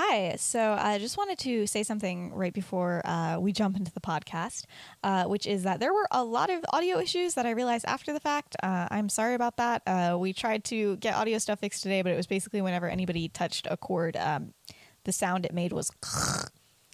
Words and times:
hi. 0.00 0.34
So 0.36 0.76
I 0.78 0.98
just 0.98 1.18
wanted 1.18 1.38
to 1.40 1.66
say 1.66 1.82
something 1.82 2.32
right 2.32 2.54
before 2.54 3.02
uh, 3.04 3.38
we 3.38 3.52
jump 3.52 3.76
into 3.76 3.92
the 3.92 4.00
podcast, 4.00 4.64
uh, 5.04 5.24
which 5.24 5.46
is 5.46 5.64
that 5.64 5.78
there 5.78 5.92
were 5.92 6.08
a 6.10 6.24
lot 6.24 6.48
of 6.48 6.64
audio 6.70 6.98
issues 6.98 7.34
that 7.34 7.44
I 7.44 7.50
realized 7.50 7.84
after 7.86 8.14
the 8.14 8.20
fact. 8.20 8.56
Uh, 8.62 8.88
I'm 8.90 9.10
sorry 9.10 9.34
about 9.34 9.58
that. 9.58 9.82
Uh, 9.86 10.16
we 10.18 10.32
tried 10.32 10.64
to 10.64 10.96
get 10.96 11.14
audio 11.14 11.36
stuff 11.36 11.60
fixed 11.60 11.82
today, 11.82 12.00
but 12.00 12.12
it 12.12 12.16
was 12.16 12.26
basically 12.26 12.62
whenever 12.62 12.88
anybody 12.88 13.28
touched 13.28 13.66
a 13.70 13.76
cord, 13.76 14.16
um, 14.16 14.54
the 15.04 15.12
sound 15.12 15.44
it 15.44 15.52
made 15.52 15.72
was. 15.72 15.90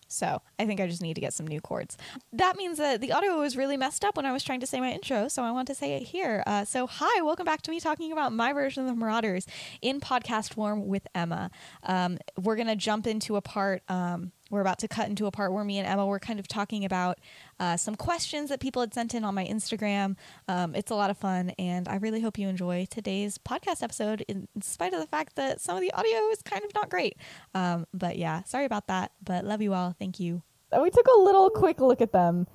So 0.09 0.41
I 0.59 0.66
think 0.66 0.80
I 0.80 0.86
just 0.86 1.02
need 1.02 1.14
to 1.14 1.20
get 1.20 1.34
some 1.34 1.46
new 1.46 1.61
cords. 1.61 1.96
That 2.32 2.56
means 2.56 2.79
that 2.79 3.00
the 3.00 3.12
audio 3.12 3.38
was 3.38 3.56
really 3.56 3.77
messed 3.77 4.05
up 4.05 4.16
when 4.16 4.27
I 4.27 4.32
was 4.32 4.43
trying 4.45 4.61
to 4.61 4.66
say 4.66 4.80
my 4.80 4.93
intro, 4.93 5.29
so 5.29 5.43
I 5.43 5.50
want 5.50 5.68
to 5.68 5.75
say 5.75 5.95
it 5.95 6.02
here. 6.05 6.43
Uh, 6.46 6.64
so 6.64 6.86
hi, 6.86 7.23
welcome 7.23 7.45
back 7.45 7.62
to 7.62 7.70
me 7.70 7.80
talking 7.80 8.12
about 8.12 8.32
my 8.32 8.52
version 8.52 8.87
of 8.87 8.88
the 8.88 8.95
Marauders 8.95 9.46
in 9.82 10.00
podcast 10.00 10.55
form 10.55 10.87
with 10.87 11.06
Emma. 11.14 11.50
Um, 11.82 12.19
we're 12.41 12.56
gonna 12.56 12.77
jump 12.77 13.06
into 13.06 13.37
a 13.37 13.41
part. 13.41 13.82
Um, 13.88 14.32
we're 14.50 14.60
about 14.60 14.78
to 14.80 14.88
cut 14.88 15.09
into 15.09 15.27
a 15.27 15.30
part 15.30 15.52
where 15.52 15.64
me 15.64 15.78
and 15.78 15.86
Emma 15.86 16.06
were 16.06 16.18
kind 16.18 16.38
of 16.38 16.46
talking 16.46 16.84
about 16.84 17.18
uh, 17.59 17.77
some 17.77 17.95
questions 17.95 18.48
that 18.50 18.60
people 18.60 18.80
had 18.80 18.95
sent 18.95 19.14
in 19.14 19.24
on 19.24 19.34
my 19.34 19.45
Instagram. 19.45 20.16
Um, 20.48 20.74
it's 20.74 20.91
a 20.91 20.95
lot 20.95 21.10
of 21.10 21.18
fun, 21.18 21.50
and 21.59 21.88
I 21.88 21.96
really 21.96 22.20
hope 22.20 22.38
you 22.38 22.48
enjoy 22.48 22.87
today's 22.90 23.38
podcast 23.38 23.82
episode, 23.82 24.24
in 24.28 24.48
spite 24.60 24.92
of 24.92 25.01
the 25.01 25.06
fact 25.06 25.37
that 25.37 25.60
some 25.60 25.77
of 25.77 25.82
the 25.82 25.92
audio 25.92 26.18
is 26.30 26.42
kind 26.42 26.64
of 26.64 26.73
not 26.74 26.90
great. 26.90 27.16
Um, 27.54 27.87
but 27.92 28.16
yeah, 28.18 28.42
sorry 28.45 28.64
about 28.64 28.87
that, 28.87 29.12
but 29.24 29.45
love 29.45 29.62
you 29.62 29.74
all. 29.74 29.95
Thank 29.98 30.20
you. 30.20 30.42
We 30.80 30.90
took 30.90 31.06
a 31.06 31.20
little 31.20 31.51
quick 31.51 31.80
look 31.80 32.01
at 32.01 32.12
them 32.12 32.46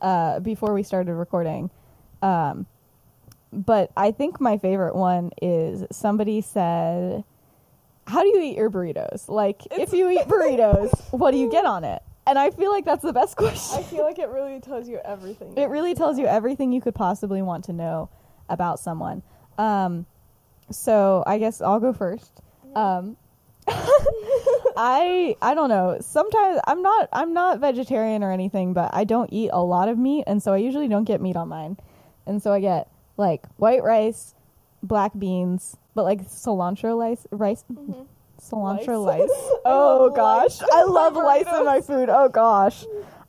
uh, 0.00 0.40
before 0.40 0.74
we 0.74 0.82
started 0.82 1.14
recording. 1.14 1.70
Um, 2.22 2.66
but 3.52 3.90
I 3.96 4.10
think 4.10 4.40
my 4.40 4.58
favorite 4.58 4.94
one 4.94 5.30
is 5.40 5.84
somebody 5.90 6.40
said, 6.40 7.24
How 8.08 8.22
do 8.22 8.28
you 8.28 8.40
eat 8.40 8.56
your 8.56 8.70
burritos? 8.70 9.28
Like, 9.28 9.66
if 9.70 9.92
you 9.92 10.08
eat 10.08 10.20
burritos, 10.26 10.90
what 11.12 11.32
do 11.32 11.36
you 11.36 11.50
get 11.50 11.66
on 11.66 11.84
it? 11.84 12.02
And 12.26 12.38
I 12.38 12.50
feel 12.50 12.70
like 12.70 12.86
that's 12.86 13.02
the 13.02 13.12
best 13.12 13.36
question. 13.36 13.78
I 13.78 13.82
feel 13.82 14.02
like 14.02 14.18
it 14.18 14.30
really 14.30 14.60
tells 14.60 14.88
you 14.88 14.98
everything. 15.04 15.52
It 15.56 15.68
really 15.68 15.94
tells 15.94 16.18
you 16.18 16.26
everything 16.26 16.72
you 16.72 16.80
could 16.80 16.94
possibly 16.94 17.42
want 17.42 17.64
to 17.64 17.74
know 17.74 18.08
about 18.48 18.80
someone. 18.80 19.22
Um, 19.58 20.06
so 20.70 21.22
I 21.26 21.38
guess 21.38 21.60
I'll 21.60 21.80
go 21.80 21.92
first. 21.92 22.40
Um, 22.74 23.16
I 23.68 25.36
I 25.42 25.54
don't 25.54 25.68
know. 25.68 25.98
Sometimes 26.00 26.60
I'm 26.66 26.80
not 26.80 27.08
I'm 27.12 27.34
not 27.34 27.60
vegetarian 27.60 28.22
or 28.22 28.32
anything, 28.32 28.72
but 28.72 28.90
I 28.94 29.04
don't 29.04 29.30
eat 29.32 29.50
a 29.52 29.62
lot 29.62 29.88
of 29.88 29.98
meat, 29.98 30.24
and 30.26 30.42
so 30.42 30.54
I 30.54 30.58
usually 30.58 30.88
don't 30.88 31.04
get 31.04 31.20
meat 31.20 31.36
on 31.36 31.48
mine. 31.48 31.76
And 32.26 32.42
so 32.42 32.52
I 32.52 32.60
get 32.60 32.88
like 33.18 33.46
white 33.56 33.82
rice, 33.82 34.34
black 34.82 35.12
beans, 35.18 35.76
but 35.98 36.04
like 36.04 36.22
cilantro 36.28 36.96
rice, 36.96 37.26
rice, 37.32 37.64
cilantro 38.40 39.04
Lice. 39.04 39.20
rice. 39.22 39.30
Oh 39.64 40.04
love 40.04 40.14
gosh, 40.14 40.60
lice 40.60 40.70
I 40.72 40.84
love 40.84 41.12
my 41.14 41.22
lice 41.24 41.46
in 41.48 41.64
my 41.64 41.80
food. 41.80 42.08
Oh 42.08 42.28
gosh, 42.28 42.84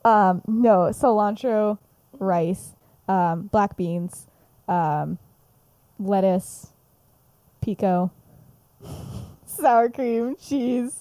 um, 0.06 0.44
no 0.46 0.92
cilantro 0.92 1.80
rice, 2.20 2.76
um, 3.08 3.50
black 3.52 3.76
beans, 3.76 4.28
um, 4.68 5.18
lettuce, 5.98 6.68
pico, 7.60 8.12
sour 9.48 9.90
cream, 9.90 10.36
cheese. 10.40 11.00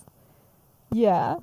Yeah, 0.90 1.36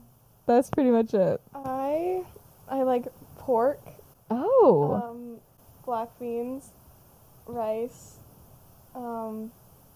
that's 0.48 0.72
pretty 0.72 0.90
much 0.90 1.14
it. 1.14 1.40
I 1.54 2.24
I 2.68 2.82
like 2.82 3.06
pork, 3.38 3.80
Oh, 4.32 5.04
um, 5.08 5.38
black 5.86 6.18
beans, 6.20 6.72
rice. 7.46 8.16
Um, 8.96 9.52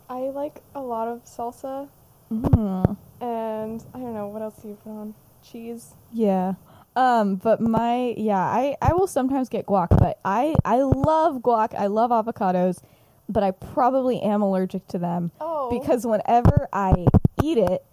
I 0.09 0.29
like 0.31 0.61
a 0.75 0.81
lot 0.81 1.07
of 1.07 1.23
salsa, 1.25 1.87
Mm, 2.31 2.97
and 3.21 3.83
I 3.93 3.97
don't 3.99 4.13
know 4.13 4.27
what 4.27 4.41
else 4.43 4.55
do 4.61 4.67
you 4.69 4.75
put 4.83 4.91
on 4.91 5.13
cheese. 5.43 5.93
yeah. 6.11 6.53
Um, 6.95 7.35
but 7.35 7.61
my 7.61 8.13
yeah, 8.17 8.39
I 8.39 8.75
I 8.81 8.93
will 8.93 9.07
sometimes 9.07 9.47
get 9.49 9.65
guac, 9.67 9.89
but 9.97 10.19
I 10.25 10.55
I 10.65 10.81
love 10.81 11.37
guac. 11.37 11.73
I 11.75 11.87
love 11.87 12.11
avocados, 12.11 12.81
but 13.29 13.43
I 13.43 13.51
probably 13.51 14.19
am 14.21 14.41
allergic 14.41 14.87
to 14.89 14.97
them 14.97 15.31
Oh, 15.39 15.69
because 15.69 16.05
whenever 16.05 16.67
I 16.73 17.05
eat 17.41 17.57
it, 17.59 17.85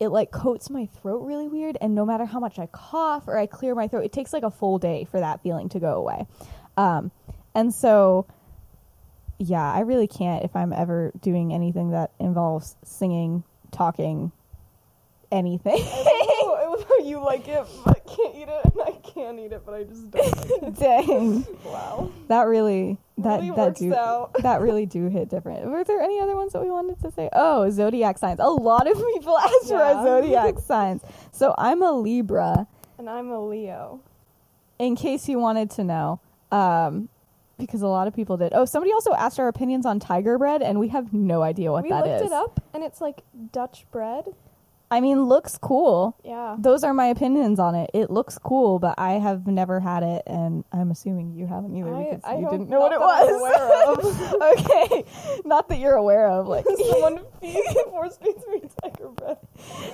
it 0.00 0.08
like 0.08 0.30
coats 0.30 0.70
my 0.70 0.86
throat 0.86 1.24
really 1.24 1.48
weird, 1.48 1.76
and 1.80 1.94
no 1.94 2.06
matter 2.06 2.24
how 2.24 2.38
much 2.40 2.58
I 2.58 2.66
cough 2.66 3.24
or 3.26 3.36
I 3.36 3.46
clear 3.46 3.74
my 3.74 3.86
throat, 3.88 4.04
it 4.04 4.12
takes 4.12 4.32
like 4.32 4.44
a 4.44 4.50
full 4.50 4.78
day 4.78 5.04
for 5.10 5.20
that 5.20 5.42
feeling 5.42 5.68
to 5.70 5.80
go 5.80 5.94
away. 5.96 6.26
Um, 6.76 7.10
and 7.54 7.72
so, 7.74 8.26
yeah, 9.38 9.72
I 9.72 9.80
really 9.80 10.06
can't 10.06 10.44
if 10.44 10.54
I'm 10.56 10.72
ever 10.72 11.12
doing 11.20 11.52
anything 11.52 11.90
that 11.90 12.10
involves 12.18 12.76
singing, 12.84 13.44
talking, 13.72 14.32
anything. 15.32 15.78
I 15.78 16.66
love 16.68 16.84
how 16.88 16.98
you 17.04 17.18
like 17.22 17.48
it 17.48 17.64
but 17.84 18.06
can't 18.06 18.34
eat 18.36 18.48
it, 18.48 18.64
and 18.64 18.80
I 18.86 18.92
can't 19.02 19.38
eat 19.40 19.52
it 19.52 19.62
but 19.66 19.74
I 19.74 19.84
just 19.84 20.10
don't 20.10 20.24
like 20.36 20.62
it. 20.62 20.74
Dang, 20.78 21.46
Wow, 21.64 22.10
that 22.28 22.42
really 22.46 22.98
that 23.18 23.36
really 23.40 23.50
that 23.50 23.56
works 23.56 23.80
do 23.80 23.94
out. 23.94 24.32
that 24.42 24.60
really 24.60 24.86
do 24.86 25.08
hit 25.08 25.28
different. 25.28 25.66
Were 25.66 25.84
there 25.84 26.00
any 26.00 26.20
other 26.20 26.36
ones 26.36 26.52
that 26.52 26.62
we 26.62 26.70
wanted 26.70 27.00
to 27.02 27.10
say? 27.12 27.28
Oh, 27.32 27.68
zodiac 27.70 28.18
signs. 28.18 28.40
A 28.40 28.48
lot 28.48 28.86
of 28.88 28.96
people 28.96 29.36
ask 29.38 29.52
for 29.68 29.74
Yeah. 29.74 29.80
our 29.94 30.04
zodiac 30.04 30.58
signs. 30.60 31.02
So 31.32 31.54
I'm 31.58 31.82
a 31.82 31.92
Libra, 31.92 32.66
And 32.98 33.08
I'm 33.10 33.30
a 33.30 33.40
Leo. 33.44 34.00
in 34.78 34.94
case 34.96 35.28
you 35.28 35.38
wanted 35.38 35.70
to 35.72 35.84
know. 35.84 36.20
Um, 36.52 37.08
because 37.58 37.82
a 37.82 37.86
lot 37.88 38.06
of 38.08 38.14
people 38.14 38.36
did. 38.36 38.52
Oh, 38.54 38.64
somebody 38.64 38.92
also 38.92 39.12
asked 39.14 39.38
our 39.38 39.48
opinions 39.48 39.86
on 39.86 40.00
tiger 40.00 40.38
bread, 40.38 40.62
and 40.62 40.78
we 40.80 40.88
have 40.88 41.12
no 41.12 41.42
idea 41.42 41.70
what 41.72 41.88
that 41.88 42.06
is. 42.06 42.06
we 42.06 42.10
looked 42.10 42.26
it 42.26 42.32
up, 42.32 42.60
and 42.74 42.82
it's 42.84 43.00
like 43.00 43.22
Dutch 43.52 43.84
bread. 43.90 44.26
I 44.90 45.00
mean, 45.00 45.24
looks 45.24 45.58
cool. 45.58 46.16
Yeah. 46.24 46.54
Those 46.58 46.84
are 46.84 46.94
my 46.94 47.06
opinions 47.06 47.58
on 47.58 47.74
it. 47.74 47.90
It 47.94 48.10
looks 48.10 48.38
cool, 48.38 48.78
but 48.78 48.94
I 48.98 49.12
have 49.14 49.46
never 49.46 49.80
had 49.80 50.02
it, 50.04 50.22
and 50.26 50.62
I'm 50.72 50.90
assuming 50.92 51.32
you 51.34 51.46
haven't 51.46 51.74
either 51.74 51.92
I- 51.92 52.04
because 52.04 52.20
I 52.24 52.36
you 52.36 52.48
didn't 52.50 52.68
know 52.68 52.80
what 52.80 52.92
it 52.92 53.00
not 53.00 53.20
that 53.20 53.28
I'm 53.28 53.34
aware 53.40 53.96
was. 53.96 54.60
okay, 54.60 55.04
not 55.44 55.68
that 55.70 55.78
you're 55.80 55.96
aware 55.96 56.28
of. 56.28 56.46
Like, 56.46 56.64
Someone 56.90 57.20
feeds 57.40 57.74
force 57.90 58.18
feeds 58.18 58.44
me 58.52 58.62
tiger 58.82 59.08
bread. 59.08 59.38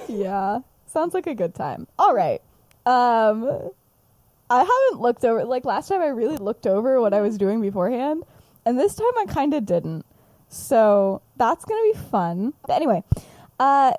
yeah, 0.09 0.59
sounds 0.87 1.15
like 1.15 1.27
a 1.27 1.34
good 1.34 1.54
time. 1.54 1.87
All 1.98 2.15
right. 2.15 2.42
Um, 2.84 3.71
I 4.50 4.59
haven't 4.59 5.00
looked 5.00 5.25
over. 5.25 5.44
Like 5.44 5.65
last 5.65 5.88
time, 5.88 6.00
I 6.00 6.09
really 6.09 6.37
looked 6.37 6.66
over 6.66 7.00
what 7.00 7.15
I 7.15 7.21
was 7.21 7.38
doing 7.38 7.61
beforehand, 7.61 8.25
and 8.66 8.78
this 8.78 8.97
time 8.97 9.12
I 9.19 9.27
kind 9.27 9.55
of 9.55 9.65
didn't. 9.65 10.05
So 10.49 11.22
that's 11.37 11.65
gonna 11.65 11.93
be 11.93 11.99
fun. 12.11 12.53
But 12.66 12.75
anyway, 12.75 13.05
uh, 13.60 13.93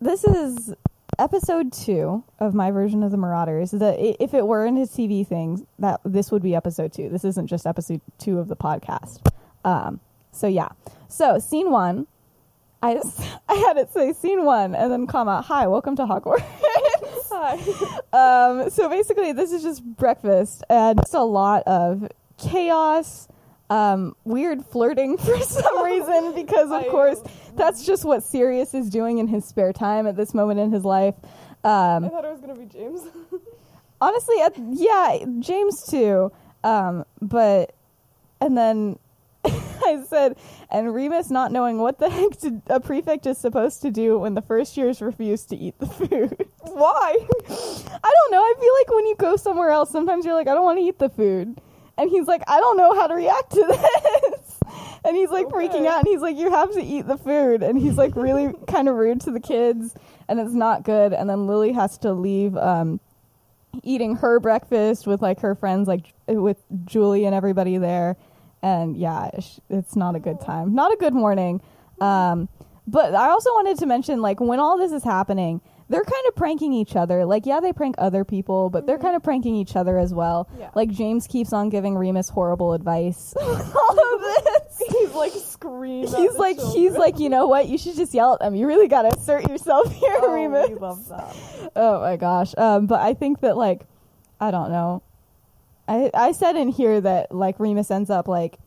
this 0.00 0.22
is 0.22 0.72
episode 1.18 1.72
two 1.72 2.22
of 2.38 2.54
my 2.54 2.70
version 2.70 3.02
of 3.02 3.10
the 3.10 3.16
Marauders. 3.16 3.72
The 3.72 4.22
if 4.22 4.34
it 4.34 4.46
were 4.46 4.64
into 4.64 4.82
TV 4.82 5.26
things, 5.26 5.64
that 5.80 6.00
this 6.04 6.30
would 6.30 6.42
be 6.42 6.54
episode 6.54 6.92
two. 6.92 7.08
This 7.08 7.24
isn't 7.24 7.48
just 7.48 7.66
episode 7.66 8.00
two 8.18 8.38
of 8.38 8.46
the 8.46 8.56
podcast. 8.56 9.28
Um, 9.64 9.98
so 10.30 10.46
yeah. 10.46 10.68
So 11.08 11.40
scene 11.40 11.70
one. 11.70 12.06
I, 12.80 13.00
I 13.48 13.54
had 13.54 13.76
it 13.76 13.92
say 13.92 14.12
scene 14.12 14.44
one 14.44 14.76
and 14.76 14.92
then 14.92 15.08
comma 15.08 15.42
hi 15.42 15.66
welcome 15.66 15.96
to 15.96 16.04
Hogwarts. 16.04 16.44
Um, 18.12 18.70
so 18.70 18.88
basically 18.88 19.32
this 19.32 19.52
is 19.52 19.62
just 19.62 19.84
breakfast 19.84 20.64
and 20.70 20.98
it's 20.98 21.12
a 21.14 21.20
lot 21.20 21.62
of 21.66 22.08
chaos, 22.38 23.28
um, 23.70 24.16
weird 24.24 24.64
flirting 24.64 25.16
for 25.18 25.38
some 25.40 25.84
reason 25.84 26.34
because 26.34 26.70
of 26.70 26.82
I- 26.82 26.88
course 26.88 27.20
that's 27.54 27.84
just 27.84 28.04
what 28.04 28.22
Sirius 28.22 28.72
is 28.74 28.88
doing 28.88 29.18
in 29.18 29.26
his 29.28 29.44
spare 29.44 29.72
time 29.72 30.06
at 30.06 30.16
this 30.16 30.32
moment 30.34 30.58
in 30.60 30.72
his 30.72 30.84
life. 30.84 31.14
I 31.64 31.96
Um, 31.96 32.08
thought 32.10 32.24
it 32.24 32.30
was 32.30 32.40
gonna 32.40 32.54
be 32.56 32.64
James. 32.66 33.02
honestly, 34.00 34.40
at, 34.40 34.54
yeah, 34.72 35.18
James 35.40 35.82
too. 35.84 36.32
Um, 36.64 37.04
but 37.20 37.74
and 38.40 38.56
then 38.56 38.98
I 39.84 40.04
said, 40.08 40.36
and 40.70 40.94
Remus 40.94 41.30
not 41.30 41.52
knowing 41.52 41.78
what 41.78 41.98
the 41.98 42.10
heck 42.10 42.38
to, 42.40 42.60
a 42.66 42.80
prefect 42.80 43.26
is 43.26 43.38
supposed 43.38 43.82
to 43.82 43.90
do 43.90 44.18
when 44.18 44.34
the 44.34 44.42
first 44.42 44.76
years 44.76 45.00
refuse 45.00 45.44
to 45.46 45.56
eat 45.56 45.78
the 45.78 45.86
food. 45.86 46.46
Why? 46.60 47.16
I 47.18 48.12
don't 48.14 48.32
know. 48.32 48.42
I 48.42 48.54
feel 48.60 48.72
like 48.80 48.94
when 48.94 49.06
you 49.06 49.16
go 49.18 49.36
somewhere 49.36 49.70
else, 49.70 49.90
sometimes 49.90 50.24
you're 50.24 50.34
like, 50.34 50.48
I 50.48 50.54
don't 50.54 50.64
want 50.64 50.78
to 50.78 50.84
eat 50.84 50.98
the 50.98 51.08
food. 51.08 51.60
And 51.96 52.10
he's 52.10 52.26
like, 52.26 52.42
I 52.46 52.60
don't 52.60 52.76
know 52.76 52.94
how 52.94 53.06
to 53.08 53.14
react 53.14 53.50
to 53.52 53.64
this. 53.68 54.60
And 55.04 55.16
he's 55.16 55.30
like 55.30 55.46
freaking 55.46 55.86
out. 55.86 56.00
And 56.00 56.06
he's 56.06 56.20
like, 56.20 56.36
You 56.36 56.50
have 56.50 56.72
to 56.72 56.82
eat 56.82 57.06
the 57.06 57.16
food. 57.16 57.62
And 57.62 57.78
he's 57.78 57.96
like 57.96 58.14
really 58.14 58.52
kind 58.68 58.88
of 58.88 58.94
rude 58.94 59.20
to 59.22 59.30
the 59.30 59.40
kids. 59.40 59.94
And 60.28 60.38
it's 60.38 60.52
not 60.52 60.84
good. 60.84 61.12
And 61.12 61.28
then 61.28 61.46
Lily 61.46 61.72
has 61.72 61.98
to 61.98 62.12
leave 62.12 62.56
um, 62.56 63.00
eating 63.82 64.16
her 64.16 64.38
breakfast 64.38 65.06
with 65.06 65.22
like 65.22 65.40
her 65.40 65.54
friends, 65.54 65.88
like 65.88 66.12
with 66.26 66.58
Julie 66.84 67.24
and 67.24 67.34
everybody 67.34 67.78
there. 67.78 68.16
And 68.62 68.96
yeah, 68.96 69.30
it's 69.70 69.96
not 69.96 70.16
a 70.16 70.18
good 70.20 70.40
time. 70.40 70.74
Not 70.74 70.92
a 70.92 70.96
good 70.96 71.14
morning. 71.14 71.60
Um, 72.00 72.48
but 72.86 73.14
I 73.14 73.28
also 73.28 73.50
wanted 73.52 73.78
to 73.78 73.86
mention, 73.86 74.20
like, 74.22 74.40
when 74.40 74.58
all 74.58 74.78
this 74.78 74.92
is 74.92 75.04
happening, 75.04 75.60
they're 75.90 76.04
kind 76.04 76.24
of 76.26 76.34
pranking 76.36 76.72
each 76.72 76.96
other. 76.96 77.24
Like, 77.24 77.44
yeah, 77.46 77.60
they 77.60 77.72
prank 77.72 77.94
other 77.98 78.24
people, 78.24 78.70
but 78.70 78.86
they're 78.86 78.98
kind 78.98 79.14
of 79.14 79.22
pranking 79.22 79.54
each 79.54 79.76
other 79.76 79.98
as 79.98 80.12
well. 80.14 80.48
Yeah. 80.58 80.70
Like, 80.74 80.90
James 80.90 81.26
keeps 81.26 81.52
on 81.52 81.68
giving 81.68 81.96
Remus 81.96 82.28
horrible 82.30 82.72
advice. 82.72 83.34
all 83.40 84.14
of 84.14 84.20
this. 84.20 84.82
He's 84.90 85.12
like 85.12 85.32
scream. 85.32 86.04
at 86.06 86.14
he's 86.14 86.34
like 86.36 86.58
he's 86.72 86.92
like 86.92 87.18
you 87.18 87.28
know 87.28 87.46
what 87.48 87.66
you 87.68 87.76
should 87.76 87.96
just 87.96 88.14
yell 88.14 88.34
at 88.34 88.40
them 88.40 88.54
you 88.54 88.66
really 88.66 88.86
gotta 88.86 89.08
assert 89.08 89.48
yourself 89.48 89.92
here 89.92 90.14
Oh, 90.22 90.32
remus 90.32 90.68
we 90.68 90.74
love 90.76 91.08
that. 91.08 91.36
oh 91.76 92.00
my 92.00 92.16
gosh 92.16 92.54
um 92.56 92.86
but 92.86 93.00
i 93.00 93.12
think 93.14 93.40
that 93.40 93.56
like 93.56 93.82
i 94.40 94.50
don't 94.52 94.70
know 94.70 95.02
i 95.88 96.10
i 96.14 96.32
said 96.32 96.56
in 96.56 96.68
here 96.68 97.00
that 97.00 97.34
like 97.34 97.58
remus 97.58 97.90
ends 97.90 98.10
up 98.10 98.28
like 98.28 98.58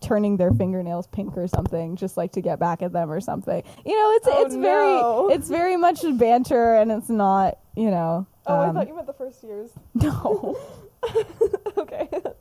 turning 0.00 0.38
their 0.38 0.50
fingernails 0.52 1.06
pink 1.08 1.36
or 1.36 1.46
something 1.46 1.94
just 1.96 2.16
like 2.16 2.32
to 2.32 2.40
get 2.40 2.58
back 2.58 2.80
at 2.80 2.92
them 2.92 3.10
or 3.10 3.20
something 3.20 3.62
you 3.84 3.92
know 3.94 4.12
it's 4.16 4.26
Oh, 4.30 4.42
it's 4.46 4.54
no. 4.54 4.60
very 4.62 5.34
it's 5.34 5.48
very 5.48 5.76
much 5.76 6.00
banter 6.18 6.74
and 6.76 6.90
it's 6.90 7.10
not 7.10 7.58
you 7.76 7.90
know 7.90 8.26
Oh, 8.46 8.54
I 8.54 8.68
um, 8.68 8.74
thought 8.74 8.88
you 8.88 8.94
meant 8.94 9.06
the 9.06 9.12
first 9.12 9.44
years. 9.44 9.70
no 9.94 10.56
okay. 11.76 12.08
that 12.10 12.34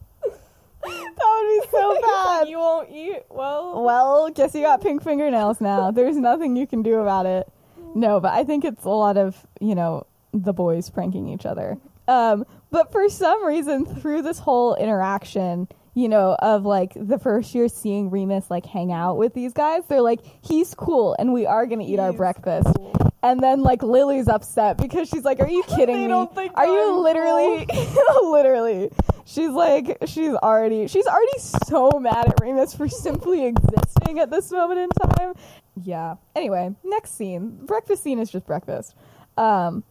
would 0.83 1.49
be 1.49 1.67
so 1.71 2.01
bad 2.01 2.47
you 2.47 2.57
won't 2.57 2.89
eat. 2.89 3.23
Well. 3.29 3.83
Well, 3.83 4.29
guess 4.31 4.55
you 4.55 4.61
got 4.61 4.81
pink 4.81 5.03
fingernails 5.03 5.61
now. 5.61 5.91
There's 5.91 6.17
nothing 6.17 6.55
you 6.55 6.65
can 6.65 6.81
do 6.81 6.95
about 6.99 7.25
it. 7.25 7.47
No, 7.95 8.19
but 8.19 8.33
I 8.33 8.43
think 8.43 8.65
it's 8.65 8.85
a 8.85 8.89
lot 8.89 9.17
of, 9.17 9.45
you 9.59 9.75
know, 9.75 10.07
the 10.33 10.53
boys 10.53 10.89
pranking 10.89 11.27
each 11.29 11.45
other. 11.45 11.77
Um, 12.07 12.45
but 12.71 12.91
for 12.91 13.09
some 13.09 13.45
reason, 13.45 13.85
through 13.85 14.21
this 14.21 14.39
whole 14.39 14.75
interaction, 14.75 15.67
you 15.93 16.07
know, 16.07 16.35
of 16.39 16.65
like 16.65 16.93
the 16.95 17.17
first 17.19 17.53
year 17.55 17.67
seeing 17.67 18.09
Remus 18.09 18.49
like 18.49 18.65
hang 18.65 18.91
out 18.91 19.17
with 19.17 19.33
these 19.33 19.53
guys, 19.53 19.83
they're 19.87 20.01
like, 20.01 20.21
he's 20.41 20.73
cool 20.75 21.15
and 21.17 21.33
we 21.33 21.45
are 21.45 21.65
going 21.65 21.79
to 21.79 21.85
eat 21.85 21.99
our 21.99 22.13
breakfast. 22.13 22.67
cool. 22.77 22.93
And 23.21 23.41
then 23.41 23.63
like 23.63 23.83
Lily's 23.83 24.29
upset 24.29 24.77
because 24.77 25.09
she's 25.09 25.25
like, 25.25 25.41
"Are 25.41 25.49
you 25.49 25.61
kidding 25.67 26.03
me? 26.03 26.07
don't 26.07 26.33
think 26.33 26.53
Are 26.55 26.65
you 26.65 26.99
literally 27.01 27.67
literally?" 28.23 28.89
She's 29.25 29.49
like 29.49 29.97
she's 30.05 30.33
already 30.35 30.87
she's 30.87 31.05
already 31.05 31.37
so 31.37 31.91
mad 31.99 32.29
at 32.29 32.39
Remus 32.41 32.73
for 32.73 32.87
simply 32.87 33.45
existing 33.45 34.19
at 34.19 34.31
this 34.31 34.51
moment 34.51 34.79
in 34.79 34.89
time. 35.09 35.33
Yeah. 35.75 36.15
Anyway, 36.33 36.73
next 36.85 37.15
scene. 37.17 37.65
Breakfast 37.65 38.03
scene 38.03 38.19
is 38.19 38.31
just 38.31 38.45
breakfast. 38.45 38.95
Um 39.37 39.83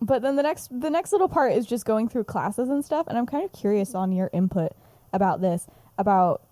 but 0.00 0.22
then 0.22 0.36
the 0.36 0.42
next 0.42 0.68
the 0.80 0.90
next 0.90 1.12
little 1.12 1.28
part 1.28 1.52
is 1.52 1.66
just 1.66 1.84
going 1.84 2.08
through 2.08 2.24
classes 2.24 2.68
and 2.68 2.84
stuff 2.84 3.06
and 3.08 3.16
I'm 3.16 3.26
kind 3.26 3.44
of 3.44 3.52
curious 3.52 3.94
on 3.94 4.12
your 4.12 4.30
input 4.32 4.72
about 5.12 5.40
this 5.40 5.66
about 5.98 6.42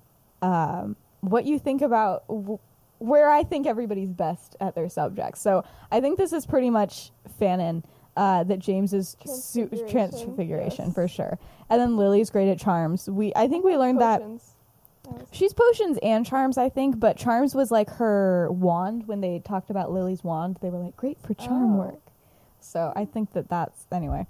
um 0.43 0.97
what 1.21 1.45
you 1.45 1.59
think 1.59 1.83
about 1.83 2.27
w- 2.29 2.59
where 2.99 3.31
I 3.31 3.43
think 3.45 3.67
everybody's 3.67 4.13
best 4.13 4.57
at 4.61 4.75
their 4.75 4.89
subjects. 4.89 5.41
So 5.41 5.65
I 5.91 6.01
think 6.01 6.17
this 6.17 6.33
is 6.33 6.47
pretty 6.47 6.71
much 6.71 7.11
Fanon. 7.41 7.83
Uh, 8.17 8.45
that 8.45 8.61
James 8.61 8.95
is 8.95 9.17
Transfiguration, 9.21 9.89
transfiguration 9.89 10.85
yes. 10.85 10.95
for 10.95 11.09
sure, 11.09 11.37
and 11.69 11.81
then 11.81 11.97
Lily's 11.97 12.31
great 12.31 12.49
at 12.49 12.61
charms. 12.61 13.11
We 13.11 13.33
I 13.35 13.49
think 13.49 13.65
we 13.65 13.77
learned 13.77 14.01
that 14.01 14.21
Potions. 14.21 14.55
That 15.03 15.27
she's 15.33 15.53
potions 15.53 15.99
and 16.01 16.25
charms. 16.25 16.57
I 16.57 16.69
think, 16.69 17.01
but 17.01 17.17
charms 17.17 17.57
was 17.57 17.73
like 17.73 17.91
her 17.91 18.53
wand. 18.53 19.09
When 19.09 19.21
they 19.21 19.41
talked 19.41 19.69
about 19.69 19.91
Lily's 19.91 20.23
wand, 20.23 20.59
they 20.63 20.71
were 20.71 20.79
like 20.79 20.97
great 20.97 21.21
for 21.21 21.35
charm 21.35 21.75
Oh. 21.75 21.79
work. 21.79 22.01
So 22.65 22.93
I 22.95 23.05
think 23.05 23.33
that 23.35 23.49
that's 23.49 23.87
anyway. 23.93 24.27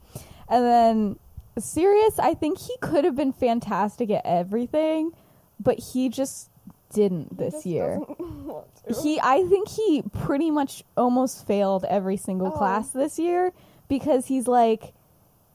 And 0.48 0.64
then 0.64 1.18
Sirius, 1.58 2.18
I 2.18 2.34
think 2.34 2.58
he 2.58 2.76
could 2.80 3.04
have 3.04 3.16
been 3.16 3.32
fantastic 3.32 4.10
at 4.10 4.22
everything, 4.24 5.12
but 5.60 5.78
he 5.78 6.08
just 6.08 6.50
didn't 6.92 7.36
this 7.36 7.54
just 7.54 7.66
year. 7.66 7.98
to. 8.08 8.64
He, 9.02 9.18
I 9.22 9.44
think 9.48 9.68
he 9.68 10.02
pretty 10.02 10.50
much 10.50 10.84
almost 10.96 11.46
failed 11.46 11.84
every 11.88 12.16
single 12.16 12.48
Oh. 12.48 12.50
class 12.52 12.90
this 12.90 13.18
year 13.18 13.52
because 13.88 14.26
he's 14.26 14.46
like, 14.46 14.92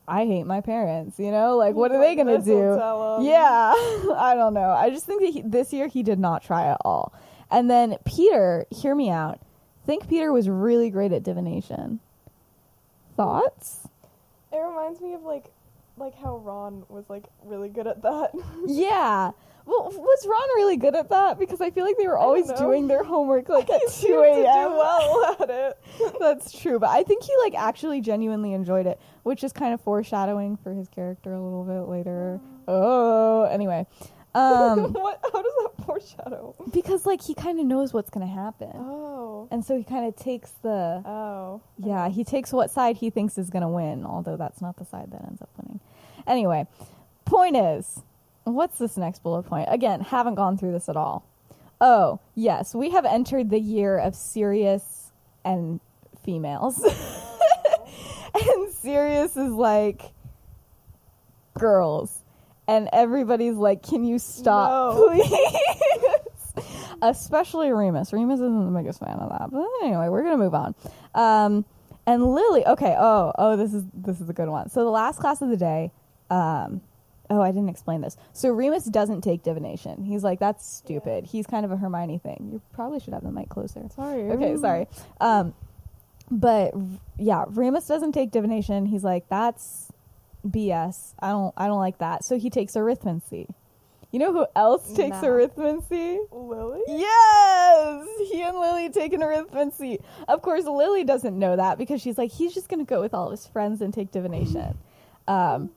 I 0.07 0.25
hate 0.25 0.43
my 0.45 0.61
parents. 0.61 1.19
You 1.19 1.31
know, 1.31 1.55
like 1.57 1.75
what 1.75 1.91
are 1.91 1.99
they 1.99 2.15
gonna 2.15 2.41
do? 2.41 2.75
Yeah, 3.21 3.73
I 4.17 4.33
don't 4.35 4.53
know. 4.55 4.71
I 4.71 4.89
just 4.89 5.05
think 5.05 5.21
that 5.21 5.29
he, 5.29 5.41
this 5.41 5.71
year 5.71 5.87
he 5.87 6.01
did 6.01 6.17
not 6.19 6.43
try 6.43 6.65
at 6.65 6.77
all. 6.83 7.13
And 7.51 7.69
then 7.69 7.95
Peter, 8.05 8.65
hear 8.71 8.95
me 8.95 9.09
out. 9.09 9.39
Think 9.85 10.07
Peter 10.09 10.31
was 10.31 10.49
really 10.49 10.89
great 10.89 11.11
at 11.11 11.23
divination. 11.23 11.99
Thoughts? 13.19 13.85
It 14.53 14.59
reminds 14.59 15.01
me 15.01 15.13
of 15.13 15.23
like, 15.23 15.51
like 15.97 16.15
how 16.15 16.37
Ron 16.37 16.85
was 16.87 17.09
like 17.09 17.25
really 17.43 17.67
good 17.67 17.85
at 17.85 18.01
that. 18.01 18.31
yeah. 18.65 19.31
Well, 19.65 19.91
was 19.91 20.25
Ron 20.25 20.55
really 20.55 20.77
good 20.77 20.95
at 20.95 21.09
that? 21.09 21.37
Because 21.37 21.59
I 21.59 21.69
feel 21.69 21.83
like 21.83 21.97
they 21.97 22.07
were 22.07 22.17
always 22.17 22.49
doing 22.53 22.87
their 22.87 23.03
homework 23.03 23.49
like 23.49 23.69
at 23.69 23.81
two 23.81 23.89
seemed 23.89 24.13
to 24.13 24.41
do 24.41 24.47
a.m. 24.47 24.71
well 24.71 25.35
at 25.37 25.49
it. 25.49 25.77
That's 26.21 26.57
true, 26.57 26.79
but 26.79 26.91
I 26.91 27.03
think 27.03 27.21
he 27.23 27.33
like 27.43 27.55
actually 27.55 27.99
genuinely 27.99 28.53
enjoyed 28.53 28.87
it, 28.87 29.01
which 29.23 29.43
is 29.43 29.51
kind 29.51 29.73
of 29.73 29.81
foreshadowing 29.81 30.55
for 30.55 30.73
his 30.73 30.87
character 30.87 31.33
a 31.33 31.41
little 31.41 31.65
bit 31.65 31.91
later. 31.91 32.39
Mm. 32.41 32.59
Oh, 32.69 33.43
anyway, 33.51 33.85
um, 34.35 34.93
what? 34.93 35.19
How 35.33 35.41
does 35.41 35.53
that 35.63 35.85
foreshadow? 35.85 36.55
because 36.71 37.05
like 37.05 37.21
he 37.21 37.33
kind 37.33 37.59
of 37.59 37.65
knows 37.65 37.93
what's 37.93 38.09
gonna 38.09 38.27
happen, 38.27 38.71
Oh. 38.75 39.47
and 39.51 39.65
so 39.65 39.77
he 39.77 39.83
kind 39.83 40.05
of 40.07 40.15
takes 40.15 40.51
the 40.61 41.01
Oh. 41.05 41.61
yeah 41.77 42.09
he 42.09 42.23
takes 42.23 42.51
what 42.53 42.69
side 42.71 42.97
he 42.97 43.09
thinks 43.09 43.37
is 43.37 43.49
gonna 43.49 43.69
win, 43.69 44.05
although 44.05 44.37
that's 44.37 44.61
not 44.61 44.77
the 44.77 44.85
side 44.85 45.11
that 45.11 45.23
ends 45.23 45.41
up 45.41 45.49
winning. 45.57 45.79
Anyway, 46.27 46.67
point 47.25 47.55
is, 47.57 48.01
what's 48.43 48.77
this 48.77 48.97
next 48.97 49.23
bullet 49.23 49.43
point? 49.43 49.67
Again, 49.71 50.01
haven't 50.01 50.35
gone 50.35 50.57
through 50.57 50.73
this 50.73 50.89
at 50.89 50.95
all. 50.97 51.25
Oh 51.81 52.19
yes, 52.35 52.75
we 52.75 52.91
have 52.91 53.05
entered 53.05 53.49
the 53.49 53.59
year 53.59 53.97
of 53.97 54.13
Sirius 54.15 55.11
and 55.43 55.79
females. 56.23 56.79
and 58.33 58.73
Sirius 58.73 59.35
is 59.37 59.51
like 59.51 60.11
girls. 61.57 62.18
And 62.69 62.87
everybody's 62.93 63.55
like, 63.55 63.81
Can 63.83 64.03
you 64.03 64.19
stop, 64.19 64.95
No. 64.95 65.07
please? 65.09 66.65
Especially 67.01 67.71
Remus. 67.71 68.11
Remus 68.13 68.39
isn't 68.39 68.73
the 68.73 68.77
biggest 68.79 68.99
fan 68.99 69.17
of 69.19 69.29
that. 69.29 69.49
But 69.51 69.65
anyway, 69.83 70.09
we're 70.09 70.23
gonna 70.23 70.37
move 70.37 70.53
on. 70.53 70.75
Um 71.15 71.65
and 72.05 72.23
Lily, 72.23 72.65
okay, 72.65 72.95
oh, 72.97 73.31
oh, 73.37 73.55
this 73.55 73.73
is 73.73 73.83
this 73.93 74.19
is 74.19 74.29
a 74.29 74.33
good 74.33 74.49
one. 74.49 74.69
So 74.69 74.83
the 74.83 74.89
last 74.89 75.19
class 75.19 75.41
of 75.41 75.49
the 75.49 75.57
day, 75.57 75.91
um, 76.31 76.81
oh, 77.29 77.39
I 77.41 77.51
didn't 77.51 77.69
explain 77.69 78.01
this. 78.01 78.17
So 78.33 78.49
Remus 78.49 78.85
doesn't 78.85 79.21
take 79.21 79.43
divination. 79.43 80.03
He's 80.03 80.23
like, 80.23 80.39
that's 80.39 80.65
stupid. 80.67 81.25
He's 81.25 81.45
kind 81.45 81.65
of 81.65 81.71
a 81.71 81.77
Hermione 81.77 82.17
thing. 82.17 82.49
You 82.51 82.61
probably 82.73 82.99
should 82.99 83.13
have 83.13 83.23
the 83.23 83.31
mic 83.31 83.49
closer. 83.49 83.87
Sorry. 83.95 84.31
Okay, 84.31 84.57
sorry. 84.57 84.87
Um, 85.21 85.53
but 86.31 86.73
yeah, 87.17 87.45
Remus 87.49 87.85
doesn't 87.87 88.13
take 88.13 88.31
divination. 88.31 88.87
He's 88.87 89.03
like, 89.03 89.29
that's 89.29 89.88
BS. 90.47 91.13
I 91.19 91.29
don't, 91.29 91.53
I 91.57 91.67
don't 91.67 91.79
like 91.79 91.99
that. 91.99 92.23
So 92.23 92.37
he 92.37 92.49
takes 92.49 92.73
arithmancy. 92.73 93.47
You 94.11 94.17
know 94.17 94.33
who 94.33 94.47
else 94.55 94.91
takes 94.93 95.21
Math. 95.21 95.23
arithmancy? 95.23 96.17
Lily. 96.31 96.81
Yes, 96.87 98.07
he 98.31 98.41
and 98.41 98.57
Lily 98.57 98.89
take 98.89 99.13
an 99.13 99.21
arithmancy. 99.21 100.01
Of 100.27 100.41
course, 100.41 100.65
Lily 100.65 101.03
doesn't 101.03 101.37
know 101.37 101.55
that 101.55 101.77
because 101.77 102.01
she's 102.01 102.17
like, 102.17 102.31
he's 102.31 102.53
just 102.53 102.69
gonna 102.69 102.85
go 102.85 103.01
with 103.01 103.13
all 103.13 103.29
his 103.29 103.45
friends 103.47 103.81
and 103.81 103.93
take 103.93 104.11
divination. 104.11 104.77
Um, 105.27 105.69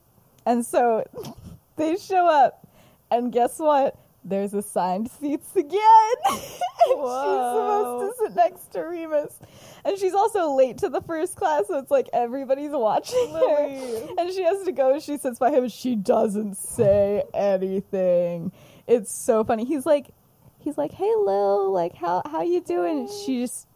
and 0.47 0.65
so 0.65 1.03
they 1.75 1.95
show 1.97 2.25
up, 2.27 2.65
and 3.11 3.31
guess 3.31 3.59
what? 3.59 3.95
There's 4.25 4.53
assigned 4.53 5.11
seats 5.11 5.53
again. 5.55 5.71
and 6.29 6.39
she's 6.39 6.55
supposed 6.95 8.17
to 8.17 8.23
sit 8.25 8.35
next 8.35 8.71
to 8.73 8.79
Remus. 8.81 9.37
And 9.85 9.97
she's 9.97 10.13
also 10.13 10.53
late 10.55 10.77
to 10.79 10.89
the 10.89 11.01
first 11.01 11.35
class, 11.35 11.67
so 11.67 11.77
it's 11.77 11.91
like 11.91 12.07
everybody's 12.13 12.71
watching 12.71 13.31
her. 13.33 14.13
And 14.17 14.31
she 14.31 14.43
has 14.43 14.63
to 14.63 14.71
go. 14.71 14.99
She 14.99 15.17
sits 15.17 15.39
by 15.39 15.51
him, 15.51 15.67
she 15.67 15.95
doesn't 15.95 16.55
say 16.55 17.23
anything. 17.33 18.51
It's 18.87 19.13
so 19.13 19.43
funny. 19.43 19.65
He's 19.65 19.85
like, 19.85 20.11
he's 20.59 20.77
like, 20.77 20.91
"Hey, 20.93 21.11
Lil, 21.17 21.71
like, 21.71 21.95
how 21.95 22.21
how 22.25 22.41
you 22.43 22.61
doing?" 22.61 22.99
And 22.99 23.09
she 23.09 23.41
just 23.41 23.67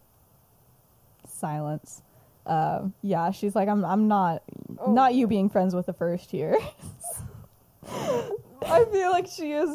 silence. 1.27 2.01
Um, 2.45 2.93
yeah, 3.01 3.31
she's 3.31 3.53
like, 3.55 3.67
"I'm 3.67 3.83
I'm 3.83 4.07
not 4.07 4.43
Oh. 4.79 4.91
not 4.93 5.13
you 5.13 5.27
being 5.27 5.49
friends 5.49 5.75
with 5.75 5.85
the 5.87 5.93
first 5.93 6.33
year." 6.33 6.57
I 8.69 8.85
feel 8.91 9.11
like 9.11 9.27
she 9.27 9.51
is. 9.51 9.69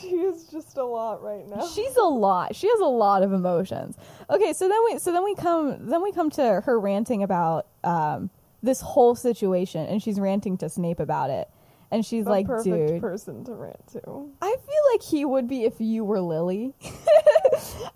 She 0.00 0.08
is 0.08 0.44
just 0.44 0.76
a 0.76 0.84
lot 0.84 1.22
right 1.22 1.46
now. 1.48 1.66
She's 1.66 1.96
a 1.96 2.04
lot. 2.04 2.54
She 2.54 2.68
has 2.68 2.80
a 2.80 2.86
lot 2.86 3.22
of 3.22 3.32
emotions. 3.32 3.96
Okay, 4.30 4.52
so 4.52 4.68
then 4.68 4.78
we 4.84 4.98
so 4.98 5.12
then 5.12 5.24
we 5.24 5.34
come 5.34 5.88
then 5.88 6.02
we 6.02 6.12
come 6.12 6.30
to 6.30 6.60
her 6.64 6.78
ranting 6.78 7.22
about 7.22 7.66
um, 7.84 8.30
this 8.62 8.80
whole 8.80 9.14
situation, 9.14 9.86
and 9.86 10.02
she's 10.02 10.20
ranting 10.20 10.56
to 10.58 10.68
Snape 10.68 11.00
about 11.00 11.30
it, 11.30 11.48
and 11.90 12.04
she's 12.04 12.24
the 12.24 12.30
like, 12.30 12.46
perfect 12.46 12.88
"Dude, 12.88 13.00
person 13.00 13.44
to 13.44 13.52
rant 13.54 13.86
to. 13.92 14.30
I 14.40 14.56
feel 14.56 14.82
like 14.92 15.02
he 15.02 15.24
would 15.24 15.48
be 15.48 15.64
if 15.64 15.80
you 15.80 16.04
were 16.04 16.20
Lily. 16.20 16.74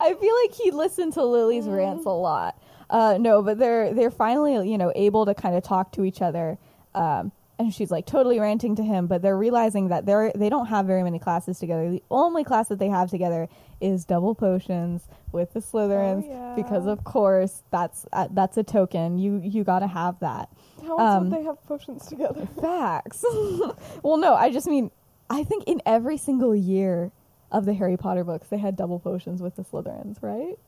I 0.00 0.14
feel 0.14 0.34
like 0.42 0.54
he'd 0.54 0.74
listen 0.74 1.12
to 1.12 1.24
Lily's 1.24 1.66
rants 1.66 2.04
a 2.04 2.10
lot. 2.10 2.60
Uh, 2.90 3.16
no, 3.18 3.42
but 3.42 3.58
they're 3.58 3.94
they're 3.94 4.10
finally 4.10 4.68
you 4.68 4.76
know 4.76 4.92
able 4.96 5.24
to 5.26 5.34
kind 5.34 5.54
of 5.54 5.62
talk 5.62 5.92
to 5.92 6.04
each 6.04 6.20
other. 6.20 6.58
Um, 6.94 7.32
and 7.58 7.72
she's 7.72 7.90
like 7.90 8.06
totally 8.06 8.40
ranting 8.40 8.76
to 8.76 8.82
him, 8.82 9.06
but 9.06 9.22
they're 9.22 9.36
realizing 9.36 9.88
that 9.88 10.04
they're 10.06 10.32
they 10.34 10.48
don't 10.48 10.66
have 10.66 10.86
very 10.86 11.02
many 11.02 11.18
classes 11.18 11.58
together. 11.58 11.90
The 11.90 12.02
only 12.10 12.44
class 12.44 12.68
that 12.68 12.78
they 12.78 12.88
have 12.88 13.10
together 13.10 13.48
is 13.80 14.04
double 14.04 14.34
potions 14.34 15.06
with 15.32 15.52
the 15.52 15.60
Slytherins 15.60 16.24
Oh, 16.26 16.30
yeah. 16.30 16.52
because 16.56 16.86
of 16.86 17.04
course 17.04 17.62
that's 17.70 18.06
uh, 18.12 18.28
that's 18.32 18.56
a 18.56 18.62
token. 18.62 19.18
You 19.18 19.40
you 19.44 19.64
got 19.64 19.80
to 19.80 19.86
have 19.86 20.18
that. 20.20 20.48
How 20.82 20.96
else 20.98 21.00
Um, 21.00 21.30
would 21.30 21.38
they 21.40 21.44
have 21.44 21.62
potions 21.64 22.06
together? 22.06 22.46
Facts. 22.60 23.24
well, 24.02 24.16
no, 24.16 24.34
I 24.34 24.50
just 24.50 24.66
mean, 24.66 24.90
I 25.30 25.44
think 25.44 25.64
in 25.68 25.80
every 25.86 26.16
single 26.16 26.54
year 26.56 27.12
of 27.52 27.64
the 27.66 27.74
Harry 27.74 27.96
Potter 27.96 28.24
books, 28.24 28.48
they 28.48 28.58
had 28.58 28.76
double 28.76 28.98
potions 28.98 29.40
with 29.42 29.54
the 29.56 29.62
Slytherins, 29.62 30.16
right? 30.22 30.58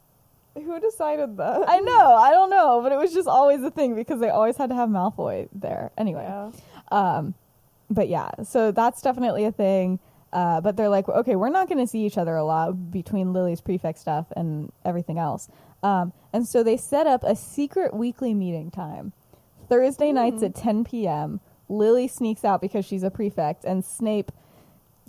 Who 0.54 0.78
decided 0.78 1.36
that? 1.38 1.68
I 1.68 1.80
know, 1.80 2.14
I 2.14 2.30
don't 2.30 2.48
know, 2.48 2.80
but 2.80 2.92
it 2.92 2.96
was 2.98 3.12
just 3.12 3.26
always 3.26 3.60
a 3.64 3.72
thing 3.72 3.96
because 3.96 4.20
they 4.20 4.28
always 4.30 4.56
had 4.56 4.68
to 4.68 4.76
have 4.76 4.88
Malfoy 4.88 5.48
there. 5.52 5.90
Anyway, 5.98 6.22
Yeah. 6.22 6.52
Um, 6.90 7.34
but 7.90 8.08
yeah, 8.08 8.30
so 8.42 8.72
that's 8.72 9.02
definitely 9.02 9.44
a 9.44 9.52
thing. 9.52 9.98
Uh, 10.32 10.60
but 10.60 10.76
they're 10.76 10.88
like, 10.88 11.08
okay, 11.08 11.36
we're 11.36 11.48
not 11.48 11.68
going 11.68 11.78
to 11.78 11.86
see 11.86 12.04
each 12.04 12.18
other 12.18 12.34
a 12.34 12.44
lot 12.44 12.90
between 12.90 13.32
Lily's 13.32 13.60
prefect 13.60 14.00
stuff 14.00 14.26
and 14.36 14.72
everything 14.84 15.16
else. 15.16 15.48
Um, 15.84 16.12
and 16.32 16.48
so 16.48 16.64
they 16.64 16.76
set 16.76 17.06
up 17.06 17.22
a 17.22 17.36
secret 17.36 17.94
weekly 17.94 18.34
meeting 18.34 18.72
time. 18.72 19.12
Thursday 19.68 20.10
nights 20.10 20.42
at 20.42 20.54
10 20.56 20.84
p.m. 20.84 21.40
Lily 21.68 22.08
sneaks 22.08 22.44
out 22.44 22.60
because 22.60 22.84
she's 22.84 23.02
a 23.02 23.10
prefect, 23.10 23.64
and 23.64 23.84
Snape, 23.84 24.32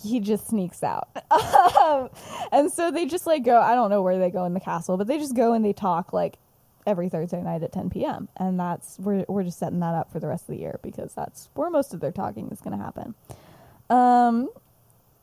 he 0.01 0.19
just 0.19 0.47
sneaks 0.47 0.83
out. 0.83 1.09
Um, 1.85 2.09
and 2.51 2.71
so 2.71 2.89
they 2.89 3.05
just 3.05 3.27
like 3.27 3.43
go, 3.43 3.61
I 3.61 3.75
don't 3.75 3.91
know 3.91 4.01
where 4.01 4.17
they 4.17 4.31
go 4.31 4.45
in 4.45 4.55
the 4.55 4.59
castle, 4.59 4.97
but 4.97 5.05
they 5.05 5.19
just 5.19 5.35
go 5.35 5.53
and 5.53 5.63
they 5.63 5.73
talk 5.73 6.13
like 6.13 6.37
every 6.85 7.09
Thursday 7.09 7.41
night 7.41 7.63
at 7.63 7.71
10 7.71 7.89
p.m. 7.89 8.29
And 8.37 8.59
that's, 8.59 8.97
we're, 8.99 9.25
we're 9.27 9.43
just 9.43 9.57
setting 9.59 9.79
that 9.79 9.95
up 9.95 10.11
for 10.11 10.19
the 10.19 10.27
rest 10.27 10.43
of 10.43 10.55
the 10.55 10.57
year 10.61 10.79
because 10.83 11.13
that's 11.13 11.49
where 11.55 11.69
most 11.69 11.93
of 11.93 11.99
their 11.99 12.11
talking 12.11 12.49
is 12.51 12.61
going 12.61 12.77
to 12.77 12.83
happen. 12.83 13.15
Um, 13.89 14.49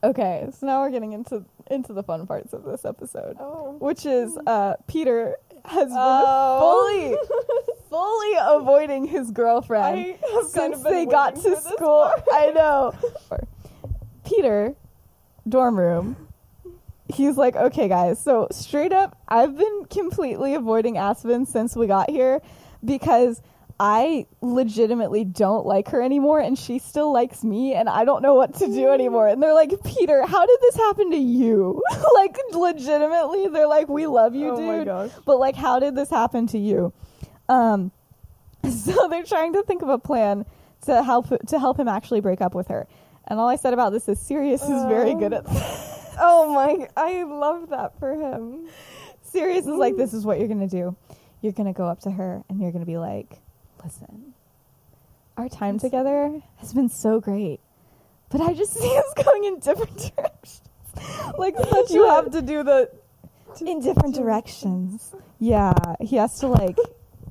okay, 0.03 0.49
so 0.59 0.67
now 0.67 0.81
we're 0.81 0.91
getting 0.91 1.13
into 1.13 1.45
into 1.71 1.93
the 1.93 2.03
fun 2.03 2.27
parts 2.27 2.53
of 2.53 2.65
this 2.65 2.85
episode, 2.85 3.37
Oh. 3.41 3.77
which 3.79 4.05
is 4.05 4.37
uh, 4.47 4.75
Peter 4.89 5.37
has 5.65 5.89
been 5.89 5.97
Oh. 5.97 7.17
fully 7.31 7.77
fully 7.89 8.33
avoiding 8.41 9.05
his 9.07 9.31
girlfriend 9.31 9.99
have 9.99 10.19
kind 10.33 10.49
since 10.49 10.77
of 10.79 10.83
they 10.85 11.07
got 11.07 11.37
to 11.37 11.57
school. 11.61 12.11
I 12.33 12.51
know. 12.55 12.93
Peter, 14.25 14.75
dorm 15.49 15.79
room. 15.79 16.17
He's 17.13 17.37
like, 17.37 17.57
okay, 17.57 17.89
guys. 17.89 18.23
So 18.23 18.49
straight 18.51 18.93
up, 18.93 19.19
I've 19.29 19.57
been 19.57 19.85
completely 19.91 20.55
avoiding 20.55 20.99
Aspen 20.99 21.47
since 21.47 21.77
we 21.77 21.87
got 21.87 22.11
here 22.11 22.41
because 22.85 23.41
I 23.79 24.27
legitimately 24.41 25.25
don't 25.25 25.67
like 25.67 25.89
her 25.89 26.01
anymore, 26.01 26.39
and 26.39 26.57
she 26.57 26.79
still 26.79 27.13
likes 27.13 27.43
me, 27.43 27.75
and 27.75 27.89
I 27.89 28.05
don't 28.05 28.23
know 28.23 28.35
what 28.35 28.55
to 28.55 28.67
do 28.67 28.91
anymore. 28.91 29.27
And 29.27 29.43
they're 29.43 29.55
like, 29.55 29.73
Peter, 29.85 30.25
how 30.25 30.47
did 30.47 30.59
this 30.61 30.77
happen 30.77 31.11
to 31.11 31.17
you? 31.17 31.83
like, 32.15 32.37
legitimately, 32.53 33.49
they're 33.49 33.67
like, 33.67 33.89
we 33.89 34.07
love 34.07 34.35
you, 34.35 34.51
oh 34.51 34.57
dude. 34.57 34.67
my 34.67 34.85
gosh. 34.85 35.11
But 35.25 35.39
like, 35.39 35.57
how 35.57 35.81
did 35.81 35.97
this 35.97 36.11
happen 36.11 36.47
to 36.49 36.59
you? 36.59 36.93
Um, 37.49 37.91
so 38.71 39.09
they're 39.09 39.25
trying 39.25 39.55
to 39.55 39.63
think 39.65 39.83
of 39.83 39.89
a 39.89 39.99
plan 39.99 40.45
to 40.83 41.03
help 41.03 41.29
to 41.47 41.59
help 41.59 41.79
him 41.79 41.89
actually 41.89 42.21
break 42.21 42.41
up 42.41 42.55
with 42.55 42.69
her. 42.69 42.87
And 43.27 43.39
all 43.39 43.49
I 43.49 43.57
said 43.57 43.73
about 43.73 43.93
this 43.93 44.09
is 44.09 44.21
Sirius 44.21 44.63
is 44.63 44.85
very 44.85 45.15
good 45.15 45.33
at. 45.33 45.92
Oh 46.19 46.53
my! 46.53 46.89
I 46.97 47.23
love 47.25 47.71
that 47.71 47.99
for 47.99 48.15
him. 48.15 48.69
Sirius 49.23 49.67
is 49.67 49.77
like, 49.77 49.97
this 49.97 50.13
is 50.13 50.25
what 50.27 50.39
you're 50.39 50.49
gonna 50.49 50.69
do. 50.69 50.95
You're 51.41 51.53
gonna 51.53 51.73
go 51.73 51.87
up 51.87 52.01
to 52.01 52.11
her 52.11 52.43
and 52.49 52.61
you're 52.61 52.71
gonna 52.73 52.85
be 52.87 52.99
like, 52.99 53.41
listen, 53.83 54.35
our 55.37 55.49
time 55.49 55.79
together 55.79 56.41
has 56.59 56.73
been 56.75 56.89
so 56.89 57.19
great, 57.21 57.61
but 58.29 58.41
I 58.41 58.53
just 58.55 58.73
see 58.81 58.97
us 58.97 59.25
going 59.25 59.45
in 59.45 59.59
different 59.59 59.97
directions. 60.15 60.63
like 61.39 61.57
such 61.71 61.91
you 61.91 62.07
have 62.09 62.31
to 62.33 62.43
do 62.43 62.63
the 62.63 62.91
in 63.61 63.81
different 63.81 64.15
directions. 64.15 65.15
Yeah, 65.39 65.73
he 66.01 66.17
has 66.17 66.39
to 66.41 66.49
like 66.49 66.77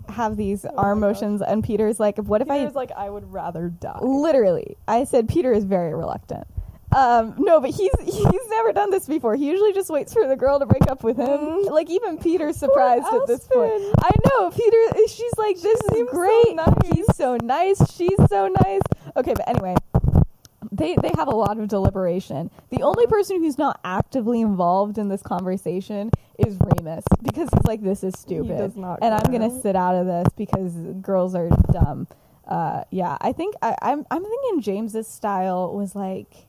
have 0.09 0.35
these 0.37 0.65
Oh 0.65 0.73
arm 0.75 0.99
gosh. 0.99 1.07
motions, 1.21 1.41
and 1.41 1.63
Peter's 1.63 1.99
like, 1.99 2.17
what 2.17 2.41
if 2.41 2.49
I 2.49 2.59
Peter's 2.59 2.75
like, 2.75 2.91
I 2.91 3.09
would 3.09 3.31
rather 3.31 3.69
die. 3.69 3.99
literally 4.01 4.75
i 4.87 5.03
said 5.05 5.29
peter 5.29 5.53
is 5.53 5.63
very 5.63 5.93
reluctant 5.93 6.45
um 6.93 7.35
no 7.37 7.59
but 7.59 7.69
he's 7.69 7.91
he's 8.03 8.49
never 8.49 8.73
done 8.73 8.91
this 8.91 9.07
before. 9.07 9.35
He 9.35 9.47
usually 9.47 9.73
just 9.73 9.89
waits 9.89 10.13
for 10.13 10.27
the 10.27 10.35
girl 10.35 10.59
to 10.59 10.65
break 10.65 10.89
up 10.89 11.03
with 11.03 11.17
him. 11.17 11.27
Mm. 11.27 11.71
like 11.71 11.89
even 11.89 12.17
peter's 12.17 12.57
surprised 12.57 13.05
at 13.05 13.27
this 13.27 13.47
point. 13.47 13.71
I 14.03 14.11
know 14.25 14.51
peter 14.51 15.07
she's 15.07 15.33
like 15.37 15.55
this 15.55 15.79
is 15.79 15.93
seems 15.93 16.09
so 16.09 16.15
great. 16.15 16.55
nice. 16.55 16.73
he's 16.93 17.15
so 17.15 17.37
nice. 17.37 17.95
She's 17.95 18.17
so 18.29 18.47
nice. 18.47 18.81
Okay 19.15 19.33
but 19.33 19.47
anyway 19.47 19.75
they 20.71 20.95
they 21.01 21.11
have 21.15 21.27
a 21.27 21.35
lot 21.35 21.59
of 21.59 21.67
deliberation. 21.67 22.49
The 22.69 22.83
only 22.83 23.05
person 23.07 23.41
who's 23.43 23.57
not 23.57 23.79
actively 23.83 24.41
involved 24.41 24.97
in 24.97 25.09
this 25.09 25.21
conversation 25.21 26.11
is 26.39 26.57
Remus 26.59 27.03
because 27.21 27.49
he's 27.53 27.65
like, 27.65 27.81
"This 27.81 28.03
is 28.03 28.13
stupid," 28.17 28.75
and 28.75 29.13
I'm 29.13 29.31
gonna 29.31 29.61
sit 29.61 29.75
out 29.75 29.95
of 29.95 30.05
this 30.05 30.27
because 30.37 30.73
girls 31.01 31.35
are 31.35 31.49
dumb. 31.71 32.07
Uh, 32.47 32.83
yeah, 32.89 33.17
I 33.21 33.33
think 33.33 33.55
I, 33.61 33.75
I'm 33.81 34.05
I'm 34.09 34.23
thinking 34.23 34.61
James's 34.61 35.07
style 35.07 35.75
was 35.75 35.95
like, 35.95 36.47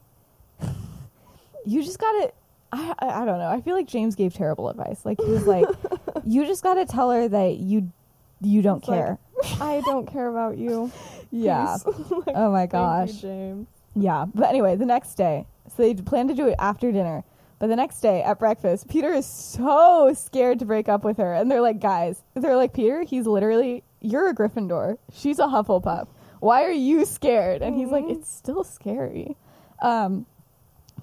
you 1.64 1.82
just 1.82 1.98
gotta. 1.98 2.32
I, 2.72 2.94
I 2.98 3.06
I 3.22 3.24
don't 3.24 3.38
know. 3.38 3.48
I 3.48 3.60
feel 3.60 3.74
like 3.74 3.86
James 3.86 4.14
gave 4.14 4.34
terrible 4.34 4.68
advice. 4.68 5.04
Like 5.04 5.20
he 5.20 5.30
was 5.30 5.46
like, 5.46 5.66
you 6.24 6.46
just 6.46 6.62
gotta 6.62 6.86
tell 6.86 7.10
her 7.10 7.28
that 7.28 7.58
you 7.58 7.92
you 8.40 8.62
don't 8.62 8.78
It's 8.78 8.88
like, 8.88 8.98
care. 9.00 9.18
I 9.60 9.82
don't 9.84 10.06
care 10.06 10.28
about 10.28 10.58
you. 10.58 10.90
yeah. 11.30 11.76
Like, 11.84 11.96
Oh 12.34 12.50
my 12.50 12.60
thank 12.60 12.70
gosh. 12.72 13.08
you, 13.14 13.20
James. 13.20 13.66
Yeah, 13.94 14.24
but 14.34 14.48
anyway, 14.48 14.74
the 14.76 14.86
next 14.86 15.14
day, 15.16 15.46
so 15.68 15.82
they 15.82 15.94
plan 15.94 16.28
to 16.28 16.34
do 16.34 16.46
it 16.48 16.54
after 16.58 16.90
dinner. 16.92 17.24
But 17.58 17.66
the 17.68 17.76
next 17.76 18.00
day 18.00 18.22
at 18.22 18.38
breakfast, 18.40 18.88
Peter 18.88 19.12
is 19.12 19.26
so 19.26 20.12
scared 20.16 20.58
to 20.60 20.64
break 20.64 20.88
up 20.88 21.04
with 21.04 21.18
her, 21.18 21.34
and 21.34 21.48
they're 21.50 21.60
like, 21.60 21.78
"Guys, 21.78 22.22
they're 22.34 22.56
like, 22.56 22.72
Peter, 22.72 23.02
he's 23.02 23.26
literally 23.26 23.84
you're 24.00 24.28
a 24.30 24.34
Gryffindor, 24.34 24.96
she's 25.12 25.38
a 25.38 25.44
Hufflepuff. 25.44 26.08
Why 26.40 26.64
are 26.64 26.72
you 26.72 27.04
scared?" 27.04 27.62
And 27.62 27.76
he's 27.76 27.90
like, 27.90 28.04
Mhm. 28.06 28.16
"It's 28.16 28.28
still 28.34 28.64
scary." 28.64 29.36
Um, 29.80 30.26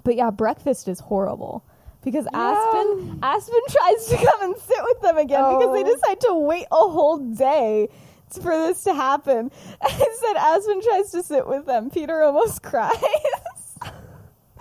but 0.09 0.15
yeah, 0.15 0.31
breakfast 0.31 0.87
is 0.87 0.99
horrible 0.99 1.63
because 2.03 2.25
Aspen 2.33 3.19
Aspen 3.21 3.59
tries 3.69 4.07
to 4.07 4.15
come 4.17 4.41
and 4.41 4.57
sit 4.57 4.77
with 4.81 5.01
them 5.01 5.17
again 5.19 5.43
because 5.59 5.71
they 5.71 5.83
Oh. 5.87 5.93
decide 5.95 6.19
to 6.21 6.33
wait 6.33 6.65
a 6.71 6.75
whole 6.77 7.19
day 7.19 7.89
for 8.41 8.57
this 8.57 8.83
to 8.85 8.93
happen. 8.95 9.51
I 9.83 9.89
said 9.91 10.35
Aspen 10.35 10.81
tries 10.81 11.11
to 11.11 11.21
sit 11.21 11.45
with 11.47 11.67
them. 11.67 11.91
Peter 11.91 12.23
almost 12.23 12.63
cries. 12.63 12.95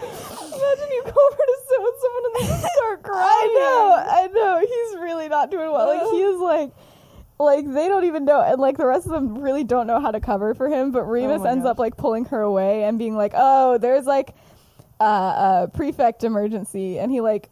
Imagine 0.01 0.91
you 0.93 1.03
go 1.03 1.15
over 1.31 1.43
to 1.47 1.57
sit 1.67 1.81
with 1.81 1.95
someone 2.03 2.25
and 2.27 2.35
they 2.37 2.69
start 2.69 3.03
crying. 3.03 3.25
I 3.25 3.55
know, 3.55 4.05
I 4.07 4.27
know. 4.27 4.59
He's 4.61 5.01
really 5.01 5.29
not 5.31 5.51
doing 5.51 5.73
well. 5.73 5.87
Like 5.87 6.11
he 6.11 6.21
is 6.21 6.39
like 6.41 6.73
like 7.41 7.73
they 7.73 7.89
don't 7.89 8.05
even 8.05 8.25
know 8.25 8.43
and 8.43 8.61
like 8.61 8.77
the 8.77 8.85
rest 8.87 9.07
of 9.07 9.13
them 9.13 9.39
really 9.39 9.63
don't 9.65 9.87
know 9.87 10.01
how 10.01 10.11
to 10.11 10.21
cover 10.21 10.55
for 10.55 10.69
him, 10.69 10.91
but 10.93 11.05
Remus 11.05 11.41
oh 11.41 11.45
my 11.45 11.51
ends 11.53 11.63
gosh. 11.65 11.71
up 11.71 11.79
like 11.79 11.97
pulling 11.97 12.27
her 12.27 12.41
away 12.43 12.85
and 12.85 12.99
being 12.99 13.17
like, 13.17 13.33
"Oh, 13.35 13.79
there's 13.79 14.05
like 14.07 14.35
uh, 15.01 15.65
a 15.65 15.69
prefect 15.73 16.25
emergency." 16.25 16.99
And 16.99 17.11
he 17.13 17.21
like 17.21 17.49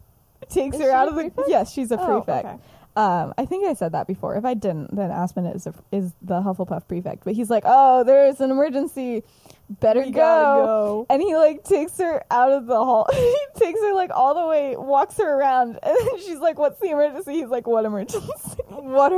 takes 0.49 0.75
Is 0.77 0.83
her 0.83 0.91
out 0.91 1.07
of 1.07 1.15
the 1.15 1.21
prefect? 1.23 1.49
Yes, 1.49 1.71
she's 1.71 1.91
a 1.91 1.99
Oh, 1.99 2.21
prefect. 2.21 2.45
okay. 2.45 2.57
Um, 2.95 3.33
I 3.37 3.45
think 3.45 3.67
I 3.67 3.73
said 3.75 3.91
that 3.91 4.07
before. 4.07 4.35
If 4.35 4.43
I 4.45 4.55
didn't, 4.55 4.95
then 4.95 5.11
Aspen 5.11 5.45
is 5.45 5.67
a, 5.67 5.73
is 5.91 6.13
the 6.21 6.41
Hufflepuff 6.41 6.87
prefect. 6.87 7.25
But 7.25 7.33
he's 7.33 7.49
like, 7.49 7.63
"Oh, 7.65 8.03
there's 8.03 8.41
an 8.41 8.49
emergency. 8.49 9.23
Better 9.69 10.03
go." 10.05 10.11
go. 10.11 11.05
And 11.09 11.21
he 11.21 11.35
like 11.35 11.63
takes 11.63 11.97
her 11.97 12.23
out 12.31 12.51
of 12.51 12.67
the 12.67 12.75
hall. 12.77 13.07
he 13.13 13.37
takes 13.55 13.79
her 13.81 13.93
like 13.93 14.11
all 14.13 14.33
the 14.35 14.45
way, 14.47 14.75
walks 14.77 15.17
her 15.17 15.37
around, 15.37 15.77
and 15.83 15.97
then 15.97 16.17
she's 16.19 16.39
like, 16.39 16.57
"What's 16.57 16.79
the 16.79 16.89
emergency?" 16.91 17.33
He's 17.33 17.49
like, 17.49 17.67
"What 17.67 17.85
emergency?" 17.85 18.27
What 18.69 19.11
a 19.11 19.17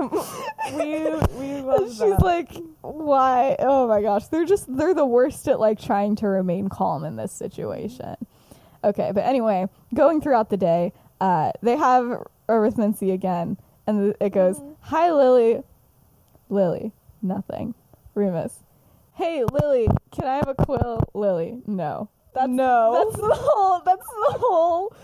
we 0.78 1.10
we 1.38 1.62
love 1.62 1.82
And 1.82 1.90
she's 1.90 2.00
that. 2.00 2.24
like, 2.24 2.52
"Why?" 2.82 3.56
Oh 3.60 3.88
my 3.88 4.02
gosh, 4.02 4.28
they're 4.28 4.46
just 4.46 4.66
they're 4.76 4.94
the 4.94 5.06
worst 5.06 5.48
at 5.48 5.60
like 5.60 5.80
trying 5.80 6.16
to 6.18 6.28
remain 6.28 6.70
calm 6.70 7.04
in 7.04 7.16
this 7.18 7.32
situation. 7.32 8.16
Okay, 8.84 9.12
but 9.14 9.26
anyway, 9.26 9.68
going 9.94 10.22
throughout 10.22 10.50
the 10.50 10.58
day, 10.58 10.94
uh, 11.20 11.52
they 11.62 11.76
have 11.76 12.26
arithmancy 12.48 13.12
again, 13.14 13.58
and 13.86 14.16
it 14.22 14.30
goes, 14.32 14.60
Mhm. 14.60 14.76
"Hi, 14.82 15.12
Lily." 15.12 15.64
Lily, 16.50 16.92
nothing. 17.22 17.76
Remus, 18.16 18.60
hey, 19.20 19.44
Lily, 19.44 19.88
can 20.12 20.26
I 20.26 20.38
have 20.38 20.48
a 20.48 20.56
quill? 20.56 21.04
Lily, 21.14 21.62
no. 21.68 22.10
That's 22.34 22.48
No. 22.48 23.12
That's 23.12 23.22
the 23.22 23.36
whole. 23.36 23.82
That's 23.86 24.08
the 24.08 24.38
whole 24.40 24.96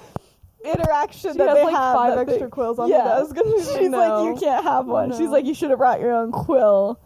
interaction 0.64 1.34
She 1.34 1.38
that 1.38 1.50
has 1.50 1.58
they 1.58 1.64
like 1.66 1.76
have. 1.76 1.96
five 1.96 2.18
extra 2.18 2.50
quills 2.50 2.80
on 2.80 2.90
yeah. 2.90 3.04
the 3.04 3.22
desk. 3.22 3.38
And 3.38 3.54
she's, 3.54 3.74
She's 3.78 3.90
like, 3.90 4.26
you 4.26 4.38
can't 4.40 4.64
have 4.64 4.88
one. 4.88 5.12
She's 5.12 5.30
like, 5.30 5.46
you 5.46 5.54
should 5.54 5.70
have 5.70 5.80
brought 5.80 6.00
your 6.00 6.14
own 6.14 6.32
quill. 6.32 7.00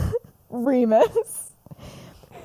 Remus. 0.50 1.50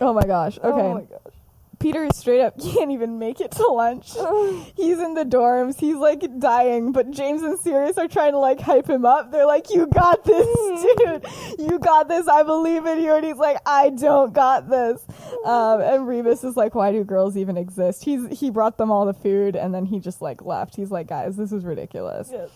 Oh 0.01 0.13
my 0.13 0.25
gosh. 0.25 0.57
Oh 0.63 0.71
okay. 0.71 0.81
Oh 0.81 0.93
my 0.95 1.01
gosh. 1.01 1.33
Peter 1.79 2.07
straight 2.13 2.41
up 2.41 2.60
can't 2.74 2.91
even 2.91 3.19
make 3.19 3.39
it 3.39 3.51
to 3.51 3.67
lunch. 3.67 4.12
He's 4.75 5.00
in 5.00 5.13
the 5.13 5.25
dorms. 5.25 5.79
He's 5.79 5.96
like 5.96 6.24
dying, 6.39 6.91
but 6.91 7.12
James 7.12 7.41
and 7.43 7.60
Sirius 7.60 7.98
are 7.98 8.07
trying 8.07 8.31
to 8.34 8.39
like 8.39 8.60
hype 8.60 8.89
him 8.89 9.05
up. 9.05 9.31
They're 9.31 9.46
like, 9.46 9.69
"You 9.69 9.88
got 9.88 10.24
this, 10.24 10.48
dude. 10.98 11.25
You 11.60 11.79
got 11.79 12.07
this. 12.07 12.27
I 12.27 12.43
believe 12.43 12.86
in 12.86 13.00
you." 13.00 13.13
And 13.13 13.25
he's 13.25 13.38
like, 13.38 13.57
"I 13.65 13.89
don't 13.89 14.34
got 14.34 14.69
this." 14.69 15.05
Um, 15.46 15.81
and 15.81 16.07
Remus 16.07 16.43
is 16.43 16.57
like, 16.57 16.75
"Why 16.75 16.91
do 16.91 17.03
girls 17.03 17.38
even 17.38 17.57
exist?" 17.57 18.03
He's 18.03 18.39
he 18.39 18.50
brought 18.50 18.77
them 18.77 18.91
all 18.91 19.05
the 19.05 19.13
food, 19.13 19.55
and 19.55 19.74
then 19.74 19.86
he 19.86 20.00
just 20.00 20.22
like 20.22 20.43
left. 20.43 20.75
He's 20.75 20.91
like, 20.91 21.07
"Guys, 21.07 21.36
this 21.36 21.51
is 21.51 21.63
ridiculous." 21.63 22.29
Yes. 22.31 22.50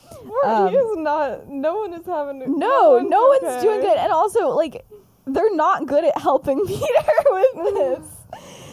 Um, 0.45 0.69
he 0.69 0.75
is 0.75 0.97
not. 0.97 1.47
No 1.47 1.79
one 1.79 1.93
is 1.93 2.05
having. 2.05 2.39
No, 2.57 2.99
no 2.99 3.27
one's 3.27 3.43
okay. 3.43 3.61
doing 3.61 3.81
good. 3.81 3.97
And 3.97 4.11
also, 4.11 4.49
like, 4.49 4.85
they're 5.25 5.55
not 5.55 5.85
good 5.85 6.03
at 6.03 6.17
helping 6.19 6.65
Peter 6.65 6.85
with 7.29 7.73
this. 7.75 8.20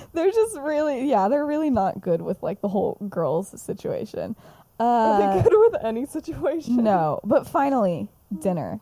they're 0.15 0.31
just 0.31 0.59
really 0.59 1.09
yeah 1.09 1.29
they're 1.29 1.47
really 1.47 1.71
not 1.71 2.00
good 2.00 2.21
with 2.23 2.43
like 2.43 2.61
the 2.61 2.69
whole 2.69 2.97
girls 3.09 3.61
situation 3.61 4.35
Are 4.81 5.21
uh, 5.23 5.35
they 5.37 5.43
good 5.43 5.53
with 5.73 5.85
any 5.85 6.07
situation? 6.07 6.77
no 6.85 7.21
but 7.25 7.47
finally 7.47 8.09
dinner 8.41 8.81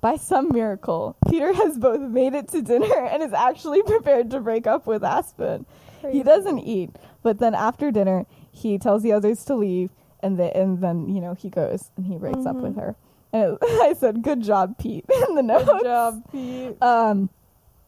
by 0.00 0.16
some 0.16 0.48
miracle 0.52 1.16
peter 1.28 1.52
has 1.52 1.78
both 1.78 2.00
made 2.00 2.34
it 2.34 2.48
to 2.48 2.62
dinner 2.62 3.04
and 3.06 3.22
is 3.22 3.32
actually 3.32 3.82
prepared 3.94 4.30
to 4.30 4.40
break 4.40 4.66
up 4.66 4.86
with 4.86 5.04
aspen 5.04 5.66
he 6.10 6.22
doesn't 6.22 6.58
eat 6.60 6.90
but 7.22 7.38
then 7.38 7.54
after 7.54 7.90
dinner 7.90 8.24
he 8.50 8.78
tells 8.78 9.02
the 9.02 9.12
others 9.12 9.44
to 9.44 9.54
leave 9.54 9.90
and, 10.22 10.38
the, 10.38 10.54
and 10.56 10.80
then 10.82 11.08
you 11.08 11.20
know 11.20 11.34
he 11.34 11.48
goes 11.50 11.90
and 11.96 12.06
he 12.06 12.16
breaks 12.16 12.44
up 12.46 12.56
with 12.56 12.74
Mhm. 12.74 12.80
her 12.80 12.96
and 13.32 13.58
i 13.62 13.94
said 13.96 14.22
good 14.22 14.42
job 14.42 14.76
pete 14.78 15.04
in 15.28 15.34
the 15.34 15.42
notes 15.42 15.66
Good 15.66 15.82
job, 15.84 16.22
Pete. 16.32 16.82
um 16.82 17.28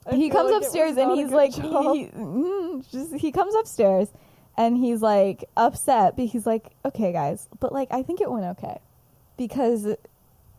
I 0.06 0.16
he 0.16 0.30
comes 0.30 0.50
like 0.50 0.62
upstairs 0.62 0.96
and 0.96 1.12
he's 1.12 1.30
like 1.30 1.52
he, 1.52 1.60
he, 1.62 1.68
mm, 1.68 2.90
just 2.90 3.14
he 3.14 3.30
comes 3.30 3.54
upstairs 3.54 4.08
and 4.56 4.76
he's 4.76 5.00
like 5.00 5.44
upset 5.56 6.16
but 6.16 6.26
he's 6.26 6.46
like 6.46 6.70
okay 6.84 7.12
guys 7.12 7.48
but 7.60 7.72
like 7.72 7.88
i 7.90 8.02
think 8.02 8.20
it 8.20 8.30
went 8.30 8.44
okay. 8.44 8.78
Because 9.36 9.86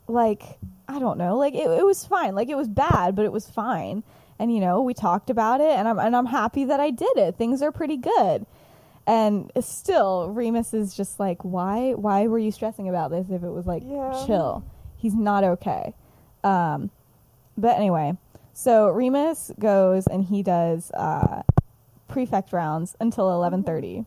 like 0.07 0.43
i 0.87 0.99
don't 0.99 1.17
know 1.17 1.37
like 1.37 1.53
it, 1.53 1.69
it 1.69 1.85
was 1.85 2.05
fine 2.05 2.35
like 2.35 2.49
it 2.49 2.57
was 2.57 2.67
bad 2.67 3.15
but 3.15 3.25
it 3.25 3.31
was 3.31 3.47
fine. 3.49 4.03
And 4.39 4.53
you 4.53 4.59
know 4.59 4.81
we 4.81 4.93
talked 4.93 5.29
about 5.29 5.61
it 5.61 5.71
and 5.71 5.87
i'm 5.87 5.99
and 5.99 6.15
i'm 6.15 6.25
happy 6.25 6.65
that 6.65 6.79
i 6.79 6.89
did 6.89 7.17
it. 7.17 7.35
Things 7.35 7.61
are 7.61 7.71
pretty 7.71 7.97
good. 7.97 8.45
And 9.05 9.51
still 9.59 10.29
remus 10.29 10.73
is 10.73 10.95
just 10.95 11.19
like 11.19 11.43
why 11.43 11.93
why 11.93 12.27
were 12.27 12.39
you 12.39 12.51
stressing 12.51 12.87
about 12.87 13.11
this 13.11 13.29
if 13.29 13.43
it 13.43 13.49
was 13.49 13.65
like 13.65 13.83
Yeah. 13.85 14.23
chill? 14.25 14.63
He's 14.97 15.13
not 15.13 15.43
okay. 15.43 15.93
Um 16.43 16.89
but 17.57 17.77
anyway 17.77 18.17
so 18.53 18.89
Remus 18.89 19.51
goes 19.59 20.07
and 20.07 20.23
he 20.23 20.43
does 20.43 20.91
uh, 20.91 21.43
prefect 22.07 22.53
rounds 22.53 22.95
until 22.99 23.31
eleven 23.31 23.63
thirty, 23.63 24.05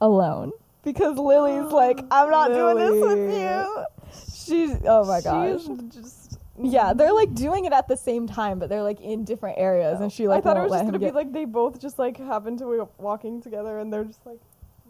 alone 0.00 0.52
because 0.82 1.18
Lily's 1.18 1.70
like, 1.72 2.00
"I'm 2.10 2.30
not 2.30 2.48
doing 2.48 2.76
this 2.76 3.04
with 3.04 3.38
you." 3.38 3.84
She's 4.34 4.78
oh 4.86 5.04
my 5.04 5.20
gosh, 5.20 5.62
just 5.92 6.38
yeah. 6.58 6.94
They're 6.94 7.12
like 7.12 7.34
doing 7.34 7.66
it 7.66 7.72
at 7.72 7.88
the 7.88 7.96
same 7.96 8.26
time, 8.26 8.58
but 8.58 8.68
they're 8.70 8.82
like 8.82 9.00
in 9.00 9.24
different 9.24 9.58
areas, 9.58 10.00
and 10.00 10.10
she 10.10 10.26
like 10.26 10.38
I 10.38 10.40
thought 10.40 10.56
it 10.56 10.62
was 10.62 10.72
just 10.72 10.84
gonna 10.84 10.98
get. 10.98 11.12
be 11.12 11.16
like 11.16 11.32
they 11.32 11.44
both 11.44 11.80
just 11.80 11.98
like 11.98 12.16
happen 12.16 12.56
to 12.58 12.64
be 12.64 12.78
walking 12.98 13.42
together 13.42 13.78
and 13.78 13.92
they're 13.92 14.04
just 14.04 14.24
like, 14.24 14.40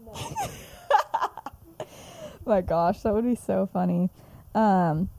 no. 0.05 0.13
my 2.45 2.61
gosh, 2.61 3.01
that 3.01 3.13
would 3.13 3.25
be 3.25 3.35
so 3.35 3.67
funny. 3.71 4.09
Um, 4.55 5.09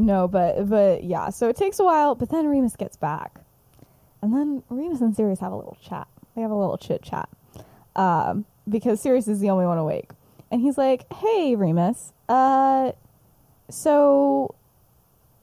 no, 0.00 0.28
but 0.28 0.68
but 0.68 1.04
yeah. 1.04 1.30
So 1.30 1.48
it 1.48 1.56
takes 1.56 1.78
a 1.78 1.84
while, 1.84 2.14
but 2.14 2.30
then 2.30 2.46
Remus 2.46 2.76
gets 2.76 2.96
back, 2.96 3.40
and 4.22 4.34
then 4.34 4.62
Remus 4.68 5.00
and 5.00 5.14
Sirius 5.14 5.40
have 5.40 5.52
a 5.52 5.56
little 5.56 5.76
chat. 5.82 6.08
They 6.34 6.42
have 6.42 6.50
a 6.50 6.56
little 6.56 6.78
chit 6.78 7.02
chat, 7.02 7.28
um, 7.96 8.44
because 8.68 9.00
Sirius 9.00 9.28
is 9.28 9.40
the 9.40 9.50
only 9.50 9.66
one 9.66 9.78
awake, 9.78 10.10
and 10.50 10.60
he's 10.60 10.78
like, 10.78 11.12
"Hey, 11.12 11.54
Remus, 11.54 12.12
uh, 12.28 12.92
so 13.68 14.54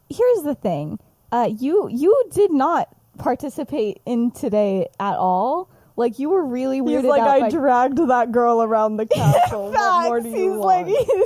here's 0.10 0.44
the 0.44 0.56
thing. 0.56 1.00
Uh, 1.32 1.50
you 1.58 1.90
you 1.92 2.26
did 2.32 2.52
not 2.52 2.90
participate 3.18 4.02
in 4.06 4.32
today 4.32 4.88
at 5.00 5.16
all. 5.16 5.70
Like 5.98 6.20
you 6.20 6.30
were 6.30 6.46
really 6.46 6.80
weirded 6.80 7.02
He's 7.02 7.10
like, 7.10 7.22
out 7.22 7.28
I 7.28 7.40
by 7.42 7.50
dragged 7.50 7.98
that 8.08 8.32
girl 8.32 8.62
around 8.62 8.98
the 8.98 9.06
castle. 9.14 9.72
what 9.72 10.04
more 10.06 10.20
do 10.22 10.30
Facts. 10.30 10.40
you 10.40 10.52
he's 10.54 10.60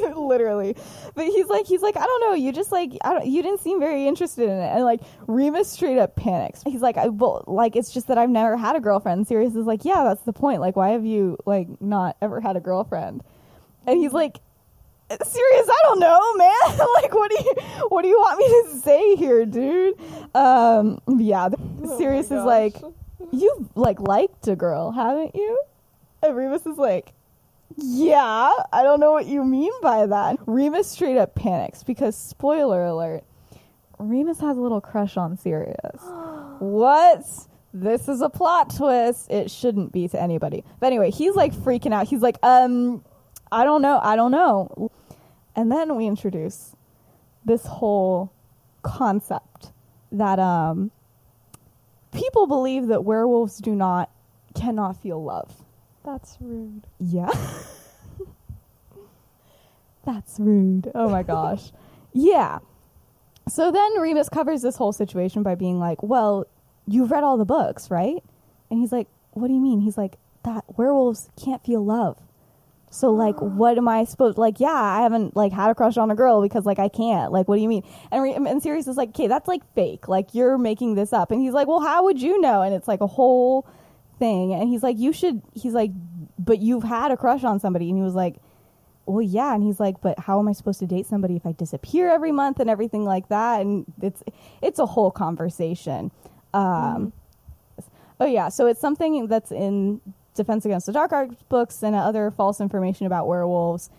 like 0.05 0.15
literally. 0.15 0.77
But 1.13 1.25
he's 1.25 1.47
like 1.47 1.65
he's 1.67 1.81
like 1.81 1.97
i 1.97 2.05
don't 2.05 2.21
know. 2.21 2.33
You 2.33 2.53
just 2.53 2.71
like 2.71 2.91
I 3.03 3.13
don't, 3.15 3.27
you 3.27 3.43
didn't 3.43 3.59
seem 3.59 3.81
very 3.81 4.07
interested 4.07 4.45
in 4.45 4.57
it. 4.57 4.71
And 4.73 4.85
like 4.85 5.01
remus 5.27 5.69
straight 5.69 5.97
up 5.97 6.15
panics. 6.15 6.63
He's 6.65 6.81
like 6.81 6.95
I, 6.95 7.09
well, 7.09 7.43
like 7.47 7.75
it's 7.75 7.91
just 7.91 8.07
that 8.07 8.17
i've 8.17 8.29
never 8.29 8.55
had 8.55 8.77
a 8.77 8.79
girlfriend. 8.79 9.27
Sirius 9.27 9.55
is 9.55 9.65
like 9.65 9.83
yeah 9.83 10.05
that's 10.05 10.21
the 10.23 10.33
point. 10.33 10.61
Like 10.61 10.77
why 10.77 10.89
have 10.91 11.05
you 11.05 11.37
like 11.45 11.67
not 11.81 12.15
ever 12.21 12.39
had 12.39 12.55
a 12.55 12.61
girlfriend? 12.61 13.23
And 13.85 13.97
he's 13.99 14.13
like 14.13 14.39
Sirius 15.09 15.67
i 15.69 15.79
don't 15.83 15.99
know 15.99 16.33
man. 16.35 16.77
Like 16.95 17.13
what 17.13 17.29
do 17.29 17.35
you 17.43 17.53
what 17.89 18.03
do 18.03 18.07
you 18.07 18.17
want 18.17 18.39
me 18.39 18.45
to 18.73 18.79
say 18.79 19.15
here 19.17 19.45
dude? 19.45 19.99
Um 20.33 21.01
yeah. 21.19 21.49
Oh 21.83 21.97
sirius 21.97 22.27
is 22.27 22.43
like. 22.45 22.75
You've 23.31 23.75
like 23.75 23.99
liked 23.99 24.47
a 24.47 24.55
girl, 24.55 24.91
haven't 24.91 25.35
you? 25.35 25.61
And 26.23 26.35
Remus 26.35 26.65
is 26.65 26.77
like, 26.77 27.13
yeah, 27.77 28.51
I 28.71 28.83
don't 28.83 28.99
know 28.99 29.11
what 29.11 29.25
you 29.27 29.43
mean 29.43 29.71
by 29.81 30.05
that. 30.05 30.37
Remus 30.45 30.89
straight 30.89 31.17
up 31.17 31.35
panics 31.35 31.83
because 31.83 32.15
spoiler 32.15 32.85
alert, 32.85 33.23
Remus 33.97 34.39
has 34.39 34.57
a 34.57 34.61
little 34.61 34.81
crush 34.81 35.17
on 35.17 35.37
Sirius. 35.37 36.01
what? 36.59 37.23
This 37.73 38.09
is 38.09 38.21
a 38.21 38.29
plot 38.29 38.75
twist. 38.75 39.31
It 39.31 39.49
shouldn't 39.49 39.93
be 39.93 40.07
to 40.09 40.21
anybody. 40.21 40.65
But 40.79 40.87
anyway, 40.87 41.09
he's 41.09 41.35
like 41.35 41.53
freaking 41.53 41.93
out. 41.93 42.07
He's 42.07 42.21
like, 42.21 42.37
um, 42.43 43.03
I 43.51 43.63
don't 43.63 43.81
know, 43.81 43.99
I 44.01 44.15
don't 44.15 44.31
know. 44.31 44.91
And 45.55 45.71
then 45.71 45.95
we 45.95 46.05
introduce 46.05 46.75
this 47.45 47.65
whole 47.65 48.31
concept 48.83 49.71
that 50.11 50.39
um 50.39 50.91
people 52.11 52.47
believe 52.47 52.87
that 52.87 53.03
werewolves 53.03 53.57
do 53.57 53.75
not 53.75 54.09
cannot 54.53 55.01
feel 55.01 55.23
love. 55.23 55.63
That's 56.03 56.37
rude. 56.39 56.87
Yeah. 56.99 57.31
That's 60.05 60.39
rude. 60.39 60.91
Oh 60.95 61.09
my 61.09 61.23
gosh. 61.23 61.71
yeah. 62.13 62.59
So 63.47 63.71
then 63.71 63.99
Remus 63.99 64.29
covers 64.29 64.61
this 64.61 64.75
whole 64.75 64.93
situation 64.93 65.43
by 65.43 65.55
being 65.55 65.79
like, 65.79 66.01
"Well, 66.03 66.45
you've 66.87 67.11
read 67.11 67.23
all 67.23 67.37
the 67.37 67.45
books, 67.45 67.89
right?" 67.91 68.23
And 68.69 68.79
he's 68.79 68.91
like, 68.91 69.07
"What 69.31 69.47
do 69.47 69.53
you 69.53 69.59
mean?" 69.59 69.81
He's 69.81 69.97
like, 69.97 70.17
"That 70.43 70.63
werewolves 70.77 71.29
can't 71.43 71.63
feel 71.63 71.83
love." 71.83 72.17
So 72.91 73.11
like, 73.11 73.37
what 73.41 73.77
am 73.77 73.87
I 73.87 74.03
supposed 74.03 74.37
like? 74.37 74.59
Yeah, 74.59 74.69
I 74.69 75.01
haven't 75.01 75.35
like 75.35 75.53
had 75.53 75.71
a 75.71 75.75
crush 75.75 75.97
on 75.97 76.11
a 76.11 76.15
girl 76.15 76.41
because 76.41 76.65
like 76.65 76.77
I 76.77 76.89
can't. 76.89 77.31
Like, 77.31 77.47
what 77.47 77.55
do 77.55 77.61
you 77.61 77.69
mean? 77.69 77.83
And 78.11 78.21
Re- 78.21 78.33
and 78.33 78.61
Sirius 78.61 78.85
is 78.87 78.97
like, 78.97 79.09
okay, 79.09 79.27
that's 79.27 79.47
like 79.47 79.61
fake. 79.73 80.09
Like 80.09 80.35
you're 80.35 80.57
making 80.57 80.95
this 80.95 81.13
up. 81.13 81.31
And 81.31 81.41
he's 81.41 81.53
like, 81.53 81.67
well, 81.67 81.79
how 81.79 82.03
would 82.03 82.21
you 82.21 82.39
know? 82.41 82.61
And 82.61 82.75
it's 82.75 82.89
like 82.89 82.99
a 82.99 83.07
whole 83.07 83.65
thing. 84.19 84.53
And 84.53 84.67
he's 84.67 84.83
like, 84.83 84.99
you 84.99 85.13
should. 85.13 85.41
He's 85.53 85.73
like, 85.73 85.91
but 86.37 86.59
you've 86.59 86.83
had 86.83 87.11
a 87.11 87.17
crush 87.17 87.45
on 87.45 87.61
somebody. 87.61 87.87
And 87.87 87.97
he 87.97 88.03
was 88.03 88.13
like, 88.13 88.35
well, 89.05 89.21
yeah. 89.21 89.55
And 89.55 89.63
he's 89.63 89.79
like, 89.79 90.01
but 90.01 90.19
how 90.19 90.39
am 90.39 90.49
I 90.49 90.51
supposed 90.51 90.79
to 90.79 90.85
date 90.85 91.05
somebody 91.05 91.37
if 91.37 91.45
I 91.45 91.53
disappear 91.53 92.09
every 92.09 92.33
month 92.33 92.59
and 92.59 92.69
everything 92.69 93.05
like 93.05 93.29
that? 93.29 93.61
And 93.61 93.85
it's 94.01 94.21
it's 94.61 94.79
a 94.79 94.85
whole 94.85 95.11
conversation. 95.11 96.11
Um, 96.53 97.13
Oh 98.21 98.25
yeah, 98.25 98.49
so 98.49 98.67
it's 98.67 98.79
something 98.79 99.25
that's 99.25 99.51
in 99.51 99.99
Defense 100.35 100.65
Against 100.65 100.85
the 100.85 100.93
Dark 100.93 101.11
Arts 101.11 101.43
books 101.49 101.83
and 101.83 101.95
other 101.95 102.31
false 102.31 102.61
information 102.61 103.05
about 103.05 103.27
werewolves 103.27 103.89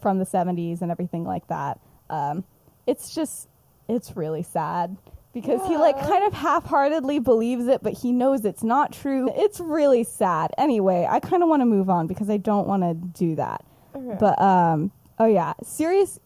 from 0.00 0.18
the 0.18 0.26
70s 0.26 0.82
and 0.82 0.90
everything 0.90 1.24
like 1.24 1.46
that. 1.48 1.80
Um, 2.10 2.44
it's 2.86 3.14
just, 3.14 3.48
it's 3.88 4.16
really 4.16 4.42
sad 4.42 4.96
because 5.32 5.66
he 5.68 5.76
like 5.76 5.98
kind 6.00 6.24
of 6.26 6.32
half-heartedly 6.32 7.20
believes 7.20 7.66
it, 7.66 7.82
but 7.82 7.92
he 7.92 8.12
knows 8.12 8.44
it's 8.44 8.64
not 8.64 8.92
true. 8.92 9.30
It's 9.36 9.60
really 9.60 10.04
sad. 10.04 10.50
Anyway, 10.58 11.06
I 11.08 11.20
kind 11.20 11.42
of 11.42 11.48
want 11.48 11.60
to 11.60 11.66
move 11.66 11.88
on 11.90 12.06
because 12.06 12.28
I 12.30 12.38
don't 12.38 12.66
want 12.66 12.82
to 12.82 12.94
do 12.94 13.36
that. 13.36 13.64
Okay. 13.94 14.16
But 14.18 14.40
um, 14.40 14.90
oh 15.18 15.26
yeah, 15.26 15.54
Sirius 15.62 16.18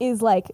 is 0.00 0.22
like 0.22 0.50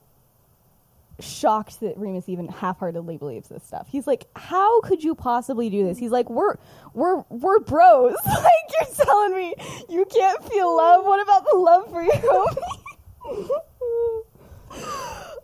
shocked 1.21 1.81
that 1.81 1.97
Remus 1.99 2.29
even 2.29 2.49
half-heartedly 2.49 3.17
believes 3.17 3.49
this 3.49 3.65
stuff. 3.65 3.89
He's 3.91 4.07
like, 4.07 4.27
"How 4.37 4.81
could 4.83 5.03
you 5.03 5.15
possibly 5.15 5.71
do 5.71 5.85
this?" 5.85 5.99
He's 5.99 6.11
like, 6.11 6.31
"We're 6.31 6.57
we're 6.95 7.25
we're 7.29 7.61
bros. 7.61 8.17
like 8.27 8.45
you're 8.81 9.07
telling 9.07 9.35
me 9.35 9.55
you 9.89 10.05
can't 10.05 10.45
feel 10.49 10.77
love. 10.77 11.05
What 11.05 11.23
about 11.23 11.45
the 11.51 11.57
love 11.57 11.91
for 11.91 12.03
your 12.03 12.13
homie?" 12.15 13.49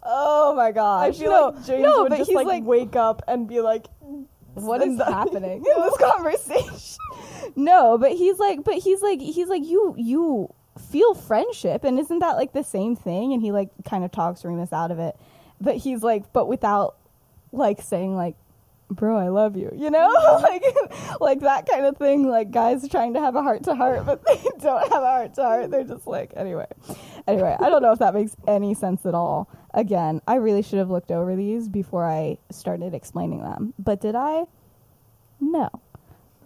oh 0.02 0.54
my 0.54 0.68
I 0.68 1.12
feel 1.12 1.30
no, 1.30 1.48
like 1.48 1.64
James 1.64 1.82
no, 1.82 2.02
would 2.02 2.10
but 2.10 2.18
just 2.18 2.30
he's 2.30 2.37
like, 2.37 2.46
like 2.46 2.64
wake 2.64 2.94
up 2.94 3.22
and 3.26 3.48
be 3.48 3.60
like, 3.60 3.87
what 4.54 4.82
is 4.82 4.98
happening 4.98 5.64
in 5.76 5.82
this 5.82 5.96
conversation 5.96 6.98
no 7.56 7.98
but 7.98 8.12
he's 8.12 8.38
like 8.38 8.64
but 8.64 8.74
he's 8.74 9.02
like 9.02 9.20
he's 9.20 9.48
like 9.48 9.64
you 9.64 9.94
you 9.96 10.52
feel 10.90 11.14
friendship 11.14 11.84
and 11.84 11.98
isn't 11.98 12.20
that 12.20 12.37
like 12.37 12.52
the 12.52 12.64
same 12.64 12.96
thing 12.96 13.32
and 13.32 13.42
he 13.42 13.52
like 13.52 13.70
kind 13.84 14.04
of 14.04 14.10
talks 14.10 14.44
remus 14.44 14.72
out 14.72 14.90
of 14.90 14.98
it 14.98 15.16
but 15.64 15.77
he's 15.77 16.03
like 16.03 16.33
but 16.33 16.46
without 16.46 16.96
like 17.53 17.81
saying 17.81 18.14
like 18.14 18.37
bro 18.90 19.16
i 19.16 19.29
love 19.29 19.57
you 19.57 19.72
you 19.74 19.90
know? 19.90 20.12
Like 20.42 20.64
like 21.20 21.40
that 21.40 21.66
kind 21.68 21.87
of 21.87 21.96
thing. 21.96 22.29
Like 22.29 22.50
guys 22.50 22.87
trying 22.88 23.14
to 23.14 23.20
have 23.20 23.35
a 23.35 23.42
heart 23.42 23.64
to 23.64 23.74
heart 23.74 24.05
but 24.05 24.24
they 24.27 24.42
don't 24.61 24.92
have 24.92 25.03
a 25.03 25.07
heart 25.07 25.35
to 25.35 25.42
heart. 25.42 25.70
They're 25.70 25.85
just 25.85 26.07
like 26.07 26.33
anyway. 26.37 26.66
Anyway 27.27 27.57
i 27.59 27.68
don't 27.70 27.83
know 27.83 27.92
if 27.92 27.98
that 28.00 28.14
makes 28.14 28.37
any 28.46 28.74
sense 28.74 29.07
at 29.07 29.14
all. 29.14 29.48
Again 29.72 30.20
i 30.29 30.35
really 30.35 30.62
should 30.62 30.79
have 30.79 30.90
looked 30.90 31.11
over 31.11 31.35
these 31.35 31.68
before 31.68 32.07
i 32.09 32.38
started 32.50 32.94
explaining 32.94 33.42
them. 33.42 33.74
But 33.79 34.00
did 34.00 34.14
i? 34.14 34.44
No. 35.40 35.70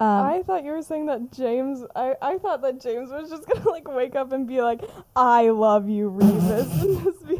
Um, 0.01 0.07
I 0.07 0.43
thought 0.47 0.65
you 0.65 0.71
were 0.71 0.83
saying 0.83 1.07
that 1.07 1.33
James. 1.33 1.83
I, 1.97 2.15
I 2.23 2.39
thought 2.39 2.63
that 2.63 2.81
James 2.81 3.11
was 3.11 3.31
just 3.31 3.47
gonna 3.49 3.69
like 3.69 3.89
wake 3.89 4.15
up 4.15 4.31
and 4.31 4.47
be 4.47 4.61
like, 4.63 4.81
"I 5.17 5.51
love 5.51 5.89
you, 5.89 6.09
Remus," 6.09 6.73
and 6.83 7.03
just 7.03 7.27
be 7.27 7.38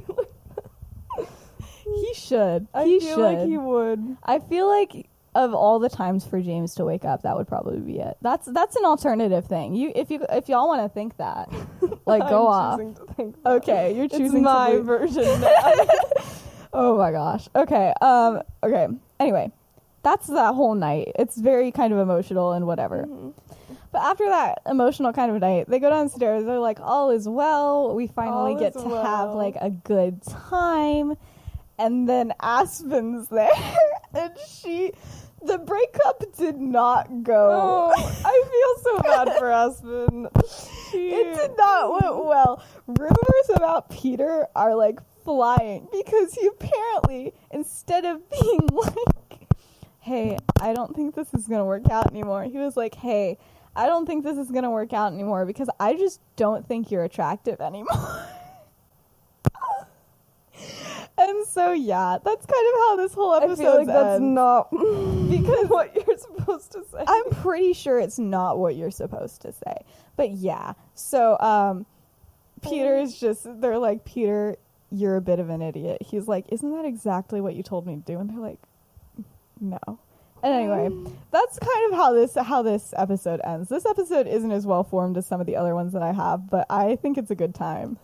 he 2.09 2.15
should 2.15 2.67
I 2.75 2.85
feel 2.85 3.01
should 3.01 3.19
like 3.19 3.41
he 3.47 3.59
would. 3.59 4.17
i 4.25 4.39
feel 4.39 4.69
like 4.69 5.09
of 5.35 5.55
all 5.55 5.79
the 5.79 5.89
times 5.91 6.25
for 6.27 6.41
James 6.41 6.75
to 6.77 6.85
wake 6.85 7.05
up, 7.05 7.23
that 7.23 7.37
would 7.37 7.47
probably 7.47 7.79
be 7.79 7.99
it. 8.01 8.17
That's 8.23 8.47
that's 8.47 8.75
an 8.77 8.85
alternative 8.85 9.45
thing. 9.47 9.75
You 9.75 9.93
if 9.95 10.11
you 10.11 10.25
if 10.31 10.49
y'all 10.49 10.67
want 10.67 10.83
to 10.83 10.89
think 10.89 11.17
that, 11.19 11.49
like 12.07 12.23
go 12.29 12.49
I'm 12.49 12.81
off. 12.91 12.97
to 12.97 13.13
think 13.15 13.41
that. 13.45 13.51
Okay, 13.63 13.95
you're 13.95 14.07
It's 14.07 14.17
choosing 14.17 14.43
my 14.43 14.73
to 14.73 14.79
be- 14.79 14.85
version 14.85 15.23
now. 15.41 15.73
Oh 16.73 16.97
my 16.99 17.13
gosh. 17.13 17.49
Okay. 17.55 17.93
Um. 18.01 18.43
Okay. 18.65 18.89
Anyway, 19.21 19.53
that's 20.03 20.27
that 20.29 20.55
whole 20.55 20.75
night. 20.75 21.13
It's 21.19 21.37
very 21.37 21.71
kind 21.73 21.93
of 21.93 21.99
emotional 22.01 22.53
and 22.53 22.67
whatever. 22.67 23.05
Mhm. 23.09 23.35
But 23.93 24.03
after 24.03 24.27
that 24.27 24.61
emotional 24.67 25.13
kind 25.13 25.31
of 25.31 25.41
night, 25.41 25.69
they 25.69 25.79
go 25.79 25.89
downstairs. 25.91 26.45
They're 26.45 26.59
like, 26.59 26.81
"All 26.81 27.11
is 27.11 27.29
well. 27.29 27.95
We 27.95 28.07
finally 28.07 28.55
All 28.55 28.59
get 28.61 28.73
to 28.75 28.89
have 29.03 29.31
like 29.35 29.57
a 29.61 29.71
good 29.71 30.21
time." 30.23 31.15
And 31.79 32.09
then 32.09 32.33
Aspen's 32.41 33.29
there, 33.29 33.51
and 34.15 34.33
she, 34.49 34.93
the 35.43 35.59
breakup 35.59 36.25
did 36.37 36.57
not 36.61 37.23
go. 37.23 37.51
Oh, 37.53 37.93
I 38.25 38.45
feel 38.51 38.83
so 38.97 39.03
bad 39.03 39.39
for 39.39 39.51
Aspen. 39.53 40.29
She- 40.91 41.11
It 41.11 41.37
did 41.37 41.57
not 41.57 41.93
went 41.93 42.25
well. 42.27 42.63
Rumors 42.87 43.51
about 43.55 43.91
Peter 43.91 44.47
are 44.57 44.75
like 44.75 44.99
flying 45.25 45.87
because 45.93 46.33
he 46.35 46.47
apparently, 46.49 47.33
instead 47.53 48.05
of 48.05 48.29
being 48.31 48.61
like, 48.73 49.47
"Hey, 50.01 50.37
I 50.61 50.73
don't 50.73 50.97
think 50.97 51.15
this 51.15 51.33
is 51.35 51.47
gonna 51.47 51.65
work 51.67 51.89
out 51.91 52.11
anymore," 52.11 52.43
he 52.45 52.59
was 52.59 52.77
like, 52.77 52.95
"Hey, 52.97 53.39
I 53.77 53.87
don't 53.87 54.07
think 54.07 54.25
this 54.25 54.37
is 54.39 54.51
gonna 54.51 54.71
work 54.71 54.93
out 54.93 55.13
anymore 55.13 55.47
because 55.47 55.69
I 55.79 55.95
just 55.95 56.21
don't 56.35 56.67
think 56.67 56.91
you're 56.91 57.05
attractive 57.05 57.61
anymore." 57.61 58.25
And 61.19 61.47
so 61.47 61.73
yeah, 61.73 62.19
that's 62.25 62.47
kind 62.47 62.67
of 62.75 62.81
how 62.81 62.97
this 62.97 63.15
whole 63.15 63.35
episode. 63.35 63.53
I 63.53 63.57
feel 63.57 63.77
like 63.77 63.87
that's 63.87 64.17
ends. 64.17 64.35
not 64.35 64.71
because 65.31 65.67
what 65.69 65.95
you're 65.95 66.17
supposed 66.17 66.73
to 66.73 66.85
say. 66.93 67.05
I'm 67.07 67.31
pretty 67.31 67.73
sure 67.73 67.99
it's 67.99 68.19
not 68.19 68.59
what 68.59 68.77
you're 68.77 68.91
supposed 68.91 69.43
to 69.43 69.53
say. 69.53 69.85
But 70.17 70.33
yeah. 70.33 70.75
So 70.95 71.39
um 71.41 71.87
Peter's 72.63 73.19
just 73.19 73.47
they're 73.61 73.79
like, 73.79 74.05
Peter, 74.05 74.57
you're 74.91 75.17
a 75.17 75.21
bit 75.21 75.39
of 75.39 75.51
an 75.51 75.63
idiot. 75.63 75.99
He's 76.03 76.29
like, 76.29 76.47
Isn't 76.51 76.71
that 76.73 76.85
exactly 76.85 77.41
what 77.41 77.55
you 77.55 77.63
told 77.63 77.87
me 77.87 77.97
to 77.97 78.03
do? 78.03 78.19
And 78.19 78.31
they're 78.31 78.39
like, 78.39 78.59
No. 79.61 79.79
And 80.43 80.55
anyway, 80.55 80.89
that's 81.31 81.59
kind 81.59 81.93
of 81.93 81.99
how 81.99 82.13
this 82.13 82.35
how 82.35 82.63
this 82.63 82.95
episode 82.97 83.41
ends. 83.45 83.69
This 83.69 83.87
episode 83.87 84.27
isn't 84.27 84.53
as 84.53 84.67
well 84.67 84.85
formed 84.85 85.17
as 85.17 85.27
some 85.27 85.41
of 85.41 85.47
the 85.47 85.57
other 85.57 85.75
ones 85.75 85.93
that 85.93 86.03
I 86.03 86.13
have, 86.13 86.49
but 86.49 86.67
I 86.71 86.97
think 86.97 87.19
it's 87.19 87.31
a 87.31 87.35
good 87.37 87.55
time. 87.55 87.99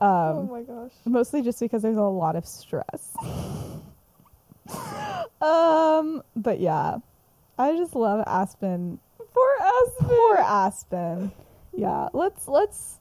Oh 0.00 0.38
Um 0.40 0.50
my 0.50 0.62
gosh. 0.62 0.92
mostly 1.04 1.42
just 1.42 1.60
because 1.60 1.82
there's 1.82 1.96
a 1.96 2.02
lot 2.02 2.36
of 2.36 2.46
stress. 2.46 3.14
um, 5.40 6.22
but 6.36 6.60
yeah, 6.60 6.98
I 7.58 7.76
just 7.76 7.94
love 7.94 8.22
Aspen. 8.26 8.98
Poor 9.18 9.50
Aspen. 9.60 10.06
Poor 10.08 10.36
Aspen. 10.36 11.32
Yeah, 11.76 12.08
let's 12.12 12.48
let's. 12.48 12.98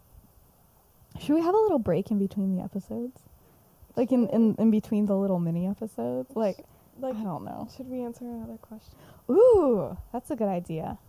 Should 1.19 1.33
we 1.35 1.41
have 1.41 1.55
a 1.55 1.57
little 1.57 1.79
break 1.79 2.11
in 2.11 2.19
between 2.19 2.55
the 2.55 2.61
episodes? 2.63 3.19
Like 3.95 4.11
in, 4.11 4.27
in, 4.29 4.55
in 4.59 4.69
between 4.69 5.07
the 5.07 5.15
little 5.17 5.39
mini 5.39 5.65
episodes? 5.67 6.35
Like, 6.35 6.57
Like, 6.99 7.15
I 7.15 7.23
don't 7.23 7.43
know. 7.43 7.67
should 7.75 7.89
we 7.89 8.01
answer 8.03 8.25
another 8.25 8.57
question? 8.61 8.93
Ooh, 9.31 9.97
that's 10.13 10.29
a 10.29 10.35
good 10.35 10.47
idea. 10.47 10.99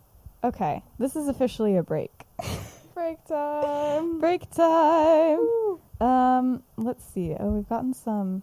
Okay, 0.42 0.83
this 0.98 1.14
is 1.14 1.29
officially 1.29 1.77
a 1.77 1.83
break. 1.83 2.11
Break 2.98 3.24
time. 3.26 4.18
Break 4.18 4.50
time. 4.50 5.38
Woo. 5.38 5.80
Um, 6.00 6.64
let's 6.76 7.04
see. 7.04 7.32
Oh, 7.38 7.52
we've 7.52 7.68
gotten 7.68 7.94
some. 7.94 8.42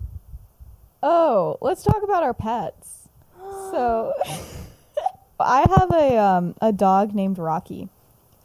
Oh, 1.04 1.58
let's 1.60 1.84
talk 1.84 2.02
about 2.04 2.24
our 2.24 2.34
pets. 2.34 3.10
So, 3.72 4.14
I 5.40 5.66
have 5.70 5.92
a 5.92 6.18
um 6.18 6.56
a 6.62 6.72
dog 6.72 7.14
named 7.14 7.38
Rocky, 7.38 7.90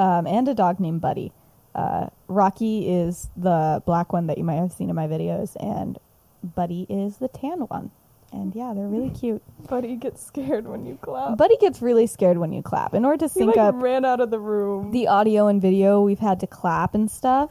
um, 0.01 0.27
and 0.27 0.49
a 0.49 0.55
dog 0.55 0.81
named 0.81 1.01
Buddy. 1.01 1.31
Uh, 1.77 2.09
Rocky 2.27 2.89
is 2.89 3.31
the 3.37 3.81
black 3.87 4.13
one 4.13 4.27
that 4.27 4.37
you 4.37 4.43
might 4.43 4.57
have 4.57 4.73
seen 4.73 4.91
in 4.91 4.97
my 4.97 5.07
videos, 5.07 5.55
and 5.61 5.97
Buddy 6.43 6.87
is 6.89 7.19
the 7.19 7.29
tan 7.29 7.61
one. 7.61 7.93
And 8.33 8.55
yeah, 8.55 8.73
they're 8.75 8.87
really 8.87 9.11
cute. 9.11 9.43
Buddy 9.69 9.97
gets 9.97 10.25
scared 10.25 10.67
when 10.69 10.87
you 10.87 10.97
clap. 11.03 11.37
Buddy 11.37 11.57
gets 11.57 11.83
really 11.83 12.07
scared 12.07 12.39
when 12.39 12.53
you 12.53 12.63
clap. 12.63 12.95
In 12.95 13.05
order 13.05 13.19
to 13.27 13.29
sync 13.29 13.55
he 13.55 13.59
like 13.59 13.75
up 13.75 13.83
ran 13.83 14.05
out 14.05 14.21
of 14.21 14.31
the 14.31 14.39
room. 14.39 14.93
the 14.93 15.09
audio 15.09 15.49
and 15.49 15.61
video, 15.61 16.01
we've 16.01 16.21
had 16.21 16.39
to 16.41 16.47
clap 16.47 16.95
and 16.95 17.11
stuff, 17.11 17.51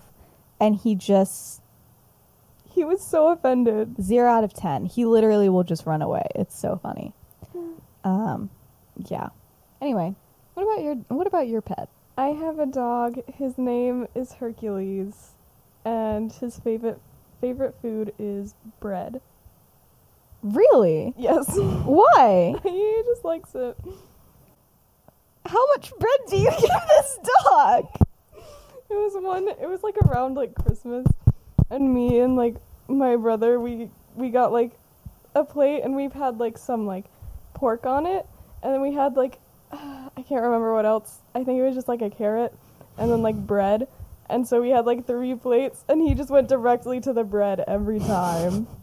and 0.59 0.75
he 0.77 0.95
just 0.95 1.61
he 2.71 2.85
was 2.85 3.01
so 3.01 3.27
offended. 3.27 4.01
zero 4.01 4.31
out 4.31 4.43
of 4.45 4.53
ten. 4.53 4.85
He 4.85 5.05
literally 5.05 5.49
will 5.49 5.65
just 5.65 5.85
run 5.85 6.01
away. 6.01 6.27
It's 6.35 6.57
so 6.57 6.79
funny. 6.81 7.13
Um, 8.05 8.49
yeah. 9.09 9.29
Anyway, 9.81 10.15
what 10.53 10.63
about 10.63 10.81
your 10.81 10.95
what 11.09 11.27
about 11.27 11.47
your 11.49 11.61
pet? 11.61 11.89
I 12.17 12.29
have 12.29 12.57
a 12.59 12.65
dog. 12.65 13.19
His 13.33 13.57
name 13.57 14.07
is 14.15 14.33
Hercules, 14.33 15.31
and 15.83 16.31
his 16.31 16.57
favorite 16.59 17.01
favorite 17.41 17.75
food 17.81 18.13
is 18.17 18.55
bread. 18.79 19.21
Really? 20.41 21.13
Yes, 21.17 21.47
Why? 21.57 22.55
he 22.63 23.01
just 23.05 23.25
likes 23.25 23.53
it. 23.55 23.77
How 25.45 25.67
much 25.67 25.91
bread 25.99 26.19
do 26.29 26.37
you 26.37 26.51
give 26.59 26.69
this 26.87 27.19
dog? 27.45 27.87
It 28.89 28.93
was 28.93 29.13
one. 29.15 29.47
It 29.47 29.67
was 29.69 29.83
like 29.83 29.97
around 29.97 30.35
like 30.35 30.55
Christmas, 30.55 31.05
and 31.69 31.93
me 31.93 32.19
and 32.19 32.35
like 32.35 32.55
my 32.87 33.15
brother, 33.15 33.59
we 33.59 33.89
we 34.15 34.29
got 34.29 34.51
like 34.51 34.71
a 35.35 35.43
plate, 35.43 35.81
and 35.81 35.95
we've 35.95 36.13
had 36.13 36.39
like 36.39 36.57
some 36.57 36.87
like 36.87 37.05
pork 37.53 37.85
on 37.85 38.05
it, 38.05 38.25
and 38.63 38.73
then 38.73 38.81
we 38.81 38.93
had 38.93 39.15
like 39.15 39.39
I 39.71 40.23
can't 40.27 40.41
remember 40.41 40.73
what 40.73 40.85
else. 40.85 41.19
I 41.35 41.43
think 41.43 41.59
it 41.59 41.63
was 41.63 41.75
just 41.75 41.87
like 41.87 42.01
a 42.01 42.09
carrot, 42.09 42.53
and 42.97 43.11
then 43.11 43.21
like 43.21 43.35
bread, 43.35 43.87
and 44.29 44.47
so 44.47 44.61
we 44.61 44.69
had 44.69 44.85
like 44.85 45.05
three 45.05 45.35
plates, 45.35 45.83
and 45.89 46.01
he 46.01 46.13
just 46.15 46.29
went 46.29 46.47
directly 46.47 46.99
to 47.01 47.13
the 47.13 47.23
bread 47.23 47.63
every 47.67 47.99
time. 47.99 48.67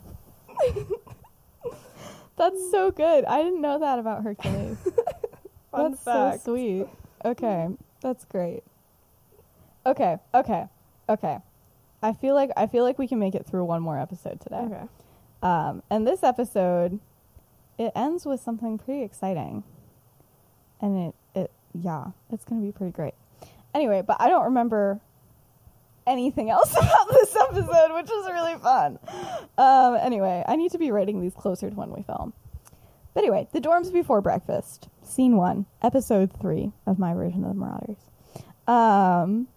That's 2.37 2.71
so 2.71 2.91
good. 2.91 3.25
I 3.25 3.43
didn't 3.43 3.61
know 3.61 3.79
that 3.79 3.99
about 3.99 4.23
Hercules. 4.23 4.77
Fun 5.71 5.93
That's 5.93 6.03
fact. 6.03 6.45
so 6.45 6.53
sweet. 6.53 6.87
Okay, 7.25 7.69
that's 8.01 8.25
great. 8.25 8.63
Okay, 9.85 10.19
okay, 10.35 10.67
okay. 11.09 11.39
I 12.03 12.13
feel 12.13 12.35
like 12.35 12.51
I 12.57 12.67
feel 12.67 12.85
like 12.85 12.99
we 12.99 13.09
can 13.09 13.19
make 13.19 13.35
it 13.35 13.47
through 13.47 13.65
one 13.65 13.83
more 13.83 13.99
episode 13.99 14.41
today. 14.41 14.57
Okay. 14.57 14.83
Um, 15.43 15.83
and 15.91 16.07
this 16.07 16.23
episode, 16.23 17.01
it 17.79 17.93
ends 17.95 18.27
with 18.27 18.41
something 18.41 18.79
pretty 18.79 19.03
exciting. 19.03 19.65
And 20.81 21.09
it, 21.09 21.15
it, 21.41 21.51
yeah, 21.75 22.09
it's 22.31 22.45
gonna 22.45 22.61
be 22.61 22.73
pretty 22.73 22.93
great. 22.93 23.15
Anyway, 23.75 24.03
but 24.03 24.17
I 24.21 24.29
don't 24.29 24.45
remember 24.45 25.01
anything 26.07 26.51
else 26.51 26.73
about 26.77 27.09
this 27.11 27.35
episode, 27.37 27.95
which 27.95 28.09
was 28.09 28.31
really 28.33 28.57
fun. 28.57 28.99
Um, 29.59 29.97
anyway, 30.01 30.45
I 30.47 30.57
need 30.57 30.73
to 30.73 30.79
be 30.79 30.91
writing 30.91 31.21
these 31.21 31.35
closer 31.35 31.71
to 31.71 31.77
when 31.77 31.91
we 31.91 32.03
film. 32.03 32.33
But 33.15 33.25
anyway, 33.25 33.49
the 33.53 33.61
dorms 33.61 33.93
before 33.93 34.21
breakfast, 34.21 34.89
scene 35.03 35.37
one, 35.37 35.67
episode 35.83 36.31
three 36.39 36.73
of 36.87 36.99
my 36.99 37.15
version 37.15 37.45
of 37.45 37.55
the 37.55 37.61
Marauders. 37.61 37.97
Um, 38.67 39.49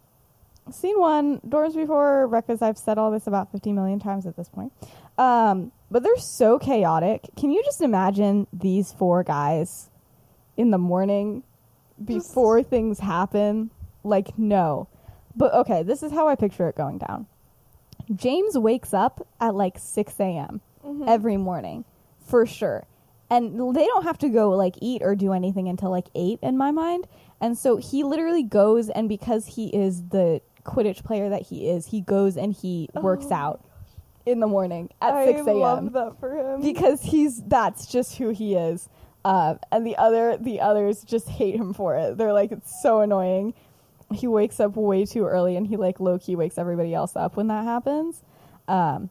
scene 0.71 0.99
one, 0.99 1.39
dorms 1.41 1.75
before 1.75 2.27
breakfast. 2.29 2.63
I've 2.63 2.77
said 2.77 2.97
all 2.97 3.11
this 3.11 3.27
about 3.27 3.51
50 3.51 3.73
million 3.73 3.99
times 3.99 4.25
at 4.25 4.37
this 4.37 4.47
point. 4.47 4.71
Um, 5.17 5.73
but 5.91 6.03
they're 6.03 6.17
so 6.17 6.57
chaotic. 6.57 7.27
Can 7.37 7.51
you 7.51 7.61
just 7.65 7.81
imagine 7.81 8.47
these 8.53 8.93
four 8.93 9.23
guys 9.23 9.89
in 10.55 10.71
the 10.71 10.77
morning 10.77 11.43
before 12.03 12.63
things 12.63 12.99
happen? 12.99 13.71
Like, 14.03 14.37
no. 14.39 14.87
But 15.39 15.53
okay, 15.55 15.81
this 15.81 16.03
is 16.03 16.11
how 16.11 16.27
I 16.27 16.35
picture 16.35 16.67
it 16.69 16.75
going 16.75 16.99
down. 16.99 17.25
James 18.13 18.57
wakes 18.57 18.93
up 18.93 19.25
at 19.39 19.55
like 19.55 19.79
6 19.79 20.13
a.m. 20.19 20.61
Mhm. 20.85 21.07
every 21.07 21.37
morning, 21.37 21.83
for 22.19 22.45
sure. 22.45 22.85
And 23.29 23.53
they 23.75 23.85
don't 23.85 24.03
have 24.03 24.17
to 24.19 24.29
go 24.29 24.51
like 24.51 24.75
eat 24.81 25.01
or 25.03 25.15
do 25.15 25.33
anything 25.33 25.67
until 25.67 25.89
like 25.91 26.07
8 26.15 26.39
in 26.41 26.57
my 26.57 26.71
mind. 26.71 27.07
And 27.41 27.57
so 27.57 27.77
he 27.77 28.03
literally 28.03 28.43
goes, 28.43 28.89
and 28.89 29.07
because 29.09 29.45
he 29.45 29.67
is 29.67 30.03
the 30.09 30.41
Quidditch 30.65 31.03
player 31.03 31.29
that 31.29 31.43
he 31.43 31.69
is, 31.69 31.85
he 31.87 32.01
goes 32.01 32.35
and 32.37 32.53
he 32.53 32.89
works 32.95 33.27
Oh 33.29 33.33
out 33.35 33.65
in 34.25 34.39
the 34.41 34.47
morning 34.47 34.89
at 35.01 35.13
I 35.13 35.25
6 35.25 35.41
a.m 35.47 35.59
love 35.59 35.91
that 35.93 36.19
for 36.19 36.33
him. 36.35 36.61
because 36.61 37.01
he's 37.01 37.41
that's 37.43 37.85
just 37.87 38.17
who 38.17 38.29
he 38.29 38.53
is 38.55 38.87
um, 39.25 39.57
and 39.71 39.85
the 39.87 39.95
other 39.97 40.37
the 40.37 40.59
others 40.61 41.03
just 41.03 41.27
hate 41.29 41.55
him 41.55 41.73
for 41.73 41.95
it 41.95 42.17
they're 42.17 42.33
like 42.33 42.51
it's 42.51 42.81
so 42.83 42.99
annoying 42.99 43.53
he 44.13 44.27
wakes 44.27 44.59
up 44.59 44.75
way 44.75 45.05
too 45.05 45.25
early 45.25 45.55
and 45.55 45.67
he 45.67 45.77
like 45.77 45.99
low-key 45.99 46.35
wakes 46.35 46.57
everybody 46.57 46.93
else 46.93 47.15
up 47.15 47.35
when 47.37 47.47
that 47.47 47.63
happens. 47.65 48.21
Um, 48.67 49.09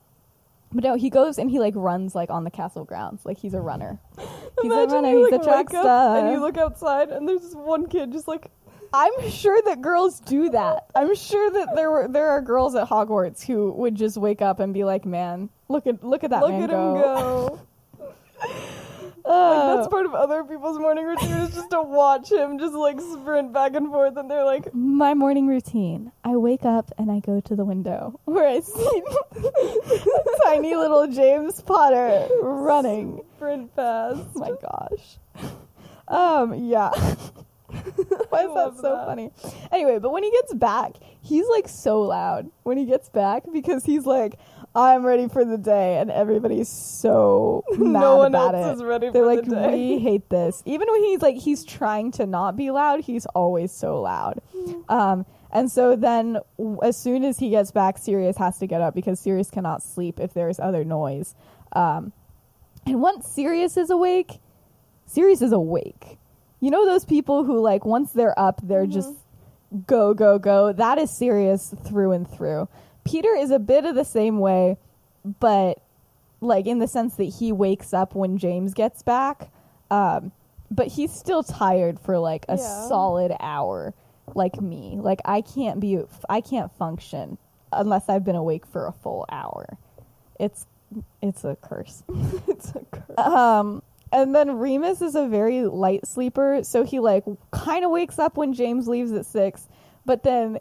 but 0.72 0.84
no 0.84 0.96
he 0.96 1.08
goes 1.08 1.38
and 1.38 1.50
he 1.50 1.58
like 1.58 1.74
runs 1.76 2.14
like 2.14 2.30
on 2.30 2.44
the 2.44 2.50
castle 2.50 2.84
grounds. 2.84 3.24
Like 3.24 3.38
he's 3.38 3.54
a 3.54 3.60
runner. 3.60 3.98
He's 4.18 4.26
a 4.70 4.74
Imagine 4.74 4.94
runner. 4.96 5.08
you, 5.10 5.24
he's 5.24 5.32
like, 5.32 5.40
a 5.40 5.44
track 5.44 5.70
star 5.70 6.18
And 6.18 6.32
you 6.32 6.40
look 6.40 6.58
outside, 6.58 7.10
and 7.10 7.28
there's 7.28 7.42
this 7.42 7.54
one 7.54 7.86
kid 7.86 8.12
just 8.12 8.28
like 8.28 8.50
i'm 8.94 9.28
sure 9.28 9.60
that 9.66 9.82
girls 9.82 10.18
do 10.20 10.48
that. 10.48 10.86
I'm 10.94 11.14
sure 11.14 11.50
that 11.50 11.74
there 11.74 11.90
were 11.90 12.08
there 12.08 12.28
are 12.28 12.40
girls 12.40 12.74
at 12.74 12.88
hogwarts 12.88 13.44
who 13.46 13.70
would 13.72 13.94
just 13.94 14.16
wake 14.16 14.40
up 14.40 14.60
and 14.60 14.72
be 14.72 14.84
like 14.84 15.04
man 15.04 15.50
look 15.68 15.86
at 15.86 16.02
look 16.02 16.24
at 16.24 16.30
that 16.30 16.40
look 16.40 16.52
man 16.52 16.62
at 16.62 16.70
go. 16.70 17.58
him 18.00 18.08
go. 18.48 18.58
Like 19.28 19.76
that's 19.76 19.86
Uh, 19.86 19.90
part 19.90 20.06
of 20.06 20.14
other 20.14 20.42
people's 20.42 20.78
morning 20.78 21.04
routine 21.04 21.32
is 21.32 21.54
just 21.54 21.70
to 21.70 21.82
watch 21.82 22.32
him 22.32 22.58
just 22.58 22.72
like 22.74 22.98
sprint 23.00 23.52
back 23.52 23.74
and 23.74 23.88
forth, 23.88 24.16
and 24.16 24.30
they're 24.30 24.44
like, 24.44 24.72
my 24.74 25.12
morning 25.14 25.46
routine. 25.46 26.12
I 26.24 26.36
wake 26.36 26.64
up 26.64 26.90
and 26.96 27.10
I 27.10 27.20
go 27.20 27.40
to 27.40 27.54
the 27.54 27.64
window 27.64 28.18
where 28.24 28.48
I 28.48 28.60
see 28.60 29.02
tiny 30.44 30.74
little 30.76 31.06
James 31.08 31.60
Potter 31.60 32.26
running. 32.40 33.20
sprint 33.36 33.74
fast. 33.74 34.20
Oh 34.34 34.38
my 34.40 34.52
gosh. 34.62 35.18
Um, 36.08 36.54
yeah. 36.54 36.88
Why 38.30 38.44
is 38.46 38.54
that 38.54 38.72
so 38.76 38.82
that. 38.96 39.06
funny? 39.06 39.30
Anyway, 39.70 39.98
but 39.98 40.10
when 40.10 40.22
he 40.22 40.30
gets 40.30 40.54
back, 40.54 40.92
he's 41.20 41.46
like 41.48 41.68
so 41.68 42.00
loud 42.02 42.50
when 42.62 42.78
he 42.78 42.86
gets 42.86 43.10
back 43.10 43.42
because 43.52 43.84
he's 43.84 44.06
like, 44.06 44.38
I'm 44.78 45.04
ready 45.04 45.26
for 45.28 45.44
the 45.44 45.58
day, 45.58 45.98
and 45.98 46.08
everybody's 46.10 46.68
so 46.68 47.64
mad 47.70 47.78
no 48.00 48.16
one 48.18 48.34
about 48.34 48.54
else 48.54 48.66
it. 48.66 48.74
is 48.76 48.84
ready 48.84 49.10
They're 49.10 49.22
for 49.24 49.26
like, 49.26 49.44
the 49.44 49.54
day. 49.56 49.70
we 49.72 49.98
hate 50.02 50.28
this. 50.30 50.62
Even 50.66 50.86
when 50.90 51.02
he's 51.04 51.20
like, 51.20 51.36
he's 51.36 51.64
trying 51.64 52.12
to 52.12 52.26
not 52.26 52.56
be 52.56 52.70
loud, 52.70 53.00
he's 53.00 53.26
always 53.26 53.72
so 53.72 54.00
loud. 54.00 54.40
Um, 54.88 55.26
and 55.50 55.70
so 55.70 55.96
then, 55.96 56.38
w- 56.58 56.78
as 56.82 56.96
soon 56.96 57.24
as 57.24 57.38
he 57.40 57.50
gets 57.50 57.72
back, 57.72 57.98
Sirius 57.98 58.36
has 58.36 58.58
to 58.58 58.66
get 58.68 58.80
up 58.80 58.94
because 58.94 59.18
Sirius 59.18 59.50
cannot 59.50 59.82
sleep 59.82 60.20
if 60.20 60.32
there's 60.32 60.60
other 60.60 60.84
noise. 60.84 61.34
Um, 61.72 62.12
and 62.86 63.00
once 63.02 63.26
Sirius 63.28 63.76
is 63.76 63.90
awake, 63.90 64.38
Sirius 65.06 65.42
is 65.42 65.50
awake. 65.52 66.18
You 66.60 66.70
know 66.70 66.86
those 66.86 67.04
people 67.04 67.42
who 67.44 67.58
like 67.60 67.84
once 67.84 68.12
they're 68.12 68.38
up, 68.38 68.60
they're 68.62 68.86
just 68.86 69.12
go 69.86 70.14
go 70.14 70.38
go. 70.38 70.72
That 70.72 70.98
is 70.98 71.10
Sirius 71.10 71.74
through 71.86 72.12
and 72.12 72.28
through. 72.30 72.68
Peter 73.08 73.34
is 73.34 73.50
a 73.50 73.58
bit 73.58 73.84
of 73.84 73.94
the 73.94 74.04
same 74.04 74.38
way, 74.38 74.76
but 75.40 75.80
like 76.40 76.66
in 76.66 76.78
the 76.78 76.86
sense 76.88 77.14
that 77.16 77.24
he 77.24 77.52
wakes 77.52 77.92
up 77.92 78.14
when 78.14 78.38
James 78.38 78.74
gets 78.74 79.02
back. 79.02 79.50
Um, 79.90 80.32
but 80.70 80.88
he's 80.88 81.10
still 81.12 81.42
tired 81.42 81.98
for 81.98 82.18
like 82.18 82.44
a 82.48 82.56
Yeah. 82.56 82.88
solid 82.88 83.32
hour, 83.40 83.94
like 84.34 84.60
me. 84.60 84.98
Like 85.00 85.20
I 85.24 85.40
can't 85.40 85.80
be, 85.80 85.98
I 86.28 86.40
can't 86.40 86.70
function 86.76 87.38
unless 87.72 88.08
I've 88.08 88.24
been 88.24 88.36
awake 88.36 88.66
for 88.66 88.86
a 88.86 88.92
full 88.92 89.24
hour. 89.30 89.78
It's, 90.38 90.66
it's 91.22 91.44
a 91.44 91.56
curse. 91.60 92.02
it's 92.46 92.70
a 92.74 92.84
curse. 92.90 93.18
Um, 93.18 93.82
and 94.12 94.34
then 94.34 94.58
Remus 94.58 95.02
is 95.02 95.14
a 95.14 95.26
very 95.26 95.64
light 95.64 96.06
sleeper, 96.06 96.60
so 96.62 96.84
he 96.84 96.98
like 97.00 97.24
kind 97.50 97.84
of 97.84 97.90
wakes 97.90 98.18
up 98.18 98.36
when 98.36 98.52
James 98.54 98.88
leaves 98.88 99.12
at 99.12 99.26
six, 99.26 99.66
but 100.06 100.22
then 100.22 100.58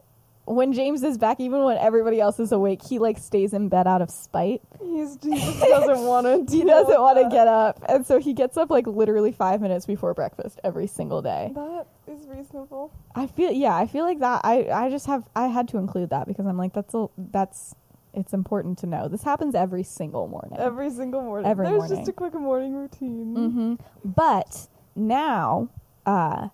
when 0.47 0.71
James 0.71 1.03
is 1.03 1.17
back, 1.17 1.39
even 1.39 1.63
when 1.63 1.77
everybody 1.77 2.21
else 2.21 2.39
is 2.39 2.51
awake, 2.53 2.81
he 2.81 2.99
like 2.99 3.17
stays 3.17 3.53
in 3.53 3.67
bed 3.67 3.85
out 3.85 4.01
of 4.01 4.09
spite. 4.09 4.61
He's, 4.81 5.17
he 5.21 5.31
just 5.35 5.59
doesn't 5.59 6.05
want 6.05 6.25
to. 6.25 6.37
He 6.57 6.63
doesn't 6.63 7.01
want 7.01 7.17
to 7.17 7.29
get 7.29 7.47
up, 7.47 7.83
and 7.89 8.05
so 8.05 8.19
he 8.19 8.33
gets 8.33 8.55
up 8.57 8.69
like 8.69 8.87
literally 8.87 9.31
five 9.31 9.61
minutes 9.61 9.85
before 9.85 10.13
breakfast 10.13 10.59
every 10.63 10.87
single 10.87 11.21
day. 11.21 11.51
That 11.53 11.87
is 12.07 12.25
reasonable. 12.27 12.91
I 13.13 13.27
feel 13.27 13.51
yeah, 13.51 13.75
I 13.75 13.87
feel 13.87 14.05
like 14.05 14.19
that. 14.19 14.41
I 14.43 14.69
I 14.71 14.89
just 14.89 15.05
have 15.07 15.27
I 15.35 15.47
had 15.47 15.67
to 15.69 15.77
include 15.77 16.09
that 16.11 16.27
because 16.27 16.45
I'm 16.45 16.57
like 16.57 16.73
that's 16.73 16.93
a 16.93 17.07
that's 17.17 17.75
it's 18.13 18.33
important 18.33 18.77
to 18.79 18.87
know. 18.87 19.07
This 19.07 19.23
happens 19.23 19.53
every 19.53 19.83
single 19.83 20.27
morning. 20.27 20.57
Every 20.57 20.89
single 20.89 21.21
morning. 21.21 21.49
Every 21.51 21.65
There's 21.65 21.77
morning. 21.77 21.97
just 21.97 22.09
a 22.09 22.13
quick 22.13 22.33
morning 22.33 22.73
routine. 22.73 23.35
hmm 23.35 23.75
But 24.03 24.67
now, 24.95 25.69
uh, 26.05 26.49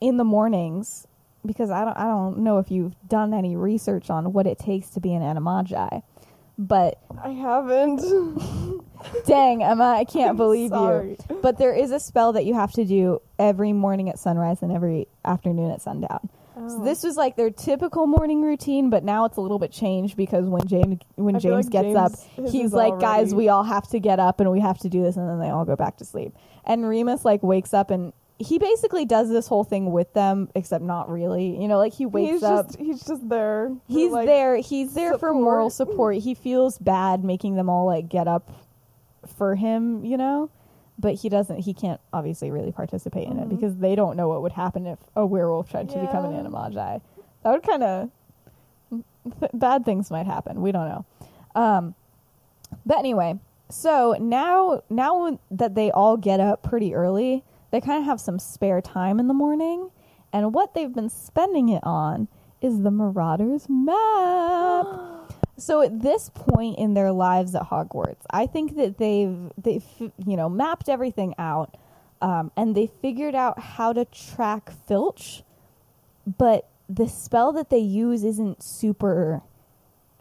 in 0.00 0.16
the 0.18 0.24
mornings, 0.24 1.06
because 1.44 1.70
I 1.70 1.84
don't, 1.84 1.96
I 1.96 2.04
don't 2.04 2.38
know 2.38 2.58
if 2.58 2.70
you've 2.70 2.94
done 3.08 3.34
any 3.34 3.56
research 3.56 4.10
on 4.10 4.32
what 4.32 4.46
it 4.46 4.58
takes 4.58 4.90
to 4.90 5.00
be 5.00 5.12
an 5.14 5.22
animagi, 5.22 6.02
but 6.58 6.98
I 7.22 7.30
haven't. 7.30 8.00
dang, 9.26 9.62
Emma, 9.62 9.84
I 9.98 10.04
can't 10.04 10.30
I'm 10.30 10.36
believe 10.36 10.70
sorry. 10.70 11.16
you. 11.30 11.36
But 11.42 11.58
there 11.58 11.74
is 11.74 11.90
a 11.90 11.98
spell 12.00 12.32
that 12.34 12.44
you 12.44 12.54
have 12.54 12.72
to 12.72 12.84
do 12.84 13.20
every 13.38 13.72
morning 13.72 14.08
at 14.08 14.18
sunrise 14.18 14.62
and 14.62 14.70
every 14.72 15.08
afternoon 15.24 15.70
at 15.70 15.80
sundown. 15.82 16.28
So 16.54 16.60
Oh. 16.80 16.84
this 16.84 17.02
was 17.02 17.16
like 17.16 17.34
their 17.36 17.50
typical 17.50 18.06
morning 18.06 18.42
routine, 18.42 18.90
but 18.90 19.02
now 19.02 19.24
it's 19.24 19.38
a 19.38 19.40
little 19.40 19.58
bit 19.58 19.72
changed 19.72 20.18
because 20.18 20.46
when 20.46 20.66
James 20.66 20.98
when 21.16 21.38
James 21.40 21.64
like 21.64 21.70
gets 21.72 21.84
James- 21.86 21.96
up, 21.96 22.50
he's 22.52 22.72
like, 22.74 23.00
"Guys, 23.00 23.34
we 23.34 23.48
all 23.48 23.62
have 23.64 23.88
to 23.88 23.98
get 23.98 24.20
up 24.20 24.38
and 24.38 24.52
we 24.52 24.60
have 24.60 24.78
to 24.80 24.90
do 24.90 25.02
this," 25.02 25.16
and 25.16 25.26
then 25.28 25.38
they 25.40 25.48
all 25.48 25.64
go 25.64 25.76
back 25.76 25.96
to 25.96 26.04
sleep. 26.04 26.34
And 26.66 26.86
Remus 26.86 27.24
like 27.24 27.42
wakes 27.42 27.72
up 27.72 27.90
and 27.90 28.12
he 28.38 28.58
basically 28.58 29.04
does 29.04 29.28
this 29.28 29.46
whole 29.46 29.62
thing 29.64 29.92
with 29.92 30.12
them, 30.14 30.48
except 30.54 30.82
not 30.82 31.08
really. 31.08 31.60
You 31.60 31.68
know, 31.68 31.78
like 31.78 31.92
he 31.92 32.06
wakes 32.06 32.30
he's 32.32 32.42
up. 32.42 32.66
just 32.66 32.78
he's 32.78 33.02
just 33.04 33.28
there. 33.28 33.68
for, 33.68 33.92
He's 33.92 34.10
like, 34.12 34.26
there. 34.26 34.56
He's 34.56 34.94
there 34.94 35.16
for 35.18 35.32
moral 35.32 35.70
support. 35.70 35.92
support. 35.92 36.16
He 36.18 36.34
feels 36.34 36.78
bad 36.78 37.22
making 37.24 37.54
them 37.54 37.68
all 37.68 37.86
like 37.86 38.08
get 38.08 38.26
up 38.26 38.50
for 39.36 39.54
him, 39.54 40.04
you 40.04 40.16
know? 40.16 40.50
But 40.98 41.14
he 41.14 41.28
doesn't 41.28 41.60
he 41.60 41.72
can't 41.72 42.00
obviously 42.12 42.50
really 42.50 42.72
participate 42.72 43.28
in 43.28 43.38
it 43.38 43.46
Mhm. 43.46 43.50
because 43.50 43.76
they 43.76 43.94
don't 43.94 44.16
know 44.16 44.28
what 44.28 44.42
would 44.42 44.52
happen 44.52 44.86
if 44.86 44.98
a 45.16 45.24
werewolf 45.24 45.70
tried 45.70 45.88
to 45.90 45.98
become 46.00 46.24
an 46.24 46.32
Yeah. 46.32 46.42
animagi. 46.42 47.00
That 47.42 47.50
would 47.52 47.62
kind 47.62 47.82
of 47.82 48.10
bad 49.54 49.84
things 49.84 50.10
might 50.10 50.26
happen. 50.26 50.60
We 50.62 50.72
don't 50.72 50.88
know. 50.88 51.04
Um 51.54 51.94
but 52.86 52.98
anyway, 52.98 53.38
so 53.68 54.16
now 54.20 54.82
now 54.90 55.38
that 55.50 55.74
they 55.74 55.90
all 55.90 56.16
get 56.16 56.40
up 56.40 56.62
pretty 56.62 56.94
early, 56.94 57.44
they 57.72 57.80
kind 57.80 57.98
of 57.98 58.04
have 58.04 58.20
some 58.20 58.38
spare 58.38 58.80
time 58.80 59.18
in 59.18 59.26
the 59.26 59.34
morning, 59.34 59.90
and 60.32 60.54
what 60.54 60.74
they've 60.74 60.92
been 60.94 61.08
spending 61.10 61.68
it 61.70 61.82
on 61.84 62.28
is 62.60 62.82
the 62.82 62.90
Marauders 62.92 63.66
map. 63.68 64.86
So 65.58 65.82
at 65.82 66.00
this 66.00 66.30
point 66.34 66.78
in 66.78 66.94
their 66.94 67.12
lives 67.12 67.54
at 67.54 67.64
Hogwarts, 67.64 68.22
I 68.30 68.46
think 68.46 68.74
that 68.76 68.96
they've 68.98 69.52
they've 69.56 69.84
you 70.00 70.36
know 70.36 70.48
mapped 70.48 70.88
everything 70.88 71.34
out, 71.38 71.76
um, 72.22 72.50
and 72.56 72.74
they 72.74 72.86
figured 72.86 73.34
out 73.34 73.60
how 73.60 73.92
to 73.92 74.04
track 74.06 74.72
Filch, 74.88 75.44
but 76.38 76.68
the 76.88 77.06
spell 77.06 77.52
that 77.52 77.68
they 77.70 77.78
use 77.78 78.24
isn't 78.24 78.62
super 78.62 79.42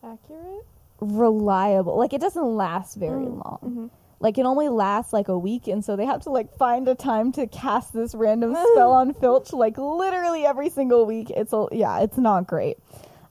accurate. 0.04 0.66
reliable. 1.00 1.98
Like 1.98 2.14
it 2.14 2.22
doesn't 2.22 2.46
last 2.46 2.96
very 2.98 3.26
Mm, 3.26 3.44
long. 3.44 3.60
mhm. 3.64 3.90
Like 4.22 4.38
it 4.38 4.46
only 4.46 4.70
lasts 4.70 5.12
like 5.14 5.28
a 5.28 5.38
week, 5.38 5.68
and 5.68 5.84
so 5.84 5.96
they 5.96 6.06
have 6.06 6.22
to 6.22 6.30
like 6.30 6.56
find 6.58 6.88
a 6.88 6.94
time 6.96 7.32
to 7.34 7.48
cast 7.48 7.92
this 7.92 8.14
random 8.16 8.54
spell 8.74 8.92
on 8.92 9.14
Filch 9.16 9.52
like 9.52 9.78
literally 9.78 10.46
every 10.46 10.70
single 10.70 11.06
week. 11.06 11.32
It's 11.32 11.52
a 11.54 11.66
yeah, 11.72 12.00
it's 12.02 12.18
not 12.18 12.46
great. 12.48 12.78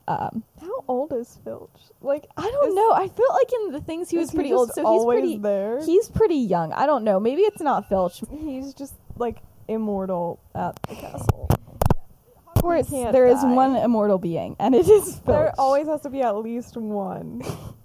Um, 0.09 0.43
How 0.61 0.85
old 0.89 1.13
is 1.13 1.39
Filch? 1.45 1.71
Like 2.01 2.27
I 2.37 2.43
don't 2.43 2.69
Is- 2.71 2.75
know. 2.75 2.93
I 2.93 3.07
feel 3.07 3.29
like 3.33 3.53
in 3.53 3.73
the 3.73 3.81
things 3.81 4.11
he 4.11 4.19
was 4.19 4.33
pretty 4.33 4.49
just 4.51 4.59
old, 4.59 4.73
so 4.75 4.93
he's 4.93 5.05
pretty. 5.07 5.39
there. 5.39 5.85
He's 5.85 6.09
pretty 6.09 6.35
young. 6.37 6.73
I 6.73 6.87
don't 6.87 7.05
know. 7.05 7.21
Maybe 7.21 7.43
it's 7.43 7.61
not 7.61 7.89
Filch. 7.89 8.21
he's 8.29 8.75
just 8.75 8.95
like 9.17 9.39
immortal 9.69 10.41
at 10.57 10.75
the 10.89 10.97
castle. 10.97 11.49
Of 12.57 12.63
course, 12.63 12.89
there 12.91 13.27
is 13.29 13.39
one 13.43 13.77
immortal 13.77 14.19
being, 14.19 14.57
and 14.59 14.75
it 14.75 14.89
is 14.89 15.05
Filch. 15.15 15.25
There 15.27 15.55
always 15.57 15.87
has 15.87 16.01
to 16.03 16.11
be 16.11 16.21
at 16.23 16.37
least 16.37 16.77
one. 16.77 17.43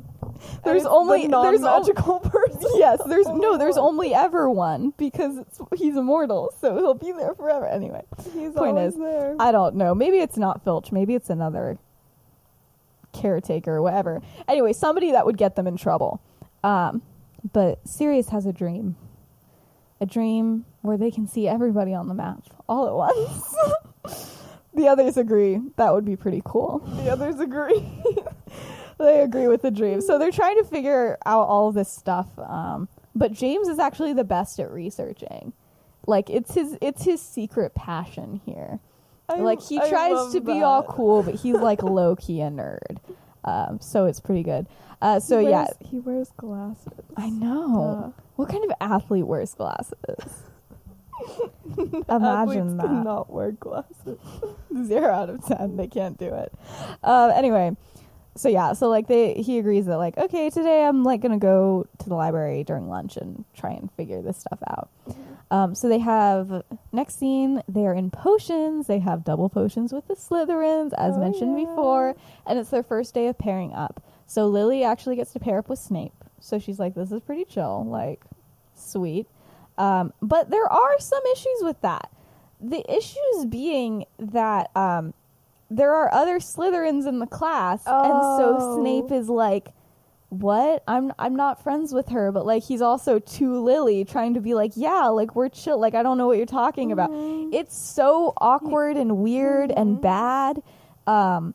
There's 0.63 0.85
only- 0.85 1.27
the 1.27 1.41
there's 1.41 1.61
al- 1.61 1.81
non-magical 1.81 2.19
person. 2.23 2.71
yes, 2.75 3.01
there's 3.07 3.27
no, 3.27 3.57
there's 3.57 3.77
Only 3.77 4.13
ever 4.13 4.49
one 4.49 4.93
because 4.97 5.37
it's, 5.37 5.59
he's 5.75 5.95
immortal, 5.97 6.53
so 6.61 6.75
he'll 6.77 6.93
be 6.93 7.11
there 7.11 7.33
forever. 7.35 7.67
Anyway. 7.67 8.01
He's 8.33 8.51
point 8.51 8.77
always 8.77 8.93
is, 8.93 8.99
there. 8.99 9.35
I 9.39 9.51
don't 9.51 9.75
know. 9.75 9.93
Maybe 9.95 10.17
it's 10.19 10.37
not 10.37 10.63
Filch. 10.63 10.91
Maybe 10.91 11.15
it's 11.15 11.29
another 11.29 11.77
caretaker 13.13 13.75
or 13.75 13.81
whatever. 13.81 14.21
Anyway, 14.47 14.73
somebody 14.73 15.11
that 15.11 15.25
would 15.25 15.37
get 15.37 15.55
them 15.55 15.67
in 15.67 15.77
trouble. 15.77 16.21
Um, 16.63 17.01
but 17.53 17.79
Sirius 17.87 18.29
has 18.29 18.45
a 18.45 18.53
dream. 18.53 18.95
A 20.01 20.05
dream 20.05 20.65
where 20.81 20.97
they 20.97 21.11
can 21.11 21.27
see 21.27 21.47
everybody 21.47 21.93
on 21.93 22.07
the 22.07 22.13
map 22.13 22.39
all 22.67 22.87
at 22.87 22.93
once. 22.93 23.55
the 24.73 24.87
others 24.89 25.15
agree 25.17 25.61
that 25.77 25.93
would 25.93 26.03
be 26.05 26.15
pretty 26.17 26.41
cool. 26.43 26.79
the 26.79 27.09
others 27.09 27.39
agree. 27.39 27.87
They 28.97 29.19
agree 29.21 29.47
with 29.47 29.61
the 29.61 29.71
dream. 29.71 30.01
So 30.01 30.17
they're 30.17 30.31
trying 30.31 30.57
to 30.57 30.63
figure 30.63 31.17
out 31.25 31.47
all 31.47 31.71
this 31.71 31.91
stuff. 31.91 32.27
Um, 32.39 32.87
but 33.13 33.31
James 33.33 33.67
is 33.67 33.79
actually 33.79 34.13
the 34.13 34.23
best 34.23 34.59
at 34.59 34.71
researching. 34.71 35.53
Like 36.07 36.29
it's 36.29 36.53
his 36.53 36.77
it's 36.81 37.03
his 37.03 37.21
secret 37.21 37.73
passion 37.75 38.41
here. 38.45 38.79
I- 39.27 39.35
like 39.37 39.61
he 39.61 39.79
I 39.79 39.89
tries 39.89 40.33
to 40.33 40.39
be 40.41 40.61
all 40.61 40.83
cool, 40.83 41.23
but 41.23 41.35
he's 41.35 41.55
like 41.55 41.81
low 41.83 42.15
key 42.15 42.41
a 42.41 42.49
nerd. 42.49 42.97
Um, 43.43 43.79
so 43.81 44.05
it's 44.05 44.19
pretty 44.19 44.43
good. 44.43 44.67
Uh, 45.01 45.19
so 45.19 45.39
He 45.39 45.49
yeah, 45.49 45.67
he 45.81 45.99
wears 45.99 46.29
glasses. 46.37 46.87
I 47.17 47.29
know. 47.29 48.13
Uh, 48.17 48.21
What 48.37 48.49
kind 48.49 48.63
of 48.63 48.71
athlete 48.79 49.27
wears 49.27 49.53
glasses? 49.53 49.95
Imagine 52.09 52.77
that. 52.77 52.91
Not 52.91 53.31
wear 53.31 53.51
glasses. 53.51 54.19
Zero 54.85 55.11
out 55.13 55.29
of 55.29 55.45
ten. 55.45 55.75
They 55.77 55.87
can't 55.87 56.17
do 56.17 56.33
it. 56.33 56.51
Um, 57.03 57.31
anyway, 57.31 57.75
so 58.35 58.49
yeah, 58.49 58.73
so 58.73 58.89
like 58.89 59.07
they 59.07 59.33
he 59.35 59.57
agrees 59.59 59.85
that 59.85 59.97
like 59.97 60.17
okay 60.17 60.49
today 60.49 60.83
I'm 60.85 61.03
like 61.03 61.21
gonna 61.21 61.37
go 61.37 61.87
to 61.99 62.09
the 62.09 62.15
library 62.15 62.63
during 62.63 62.89
lunch 62.89 63.17
and 63.17 63.45
try 63.55 63.71
and 63.71 63.89
figure 63.93 64.21
this 64.21 64.37
stuff 64.37 64.59
out. 64.67 64.89
Um, 65.51 65.75
so 65.75 65.87
they 65.87 65.99
have 65.99 66.63
next 66.91 67.19
scene 67.19 67.61
they're 67.67 67.93
in 67.93 68.09
potions. 68.11 68.87
They 68.87 68.99
have 68.99 69.23
double 69.23 69.47
potions 69.47 69.93
with 69.93 70.07
the 70.07 70.15
Slytherins 70.15 70.91
as 70.97 71.15
Oh, 71.15 71.19
mentioned 71.19 71.59
yeah. 71.59 71.65
before, 71.67 72.15
and 72.47 72.57
it's 72.59 72.71
their 72.71 72.83
first 72.83 73.13
day 73.13 73.27
of 73.27 73.37
pairing 73.37 73.71
up. 73.73 74.01
So 74.27 74.47
Lily 74.47 74.83
actually 74.83 75.15
gets 75.17 75.31
to 75.33 75.39
pair 75.39 75.59
up 75.59 75.69
with 75.69 75.77
Snape. 75.79 76.13
So 76.39 76.57
she's 76.59 76.79
like, 76.79 76.95
this 76.95 77.11
is 77.11 77.21
pretty 77.21 77.45
chill, 77.45 77.85
like 77.87 78.21
sweet. 78.75 79.27
Um, 79.77 80.13
but 80.21 80.49
there 80.49 80.65
are 80.65 80.99
some 80.99 81.21
issues 81.31 81.59
with 81.61 81.79
that. 81.81 82.09
The 82.59 82.83
issues 82.91 83.45
being 83.47 84.05
that 84.17 84.71
um, 84.75 85.13
there 85.69 85.93
are 85.93 86.13
other 86.13 86.39
Slytherins 86.39 87.07
in 87.07 87.19
the 87.19 87.25
class, 87.27 87.83
and 87.85 88.23
so 88.37 88.57
Oh. 88.59 88.75
Snape 88.75 89.11
is 89.11 89.29
like, 89.29 89.69
"What? 90.29 90.83
I'm 90.87 91.11
I'm 91.17 91.35
not 91.35 91.61
friends 91.63 91.93
with 91.93 92.09
her." 92.09 92.31
But 92.31 92.45
like, 92.45 92.63
he's 92.63 92.81
also 92.81 93.19
to 93.19 93.59
Lily, 93.59 94.05
trying 94.05 94.33
to 94.35 94.41
be 94.41 94.53
like, 94.53 94.71
"Yeah, 94.75 95.07
like 95.07 95.35
we're 95.35 95.49
chill. 95.49 95.79
Like 95.79 95.95
I 95.95 96.03
don't 96.03 96.17
know 96.17 96.27
what 96.27 96.37
you're 96.37 96.45
talking 96.45 96.91
about." 96.91 97.11
Mhm. 97.11 97.53
It's 97.53 97.77
so 97.77 98.33
awkward 98.37 98.97
and 98.97 99.17
weird 99.17 99.71
and 99.71 99.97
Mhm. 99.97 100.01
bad, 100.01 100.61
um, 101.07 101.53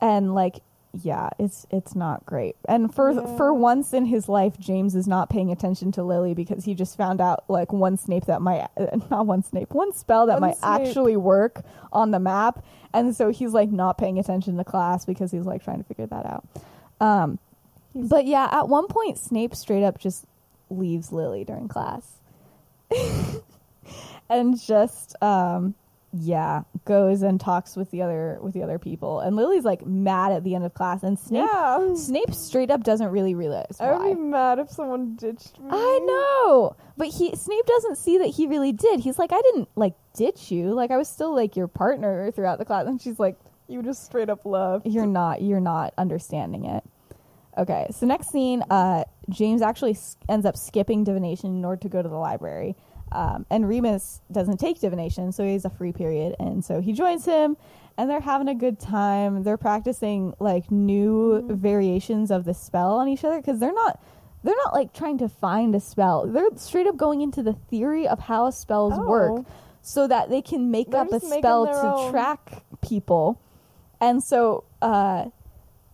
and 0.00 0.34
like, 0.34 0.60
yeah, 1.02 1.30
it's 1.40 1.66
it's 1.70 1.94
not 1.96 2.24
great. 2.24 2.54
And 2.68 2.94
for 2.94 3.10
Yeah. 3.10 3.36
for 3.36 3.52
once 3.52 3.92
in 3.92 4.04
his 4.06 4.28
life, 4.28 4.58
James 4.58 4.94
is 4.94 5.08
not 5.08 5.28
paying 5.28 5.50
attention 5.50 5.90
to 5.92 6.04
Lily 6.04 6.34
because 6.34 6.64
he 6.64 6.74
just 6.74 6.96
found 6.96 7.20
out 7.20 7.44
like 7.48 7.72
one 7.72 7.96
Snape 7.96 8.26
that 8.26 8.40
might 8.40 8.68
not 9.10 9.26
one 9.26 9.42
Snape, 9.42 9.74
one 9.74 9.92
spell 9.92 10.26
that 10.26 10.34
One 10.40 10.50
might 10.50 10.58
Snape. 10.58 10.88
actually 10.88 11.16
work 11.16 11.62
on 11.92 12.10
the 12.12 12.20
map, 12.20 12.64
and 12.92 13.14
so 13.16 13.30
he's 13.30 13.52
like 13.52 13.70
not 13.70 13.98
paying 13.98 14.18
attention 14.18 14.56
to 14.56 14.64
class 14.64 15.04
because 15.04 15.30
he's 15.32 15.46
like 15.46 15.64
trying 15.64 15.78
to 15.78 15.84
figure 15.84 16.06
that 16.06 16.26
out. 16.26 16.44
Um, 17.00 17.38
but 17.94 18.24
yeah, 18.26 18.48
at 18.52 18.68
one 18.68 18.86
point, 18.86 19.18
Snape 19.18 19.54
straight 19.54 19.82
up 19.84 19.98
just 19.98 20.24
leaves 20.70 21.10
Lily 21.12 21.44
during 21.44 21.66
class, 21.68 22.06
and 24.28 24.60
just 24.60 25.14
um, 25.22 25.74
yeah, 26.16 26.62
goes 26.84 27.22
and 27.22 27.40
talks 27.40 27.74
with 27.74 27.90
the 27.90 28.02
other 28.02 28.38
with 28.40 28.54
the 28.54 28.62
other 28.62 28.78
people. 28.78 29.18
And 29.20 29.34
Lily's 29.34 29.64
like 29.64 29.84
mad 29.84 30.30
at 30.30 30.44
the 30.44 30.54
end 30.54 30.64
of 30.64 30.72
class, 30.72 31.02
and 31.02 31.18
Snape 31.18 31.48
yeah. 31.52 31.94
Snape 31.96 32.32
straight 32.32 32.70
up 32.70 32.84
doesn't 32.84 33.08
really 33.08 33.34
realize 33.34 33.80
I 33.80 33.92
would 33.92 34.14
be 34.14 34.20
mad 34.20 34.60
if 34.60 34.70
someone 34.70 35.16
ditched 35.16 35.58
me. 35.58 35.70
I 35.70 35.98
know, 36.04 36.76
but 36.96 37.08
he 37.08 37.34
Snape 37.34 37.66
doesn't 37.66 37.98
see 37.98 38.18
that 38.18 38.28
he 38.28 38.46
really 38.46 38.70
did. 38.72 39.00
He's 39.00 39.18
like, 39.18 39.32
I 39.32 39.40
didn't 39.42 39.68
like 39.74 39.94
ditch 40.14 40.52
you. 40.52 40.72
Like 40.72 40.92
I 40.92 40.96
was 40.96 41.08
still 41.08 41.34
like 41.34 41.56
your 41.56 41.66
partner 41.66 42.30
throughout 42.30 42.58
the 42.58 42.64
class. 42.64 42.86
And 42.86 43.02
she's 43.02 43.18
like, 43.18 43.36
You 43.66 43.82
just 43.82 44.04
straight 44.04 44.30
up 44.30 44.44
love 44.44 44.82
you're 44.84 45.06
not 45.06 45.42
you're 45.42 45.60
not 45.60 45.94
understanding 45.98 46.66
it 46.66 46.84
okay 47.56 47.86
so 47.90 48.04
next 48.04 48.30
scene 48.30 48.62
uh 48.70 49.04
james 49.30 49.62
actually 49.62 49.96
ends 50.28 50.44
up 50.44 50.56
skipping 50.56 51.02
divination 51.04 51.56
in 51.56 51.64
order 51.64 51.80
to 51.80 51.88
go 51.88 52.02
to 52.02 52.08
the 52.08 52.16
library 52.16 52.76
um, 53.14 53.46
and 53.50 53.68
remus 53.68 54.20
doesn't 54.32 54.58
take 54.58 54.80
divination 54.80 55.32
so 55.32 55.44
he 55.44 55.52
has 55.52 55.64
a 55.64 55.70
free 55.70 55.92
period 55.92 56.34
and 56.40 56.64
so 56.64 56.80
he 56.80 56.92
joins 56.92 57.24
him 57.24 57.56
and 57.96 58.10
they're 58.10 58.20
having 58.20 58.48
a 58.48 58.54
good 58.54 58.78
time 58.80 59.42
they're 59.44 59.56
practicing 59.56 60.34
like 60.40 60.70
new 60.70 61.40
Mhm. 61.42 61.54
variations 61.54 62.30
of 62.30 62.44
the 62.44 62.54
spell 62.54 62.94
on 62.96 63.08
each 63.08 63.24
other 63.24 63.36
because 63.40 63.58
they're 63.60 63.72
not 63.72 64.00
they're 64.42 64.56
not 64.64 64.74
like 64.74 64.92
trying 64.92 65.16
to 65.18 65.28
find 65.28 65.74
a 65.74 65.80
spell 65.80 66.26
they're 66.26 66.48
straight 66.56 66.86
up 66.86 66.96
going 66.96 67.20
into 67.22 67.42
the 67.42 67.54
theory 67.54 68.06
of 68.06 68.18
how 68.18 68.50
spells 68.50 68.98
work 68.98 69.32
Oh. 69.32 69.44
so 69.80 70.06
that 70.08 70.28
they 70.28 70.42
can 70.42 70.70
make 70.70 70.90
They're 70.90 71.02
up 71.02 71.12
a 71.12 71.20
spell 71.20 71.66
to 71.66 71.94
own. 71.96 72.10
track 72.10 72.62
people. 72.82 73.38
And 74.00 74.22
so, 74.22 74.64
uh, 74.82 75.26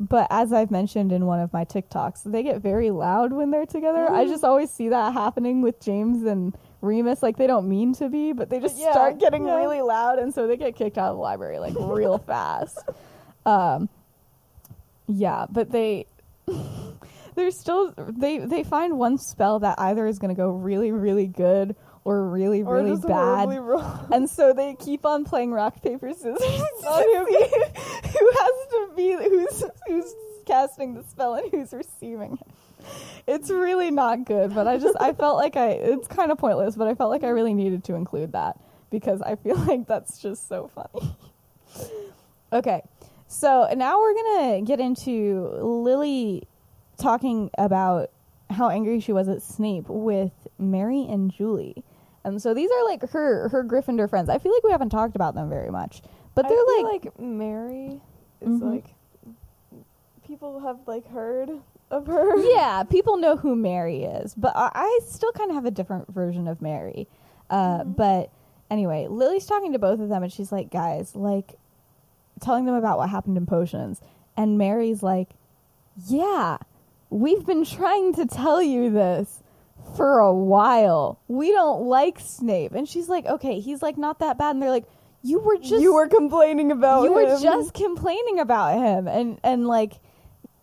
but 0.00 0.26
as 0.30 0.52
I've 0.52 0.70
mentioned 0.70 1.12
in 1.12 1.26
one 1.26 1.38
of 1.40 1.52
my 1.52 1.64
TikToks, 1.64 2.22
they 2.24 2.42
get 2.42 2.60
very 2.60 2.90
loud 2.90 3.32
when 3.32 3.50
they're 3.50 3.66
together. 3.66 4.10
I 4.10 4.24
Mhm. 4.24 4.28
just 4.28 4.44
always 4.44 4.70
see 4.70 4.88
that 4.88 5.12
happening 5.12 5.60
with 5.60 5.78
James 5.80 6.24
and 6.24 6.56
Remus. 6.80 7.22
Like 7.22 7.36
they 7.36 7.46
don't 7.46 7.68
mean 7.68 7.94
to 7.94 8.08
be, 8.08 8.32
but 8.32 8.50
they 8.50 8.60
just 8.60 8.78
Yeah, 8.78 8.92
start 8.92 9.18
getting 9.18 9.46
yeah. 9.46 9.56
really 9.56 9.80
loud, 9.82 10.18
and 10.18 10.32
so 10.34 10.46
they 10.46 10.56
get 10.56 10.76
kicked 10.76 10.98
out 10.98 11.10
of 11.10 11.16
the 11.16 11.22
library 11.22 11.58
like 11.58 11.74
real 11.78 12.18
fast. 12.26 12.78
Um, 13.46 13.88
yeah, 15.06 15.46
but 15.50 15.70
they. 15.70 16.06
They're 17.36 17.52
still 17.52 17.94
they 17.96 18.38
they 18.38 18.64
find 18.64 18.98
one 18.98 19.16
spell 19.16 19.60
that 19.60 19.76
either 19.78 20.06
is 20.06 20.18
going 20.18 20.34
to 20.34 20.38
go 20.38 20.50
really 20.50 20.90
really 20.90 21.26
good 21.28 21.76
or 22.04 22.28
really 22.28 22.62
Or 22.62 22.74
really 22.74 22.96
bad 22.96 23.48
and 24.12 24.28
so 24.28 24.52
they 24.52 24.74
keep 24.74 25.06
on 25.06 25.24
playing 25.24 25.52
rock 25.52 25.80
paper 25.80 26.12
scissors 26.12 26.38
who- 26.42 27.24
who 27.24 28.32
has 28.32 28.68
to 28.70 28.88
be 28.96 29.12
who's 29.12 29.64
who's 29.86 30.14
casting 30.44 30.94
the 30.94 31.04
spell 31.04 31.34
and 31.34 31.50
who's 31.52 31.72
receiving 31.72 32.32
it. 32.40 32.52
It's 33.26 33.50
really 33.50 33.90
not 33.90 34.24
good, 34.24 34.54
but 34.54 34.66
I 34.66 34.78
just 34.78 34.96
I 35.00 35.12
felt 35.12 35.36
like 35.36 35.56
I 35.56 35.70
it's 35.70 36.08
kind 36.08 36.30
of 36.32 36.38
pointless, 36.38 36.76
but 36.76 36.88
I 36.88 36.94
felt 36.94 37.10
like 37.10 37.22
I 37.24 37.28
really 37.28 37.54
needed 37.54 37.84
to 37.84 37.94
include 37.94 38.32
that 38.32 38.58
because 38.90 39.22
I 39.22 39.36
feel 39.36 39.56
like 39.66 39.86
that's 39.86 40.18
just 40.18 40.48
so 40.48 40.68
funny. 40.68 41.14
okay. 42.52 42.82
So 43.28 43.68
now 43.76 44.00
we're 44.00 44.14
going 44.14 44.60
to 44.60 44.66
get 44.66 44.80
into 44.80 45.48
Lily 45.62 46.42
talking 46.98 47.50
about 47.56 48.10
how 48.50 48.68
angry 48.68 48.98
she 48.98 49.12
was 49.12 49.28
at 49.28 49.42
Snape 49.42 49.88
with 49.88 50.32
Mary 50.58 51.06
and 51.08 51.30
Julie. 51.32 51.84
And 52.24 52.42
so 52.42 52.52
these 52.52 52.70
are 52.70 52.84
like 52.84 53.08
her 53.10 53.48
her 53.50 53.62
Gryffindor 53.64 54.10
friends. 54.10 54.28
I 54.28 54.38
feel 54.38 54.52
like 54.52 54.64
we 54.64 54.72
haven't 54.72 54.90
talked 54.90 55.14
about 55.14 55.34
them 55.36 55.48
very 55.48 55.70
much, 55.70 56.02
but 56.34 56.48
they're 56.48 56.58
like, 56.82 57.04
like 57.04 57.20
Mary 57.20 58.00
is 58.40 58.48
Mhm. 58.60 58.74
like 58.74 58.84
people 60.26 60.60
have 60.60 60.78
like 60.86 61.06
heard 61.08 61.50
of 61.90 62.06
her. 62.06 62.36
yeah, 62.54 62.82
people 62.84 63.16
know 63.16 63.36
who 63.36 63.54
Mary 63.56 64.04
is, 64.04 64.34
but 64.34 64.52
I, 64.56 64.70
I 64.74 65.00
still 65.06 65.32
kind 65.32 65.50
of 65.50 65.54
have 65.56 65.64
a 65.66 65.70
different 65.70 66.12
version 66.12 66.48
of 66.48 66.60
Mary. 66.62 67.08
Uh, 67.48 67.80
Mhm. 67.84 67.96
But 67.96 68.30
anyway, 68.70 69.06
Lily's 69.08 69.46
talking 69.46 69.72
to 69.72 69.78
both 69.78 70.00
of 70.00 70.08
them, 70.08 70.22
and 70.22 70.32
she's 70.32 70.52
like, 70.52 70.70
guys, 70.70 71.14
like, 71.16 71.54
telling 72.40 72.64
them 72.64 72.74
about 72.74 72.98
what 72.98 73.08
happened 73.10 73.36
in 73.36 73.46
potions, 73.46 74.00
and 74.36 74.56
Mary's 74.58 75.02
like, 75.02 75.30
yeah, 76.06 76.58
we've 77.10 77.44
been 77.44 77.64
trying 77.64 78.14
to 78.14 78.26
tell 78.26 78.62
you 78.62 78.90
this 78.90 79.42
for 79.96 80.20
a 80.20 80.32
while. 80.32 81.18
We 81.26 81.50
don't 81.52 81.82
like 81.86 82.20
Snape, 82.20 82.72
and 82.72 82.88
she's 82.88 83.08
like, 83.08 83.26
okay, 83.26 83.58
he's 83.60 83.82
like 83.82 83.98
not 83.98 84.20
that 84.20 84.38
bad, 84.38 84.50
and 84.52 84.62
they're 84.62 84.70
like. 84.70 84.84
You 85.22 85.38
were 85.38 85.58
just 85.58 85.82
you 85.82 85.92
were 85.92 86.08
complaining 86.08 86.72
about 86.72 87.02
you 87.02 87.12
were 87.12 87.26
him. 87.36 87.42
just 87.42 87.74
complaining 87.74 88.38
about 88.40 88.78
him 88.78 89.06
and 89.06 89.38
and 89.44 89.66
like 89.68 89.92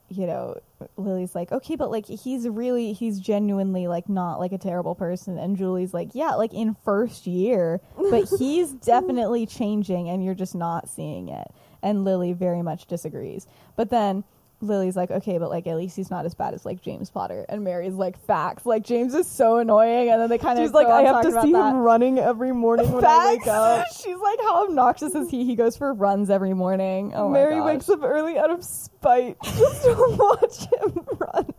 you 0.09 0.25
know 0.25 0.57
lily's 0.95 1.33
like 1.33 1.51
okay 1.51 1.75
but 1.75 1.89
like 1.89 2.05
he's 2.05 2.47
really 2.47 2.93
he's 2.93 3.19
genuinely 3.19 3.87
like 3.87 4.07
not 4.07 4.39
like 4.39 4.51
a 4.51 4.57
terrible 4.57 4.95
person. 4.95 5.37
And 5.37 5.57
julie's 5.57 5.93
like 5.93 6.09
yeah 6.13 6.35
like 6.35 6.53
in 6.53 6.75
first 6.85 7.27
year 7.27 7.81
but 8.09 8.27
he's 8.39 8.73
definitely 8.73 9.45
changing 9.45 10.09
and 10.09 10.23
you're 10.23 10.35
just 10.35 10.55
not 10.55 10.89
seeing 10.89 11.29
it. 11.29 11.47
And 11.83 12.03
lily 12.03 12.33
very 12.33 12.61
much 12.61 12.87
disagrees. 12.87 13.47
But 13.75 13.89
then 13.89 14.23
lily's 14.59 14.95
like 14.95 15.11
okay 15.11 15.37
but 15.37 15.51
like 15.51 15.67
at 15.67 15.75
least 15.77 15.95
he's 15.95 16.09
not 16.09 16.25
as 16.25 16.33
bad 16.33 16.55
as 16.55 16.65
like 16.65 16.81
james 16.81 17.11
potter 17.11 17.45
and 17.47 17.63
mary's 17.63 17.93
like 17.93 18.17
facts 18.25 18.65
like 18.65 18.83
james 18.83 19.13
is 19.13 19.27
so 19.27 19.57
annoying 19.57 20.09
and 20.09 20.19
then 20.19 20.29
they 20.29 20.37
kind 20.39 20.57
of 20.57 20.65
She's 20.65 20.73
like, 20.73 20.87
I 20.87 21.03
have 21.03 21.21
to 21.21 21.41
see 21.43 21.51
him 21.51 21.75
running 21.77 22.17
every 22.17 22.51
morning 22.51 22.91
when 22.91 23.05
I 23.05 23.33
wake 23.35 23.45
up. 23.45 23.85
She's 23.95 24.17
like, 24.17 24.39
how 24.41 24.65
obnoxious 24.65 25.13
is 25.13 25.29
he? 25.29 25.45
He 25.45 25.55
goes 25.55 25.77
for 25.77 25.93
runs 25.93 26.31
every 26.31 26.55
morning. 26.55 27.13
Oh 27.13 27.27
my 27.29 27.33
Mary 27.33 27.55
gosh. 27.57 27.65
wakes 27.65 27.89
up 27.89 28.01
early 28.01 28.39
out 28.39 28.49
of 28.49 28.63
spite 28.63 29.37
just 29.43 29.83
to 29.83 29.93
watch 30.17 30.59
him 30.73 31.05
run. 31.19 31.53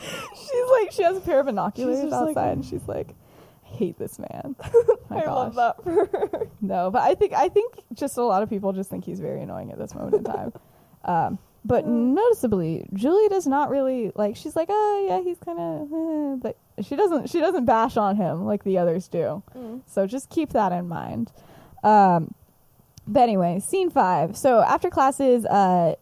She's 0.00 0.70
like, 0.72 0.92
she 0.92 1.02
has 1.04 1.16
a 1.16 1.20
pair 1.20 1.40
of 1.40 1.46
binoculars 1.46 2.12
outside, 2.12 2.34
like- 2.36 2.52
and 2.52 2.64
she's 2.64 2.86
like, 2.88 3.14
I 3.64 3.68
hate 3.76 3.98
this 3.98 4.18
man. 4.18 4.56
My 5.10 5.20
I 5.22 5.26
love 5.30 5.54
that 5.54 5.82
for 5.84 5.90
her. 6.06 6.48
No, 6.60 6.90
but 6.90 7.02
I 7.02 7.14
think 7.14 7.32
I 7.32 7.48
think 7.48 7.74
just 7.94 8.16
a 8.16 8.24
lot 8.24 8.42
of 8.42 8.48
people 8.50 8.72
just 8.72 8.90
think 8.90 9.04
he's 9.04 9.20
very 9.20 9.42
annoying 9.42 9.70
at 9.70 9.78
this 9.78 9.94
moment 9.94 10.14
in 10.16 10.24
time. 10.24 10.52
Um, 11.04 11.38
but 11.64 11.86
noticeably, 11.86 12.88
Julie 12.94 13.28
does 13.28 13.46
not 13.46 13.70
really 13.70 14.12
like. 14.14 14.36
She's 14.36 14.56
like, 14.56 14.68
oh 14.70 15.06
yeah, 15.08 15.22
he's 15.22 15.38
kind 15.38 15.58
of, 15.58 15.92
eh, 15.92 16.36
but 16.42 16.84
she 16.84 16.96
doesn't. 16.96 17.28
She 17.28 17.38
doesn't 17.40 17.66
bash 17.66 17.96
on 17.96 18.16
him 18.16 18.46
like 18.46 18.64
the 18.64 18.78
others 18.78 19.08
do. 19.08 19.42
So 19.86 20.06
just 20.06 20.30
keep 20.30 20.50
that 20.50 20.72
in 20.72 20.88
mind. 20.88 21.30
Um, 21.84 22.34
but 23.06 23.20
anyway, 23.22 23.60
scene 23.60 23.90
five. 23.90 24.36
So 24.36 24.60
after 24.60 24.88
classes, 24.90 25.44
uh, 25.44 25.96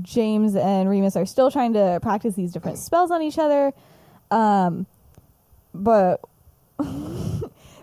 James 0.00 0.56
and 0.56 0.88
Remus 0.88 1.16
are 1.16 1.26
still 1.26 1.50
trying 1.50 1.74
to 1.74 1.98
practice 2.00 2.34
these 2.34 2.52
different 2.52 2.78
spells 2.78 3.10
on 3.10 3.20
each 3.22 3.38
other. 3.38 3.72
Um, 4.30 4.86
but 5.74 6.20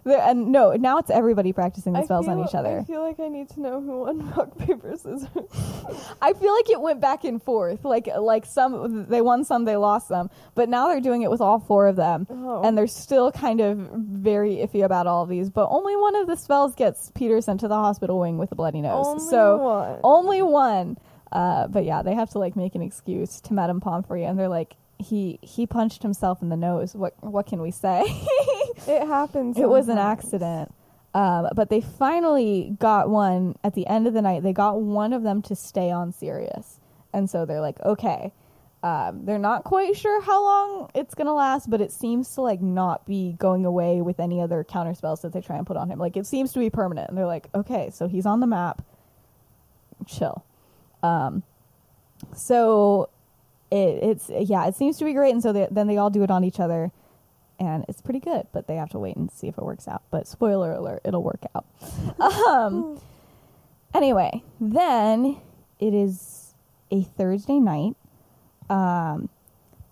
there- 0.03 0.21
and 0.21 0.51
no, 0.51 0.71
now 0.73 0.97
it's 0.97 1.09
everybody 1.09 1.53
practicing 1.53 1.93
the 1.93 2.03
spells 2.03 2.27
on 2.27 2.37
feel- 2.37 2.45
each 2.47 2.55
other. 2.55 2.79
I 2.79 2.83
feel 2.83 3.01
like 3.01 3.19
I 3.19 3.27
need 3.27 3.49
to 3.49 3.59
know 3.61 3.81
who 3.81 3.99
won 4.01 4.29
rock 4.31 4.57
paper 4.57 4.95
scissors. 4.95 5.27
I 6.21 6.33
feel 6.33 6.53
like 6.55 6.69
it 6.69 6.81
went 6.81 6.99
back 7.01 7.23
and 7.23 7.41
forth. 7.41 7.83
Like 7.85 8.07
like 8.17 8.45
some 8.45 9.05
they 9.07 9.21
won 9.21 9.43
some, 9.43 9.65
they 9.65 9.75
lost 9.75 10.07
some. 10.07 10.29
But 10.55 10.69
now 10.69 10.87
they're 10.87 11.01
doing 11.01 11.21
it 11.21 11.31
with 11.31 11.41
all 11.41 11.59
four 11.59 11.87
of 11.87 11.95
them. 11.95 12.27
Oh. 12.29 12.61
And 12.63 12.77
they're 12.77 12.87
still 12.87 13.31
kind 13.31 13.61
of 13.61 13.77
very 13.77 14.57
iffy 14.57 14.83
about 14.83 15.07
all 15.07 15.23
of 15.23 15.29
these. 15.29 15.49
But 15.49 15.67
only 15.69 15.95
one 15.95 16.15
of 16.15 16.27
the 16.27 16.35
spells 16.35 16.75
gets 16.75 17.11
Peter 17.15 17.41
sent 17.41 17.59
to 17.61 17.67
the 17.67 17.75
hospital 17.75 18.19
wing 18.19 18.37
with 18.37 18.51
a 18.51 18.55
bloody 18.55 18.81
nose. 18.81 19.05
Only 19.07 19.29
so 19.29 19.57
one. 19.57 19.99
only 20.03 20.41
one. 20.41 20.97
Uh, 21.31 21.67
but 21.67 21.85
yeah, 21.85 22.01
they 22.01 22.15
have 22.15 22.29
to 22.31 22.39
like 22.39 22.55
make 22.55 22.73
an 22.75 22.81
excuse 22.81 23.39
to 23.41 23.53
Madame 23.53 23.79
Pomfrey, 23.79 24.23
and 24.25 24.39
they're 24.39 24.47
like, 24.47 24.75
he 24.97 25.39
he 25.41 25.65
punched 25.67 26.01
himself 26.03 26.41
in 26.41 26.49
the 26.49 26.57
nose. 26.57 26.95
What 26.95 27.13
what 27.21 27.45
can 27.45 27.61
we 27.61 27.71
say? 27.71 28.03
it 28.87 29.07
happens. 29.07 29.57
it 29.57 29.67
was 29.67 29.89
an 29.89 29.97
accident. 29.97 30.73
Um, 31.13 31.47
but 31.55 31.69
they 31.69 31.81
finally 31.81 32.75
got 32.79 33.09
one 33.09 33.55
at 33.63 33.73
the 33.73 33.87
end 33.87 34.07
of 34.07 34.13
the 34.13 34.21
night. 34.21 34.43
They 34.43 34.53
got 34.53 34.79
one 34.79 35.11
of 35.11 35.23
them 35.23 35.41
to 35.43 35.55
stay 35.55 35.89
on 35.89 36.11
Sirius, 36.13 36.79
and 37.13 37.29
so 37.29 37.45
they're 37.45 37.61
like, 37.61 37.79
okay. 37.81 38.31
Um, 38.81 39.25
they're 39.25 39.37
not 39.37 39.65
quite 39.65 39.97
sure 39.97 40.21
how 40.21 40.41
long 40.41 40.89
it's 40.95 41.13
gonna 41.13 41.33
last, 41.33 41.69
but 41.69 41.81
it 41.81 41.91
seems 41.91 42.33
to 42.35 42.41
like 42.41 42.61
not 42.61 43.05
be 43.05 43.33
going 43.37 43.65
away 43.65 44.01
with 44.01 44.21
any 44.21 44.39
other 44.39 44.63
counter 44.63 44.93
spells 44.93 45.21
that 45.23 45.33
they 45.33 45.41
try 45.41 45.57
and 45.57 45.67
put 45.67 45.75
on 45.75 45.89
him. 45.89 45.99
Like 45.99 46.15
it 46.15 46.25
seems 46.25 46.53
to 46.53 46.59
be 46.59 46.69
permanent, 46.69 47.09
and 47.09 47.17
they're 47.17 47.25
like, 47.25 47.49
okay, 47.53 47.89
so 47.91 48.07
he's 48.07 48.25
on 48.25 48.39
the 48.39 48.47
map. 48.47 48.81
Chill. 50.07 50.45
Um, 51.03 51.43
so 52.35 53.09
it, 53.71 53.75
it's 54.01 54.29
yeah, 54.29 54.67
it 54.67 54.75
seems 54.75 54.97
to 54.99 55.05
be 55.05 55.13
great, 55.13 55.33
and 55.33 55.43
so 55.43 55.51
they, 55.51 55.67
then 55.69 55.87
they 55.87 55.97
all 55.97 56.09
do 56.09 56.23
it 56.23 56.31
on 56.31 56.43
each 56.43 56.59
other, 56.59 56.91
and 57.59 57.85
it's 57.87 58.01
pretty 58.01 58.19
good. 58.19 58.47
But 58.51 58.67
they 58.67 58.75
have 58.75 58.89
to 58.91 58.99
wait 58.99 59.15
and 59.15 59.31
see 59.31 59.47
if 59.47 59.57
it 59.57 59.63
works 59.63 59.87
out. 59.87 60.03
But 60.11 60.27
spoiler 60.27 60.71
alert, 60.71 61.01
it'll 61.03 61.23
work 61.23 61.43
out. 61.55 61.65
um, 62.19 62.99
anyway, 63.93 64.43
then 64.59 65.39
it 65.79 65.93
is 65.93 66.53
a 66.91 67.03
Thursday 67.03 67.59
night. 67.59 67.95
Um, 68.69 69.29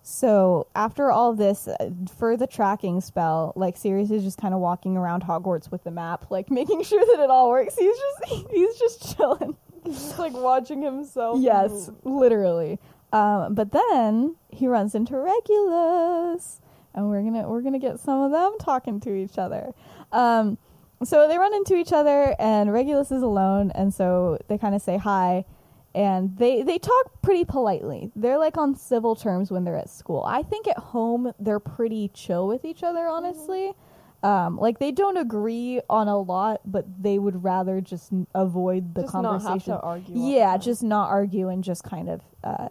so 0.02 0.68
after 0.74 1.12
all 1.12 1.34
this, 1.34 1.68
uh, 1.68 1.90
for 2.18 2.36
the 2.36 2.46
tracking 2.46 3.02
spell, 3.02 3.52
like 3.56 3.76
Sirius 3.76 4.10
is 4.10 4.22
just 4.22 4.38
kind 4.38 4.54
of 4.54 4.60
walking 4.60 4.96
around 4.96 5.22
Hogwarts 5.22 5.70
with 5.70 5.84
the 5.84 5.90
map, 5.90 6.30
like 6.30 6.50
making 6.50 6.82
sure 6.82 7.04
that 7.04 7.22
it 7.22 7.30
all 7.30 7.50
works. 7.50 7.76
He's 7.76 7.94
just 7.96 8.46
he's 8.50 8.78
just 8.78 9.16
chilling. 9.16 9.56
Just 9.84 10.18
like 10.18 10.32
watching 10.32 10.82
himself. 10.82 11.40
Yes, 11.40 11.70
move. 11.70 11.96
literally. 12.04 12.78
Um, 13.12 13.54
but 13.54 13.72
then 13.72 14.36
he 14.50 14.66
runs 14.66 14.94
into 14.94 15.16
Regulus, 15.16 16.60
and 16.98 17.08
we're 17.08 17.22
gonna 17.22 17.48
we're 17.48 17.62
gonna 17.62 17.78
get 17.78 18.00
some 18.00 18.20
of 18.20 18.32
them 18.32 18.56
talking 18.60 19.00
to 19.00 19.14
each 19.14 19.38
other. 19.38 19.72
Um, 20.12 20.58
so 21.04 21.28
they 21.28 21.38
run 21.38 21.54
into 21.54 21.76
each 21.76 21.92
other, 21.92 22.34
and 22.38 22.72
Regulus 22.72 23.12
is 23.12 23.22
alone, 23.22 23.70
and 23.74 23.94
so 23.94 24.38
they 24.48 24.58
kind 24.58 24.74
of 24.74 24.82
say 24.82 24.96
hi, 24.96 25.44
and 25.94 26.36
they 26.36 26.62
they 26.62 26.78
talk 26.78 27.22
pretty 27.22 27.44
politely. 27.44 28.10
They're 28.16 28.38
like 28.38 28.56
on 28.58 28.74
civil 28.74 29.14
terms 29.14 29.50
when 29.50 29.64
they're 29.64 29.76
at 29.76 29.90
school. 29.90 30.24
I 30.26 30.42
think 30.42 30.66
at 30.66 30.76
home 30.78 31.32
they're 31.38 31.60
pretty 31.60 32.10
chill 32.12 32.48
with 32.48 32.64
each 32.64 32.82
other, 32.82 33.06
honestly. 33.06 33.72
Um, 34.20 34.56
like 34.58 34.80
they 34.80 34.90
don't 34.90 35.16
agree 35.16 35.80
on 35.88 36.08
a 36.08 36.18
lot, 36.18 36.62
but 36.64 36.84
they 37.00 37.20
would 37.20 37.44
rather 37.44 37.80
just 37.80 38.12
n- 38.12 38.26
avoid 38.34 38.96
the 38.96 39.02
Just 39.02 39.14
not 39.14 39.22
have 39.34 39.42
conversation. 39.44 39.74
to 39.74 39.80
argue. 39.80 40.14
Yeah, 40.16 40.56
just 40.56 40.82
not 40.82 41.08
argue 41.10 41.48
and 41.48 41.62
just 41.62 41.84
kind 41.84 42.08
of 42.08 42.20
uh, 42.42 42.68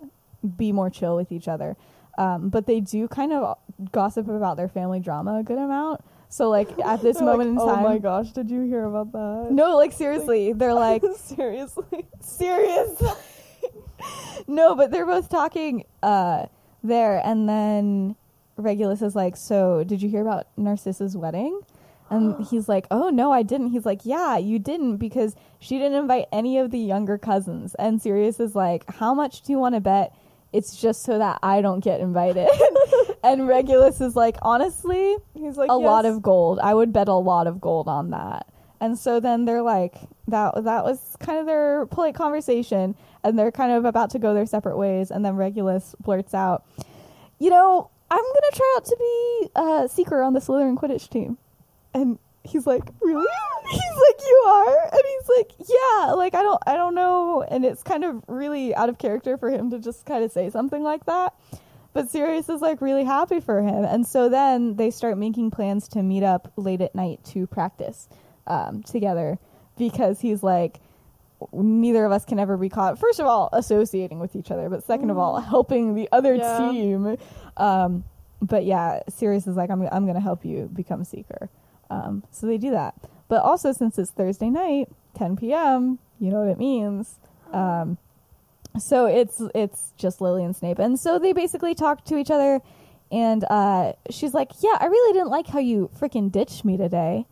be 0.57 0.73
more 0.73 0.89
chill 0.89 1.15
with 1.15 1.31
each 1.31 1.47
other. 1.47 1.77
Um, 2.17 2.49
but 2.49 2.65
they 2.65 2.79
do 2.79 3.07
kind 3.07 3.31
of 3.31 3.57
gossip 3.91 4.27
about 4.27 4.57
their 4.57 4.67
family 4.67 4.99
drama 4.99 5.39
a 5.39 5.43
good 5.43 5.57
amount. 5.59 6.01
So 6.29 6.49
like 6.49 6.67
at 6.79 7.01
this 7.01 7.21
moment 7.21 7.55
like, 7.55 7.61
in 7.61 7.67
time, 7.75 7.85
Oh 7.85 7.89
my 7.89 7.97
gosh, 7.99 8.31
did 8.31 8.49
you 8.49 8.61
hear 8.63 8.85
about 8.85 9.11
that? 9.11 9.47
no, 9.51 9.77
like 9.77 9.91
seriously, 9.93 10.53
they're 10.53 10.73
like 10.73 11.03
seriously. 11.15 12.07
serious. 12.19 13.01
no, 14.47 14.75
but 14.75 14.91
they're 14.91 15.05
both 15.05 15.29
talking 15.29 15.83
uh, 16.03 16.45
there, 16.83 17.21
and 17.23 17.47
then 17.47 18.15
Regulus 18.57 19.01
is 19.01 19.15
like, 19.15 19.35
"So, 19.35 19.83
did 19.83 20.01
you 20.01 20.09
hear 20.09 20.21
about 20.21 20.47
Narcissa's 20.57 21.15
wedding?" 21.17 21.59
And 22.09 22.45
he's 22.49 22.67
like, 22.69 22.87
"Oh 22.91 23.09
no, 23.09 23.31
I 23.31 23.43
didn't." 23.43 23.69
He's 23.69 23.85
like, 23.85 24.01
"Yeah, 24.05 24.37
you 24.37 24.59
didn't 24.59 24.97
because 24.97 25.35
she 25.59 25.77
didn't 25.77 25.97
invite 25.97 26.25
any 26.31 26.57
of 26.57 26.71
the 26.71 26.79
younger 26.79 27.17
cousins." 27.17 27.75
And 27.75 28.01
Sirius 28.01 28.39
is 28.39 28.55
like, 28.55 28.89
"How 28.95 29.13
much 29.13 29.41
do 29.41 29.51
you 29.51 29.59
want 29.59 29.75
to 29.75 29.81
bet? 29.81 30.13
It's 30.53 30.79
just 30.79 31.03
so 31.03 31.17
that 31.17 31.39
I 31.43 31.61
don't 31.61 31.81
get 31.83 31.99
invited." 31.99 32.49
and 33.23 33.47
Regulus 33.47 34.01
is 34.01 34.15
like, 34.15 34.37
"Honestly, 34.41 35.15
He's 35.33 35.57
like 35.57 35.69
a 35.69 35.75
lot 35.75 36.05
of 36.05 36.21
gold. 36.21 36.59
I 36.59 36.73
would 36.73 36.93
bet 36.93 37.07
a 37.07 37.13
lot 37.13 37.47
of 37.47 37.59
gold 37.61 37.87
on 37.87 38.11
that. 38.11 38.47
And 38.79 38.97
so 38.97 39.19
then 39.19 39.45
they're 39.45 39.61
like 39.61 39.95
that 40.27 40.63
that 40.63 40.83
was 40.83 41.15
kind 41.19 41.39
of 41.39 41.45
their 41.45 41.85
polite 41.87 42.15
conversation 42.15 42.95
and 43.23 43.37
they're 43.37 43.51
kind 43.51 43.71
of 43.71 43.85
about 43.85 44.11
to 44.11 44.19
go 44.19 44.33
their 44.33 44.45
separate 44.45 44.77
ways 44.77 45.09
and 45.09 45.25
then 45.25 45.35
Regulus 45.35 45.95
blurts 45.99 46.33
out, 46.33 46.63
"You 47.39 47.49
know, 47.49 47.89
I'm 48.11 48.23
going 48.23 48.51
to 48.51 48.55
try 48.55 48.73
out 48.77 48.85
to 48.85 48.97
be 48.99 49.49
a 49.55 49.89
seeker 49.89 50.21
on 50.21 50.33
the 50.33 50.39
Slytherin 50.39 50.75
Quidditch 50.77 51.09
team." 51.09 51.37
And 51.93 52.19
he's 52.47 52.65
like, 52.67 52.83
"Really?" 53.01 53.25
he's 53.69 53.79
like, 53.81 54.19
"You 54.25 54.43
are?" 54.47 54.83
And 54.91 55.01
he's 55.05 55.29
like, 55.37 55.51
"Yeah, 55.69 56.11
like 56.13 56.33
I 56.35 56.41
don't 56.41 56.61
I 56.65 56.75
don't 56.75 56.95
know." 56.95 57.43
And 57.43 57.65
it's 57.65 57.83
kind 57.83 58.03
of 58.03 58.23
really 58.27 58.73
out 58.75 58.89
of 58.89 58.97
character 58.97 59.37
for 59.37 59.49
him 59.49 59.69
to 59.71 59.79
just 59.79 60.05
kind 60.05 60.23
of 60.23 60.31
say 60.31 60.49
something 60.49 60.83
like 60.83 61.05
that. 61.05 61.33
But 61.93 62.09
Sirius 62.09 62.47
is 62.49 62.61
like 62.61 62.81
really 62.81 63.03
happy 63.03 63.39
for 63.39 63.61
him. 63.61 63.83
And 63.83 64.05
so 64.05 64.29
then 64.29 64.75
they 64.75 64.91
start 64.91 65.17
making 65.17 65.49
plans 65.51 65.87
to 65.89 66.03
meet 66.03 66.21
up 66.23 66.51
late 66.55 66.81
at 66.81 66.93
night 66.93 67.23
to 67.33 67.47
practice 67.47 68.07
um, 68.45 68.83
together 68.83 69.39
because 69.79 70.19
he's 70.19 70.43
like, 70.43 70.79
neither 71.51 72.05
of 72.05 72.11
us 72.11 72.23
can 72.23 72.37
ever 72.37 72.55
be 72.55 72.69
caught, 72.69 72.99
first 72.99 73.19
of 73.19 73.25
all, 73.25 73.49
associating 73.51 74.19
with 74.19 74.35
each 74.35 74.51
other, 74.51 74.69
but 74.69 74.83
second 74.83 75.09
of 75.09 75.17
all, 75.17 75.39
helping 75.39 75.95
the 75.95 76.07
other 76.11 76.35
Yeah. 76.35 76.57
team. 76.57 77.17
Um, 77.57 78.03
but 78.43 78.63
yeah, 78.65 78.99
Sirius 79.09 79.47
is 79.47 79.55
like, 79.55 79.71
I'm, 79.71 79.81
I'm 79.91 80.03
going 80.03 80.15
to 80.15 80.21
help 80.21 80.45
you 80.45 80.69
become 80.73 81.03
Seeker. 81.03 81.49
Um, 81.89 82.23
so 82.31 82.47
they 82.47 82.57
do 82.57 82.71
that. 82.71 82.95
But 83.27 83.41
also, 83.43 83.71
since 83.71 83.97
it's 83.97 84.11
Thursday 84.11 84.49
night, 84.49 84.89
10 85.15 85.35
p.m., 85.37 85.99
you 86.19 86.31
know 86.31 86.39
what 86.39 86.49
it 86.49 86.57
means. 86.57 87.19
Um, 87.51 87.97
so 88.79 89.05
it's 89.05 89.41
it's 89.55 89.93
just 89.97 90.21
Lily 90.21 90.43
and 90.43 90.55
Snape, 90.55 90.79
and 90.79 90.99
so 90.99 91.17
they 91.19 91.33
basically 91.33 91.73
talk 91.73 92.05
to 92.05 92.17
each 92.17 92.29
other, 92.29 92.61
and 93.11 93.43
uh, 93.49 93.93
she's 94.09 94.33
like, 94.33 94.51
"Yeah, 94.61 94.77
I 94.79 94.85
really 94.85 95.13
didn't 95.13 95.29
like 95.29 95.47
how 95.47 95.59
you 95.59 95.89
freaking 95.99 96.31
ditched 96.31 96.63
me 96.63 96.77
today," 96.77 97.25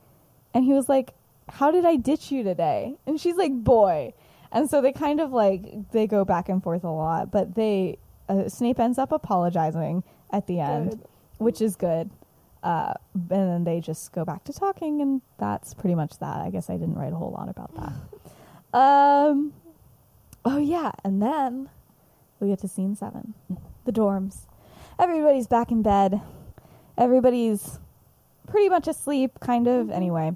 and 0.53 0.65
he 0.65 0.73
was 0.73 0.89
like, 0.89 1.13
"How 1.49 1.71
did 1.71 1.85
I 1.85 1.97
ditch 1.97 2.31
you 2.31 2.43
today?" 2.43 2.95
And 3.05 3.19
she's 3.19 3.35
like, 3.35 3.51
"Boy," 3.63 4.13
and 4.51 4.69
so 4.69 4.81
they 4.81 4.91
kind 4.91 5.19
of 5.19 5.31
like 5.31 5.91
they 5.91 6.07
go 6.07 6.25
back 6.25 6.49
and 6.49 6.63
forth 6.63 6.83
a 6.83 6.89
lot, 6.89 7.31
but 7.31 7.55
they 7.55 7.99
uh, 8.27 8.49
Snape 8.49 8.79
ends 8.79 8.97
up 8.97 9.11
apologizing 9.11 10.03
at 10.31 10.47
the 10.47 10.59
end, 10.59 10.91
Good. 10.91 11.07
which 11.37 11.61
is 11.61 11.75
good. 11.75 12.09
Uh, 12.65 12.93
and 13.13 13.29
then 13.29 13.63
they 13.63 13.79
just 13.79 14.11
go 14.11 14.25
back 14.25 14.43
to 14.43 14.51
talking, 14.51 14.99
and 14.99 15.21
that's 15.37 15.75
pretty 15.75 15.93
much 15.93 16.17
that. 16.17 16.37
I 16.37 16.49
guess 16.49 16.67
I 16.67 16.77
didn't 16.77 16.95
write 16.95 17.13
a 17.13 17.15
whole 17.15 17.31
lot 17.31 17.47
about 17.47 17.73
that. 17.75 17.93
Um, 18.73 19.53
oh 20.43 20.57
yeah, 20.57 20.91
and 21.05 21.21
then 21.21 21.69
we 22.41 22.49
get 22.49 22.59
to 22.59 22.67
scene 22.67 22.93
seven, 22.97 23.33
the 23.85 23.93
dorms. 23.93 24.47
Everybody's 24.99 25.47
back 25.47 25.71
in 25.71 25.81
bed. 25.81 26.19
Everybody's 26.97 27.79
pretty 28.49 28.67
much 28.67 28.89
asleep, 28.89 29.39
kind 29.39 29.69
of. 29.69 29.89
Anyway, 29.89 30.35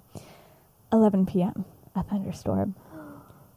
11 0.94 1.26
p.m. 1.26 1.66
A 1.98 2.04
thunderstorm, 2.04 2.76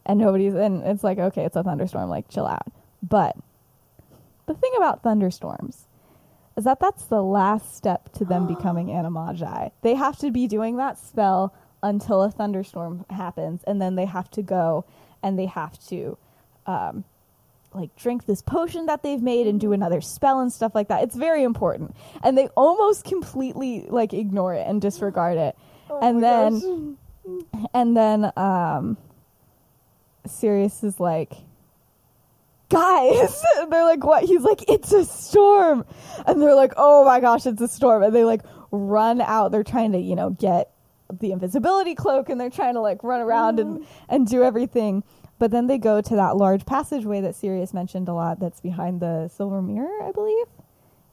and 0.05 0.19
nobody's. 0.19 0.53
And 0.53 0.83
it's 0.83 1.03
like, 1.03 1.17
okay, 1.17 1.45
it's 1.45 1.55
a 1.55 1.63
thunderstorm. 1.63 2.09
Like, 2.09 2.27
chill 2.27 2.47
out. 2.47 2.67
But 3.01 3.37
the 4.47 4.53
thing 4.53 4.73
about 4.75 5.01
thunderstorms 5.01 5.87
is 6.55 6.63
that 6.65 6.79
that's 6.79 7.05
the 7.05 7.21
last 7.23 7.75
step 7.75 8.11
to 8.13 8.25
them 8.25 8.47
becoming 8.47 8.87
animagi. 8.99 9.71
They 9.81 9.95
have 9.95 10.17
to 10.19 10.31
be 10.31 10.47
doing 10.47 10.77
that 10.77 10.97
spell 10.97 11.53
until 11.81 12.21
a 12.23 12.31
thunderstorm 12.31 13.05
happens, 13.09 13.61
and 13.65 13.81
then 13.81 13.95
they 13.95 14.05
have 14.05 14.29
to 14.31 14.41
go 14.41 14.85
and 15.21 15.37
they 15.39 15.45
have 15.47 15.77
to, 15.87 16.17
um, 16.65 17.03
like 17.73 17.95
drink 17.95 18.25
this 18.25 18.41
potion 18.41 18.85
that 18.85 19.01
they've 19.03 19.21
made 19.21 19.47
and 19.47 19.59
do 19.59 19.73
another 19.73 19.99
spell 19.99 20.39
and 20.39 20.53
stuff 20.53 20.75
like 20.75 20.89
that. 20.89 21.03
It's 21.03 21.15
very 21.15 21.43
important, 21.43 21.95
and 22.23 22.37
they 22.37 22.47
almost 22.49 23.03
completely 23.05 23.85
like 23.89 24.13
ignore 24.13 24.53
it 24.53 24.65
and 24.67 24.81
disregard 24.81 25.37
it, 25.37 25.55
Oh 25.89 25.99
and 26.01 26.21
then 26.23 26.97
gosh. 27.25 27.67
and 27.73 27.97
then 27.97 28.31
um, 28.37 28.97
Sirius 30.27 30.83
is 30.83 30.99
like, 30.99 31.33
guys, 32.73 33.43
they're 33.69 33.85
like, 33.85 34.03
what? 34.03 34.23
He's 34.23 34.41
like, 34.41 34.67
it's 34.67 34.91
a 34.91 35.05
storm, 35.05 35.85
and 36.25 36.41
they're 36.41 36.55
like, 36.55 36.73
oh 36.77 37.05
my 37.05 37.19
gosh, 37.19 37.45
it's 37.45 37.61
a 37.61 37.67
storm, 37.67 38.03
and 38.03 38.15
they 38.15 38.23
like 38.23 38.41
run 38.71 39.21
out. 39.21 39.51
They're 39.51 39.63
trying 39.63 39.91
to, 39.93 39.99
you 39.99 40.15
know, 40.15 40.31
get 40.31 40.71
the 41.19 41.31
invisibility 41.31 41.95
cloak, 41.95 42.29
and 42.29 42.39
they're 42.39 42.49
trying 42.49 42.73
to 42.73 42.81
like 42.81 43.03
run 43.03 43.21
around 43.21 43.59
and 43.59 43.79
mm-hmm. 43.79 44.05
and 44.09 44.27
do 44.27 44.43
everything. 44.43 45.03
But 45.39 45.51
then 45.51 45.67
they 45.67 45.77
go 45.77 45.99
to 45.99 46.15
that 46.15 46.37
large 46.37 46.65
passageway 46.65 47.21
that 47.21 47.35
Sirius 47.35 47.73
mentioned 47.73 48.07
a 48.07 48.13
lot. 48.13 48.39
That's 48.39 48.61
behind 48.61 49.01
the 49.01 49.27
silver 49.27 49.61
mirror, 49.61 50.01
I 50.01 50.11
believe. 50.11 50.47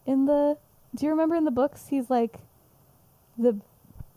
In 0.07 0.27
the, 0.27 0.57
do 0.95 1.07
you 1.07 1.11
remember 1.11 1.35
in 1.35 1.45
the 1.45 1.51
books? 1.51 1.89
He's 1.89 2.11
like, 2.11 2.39
the 3.39 3.61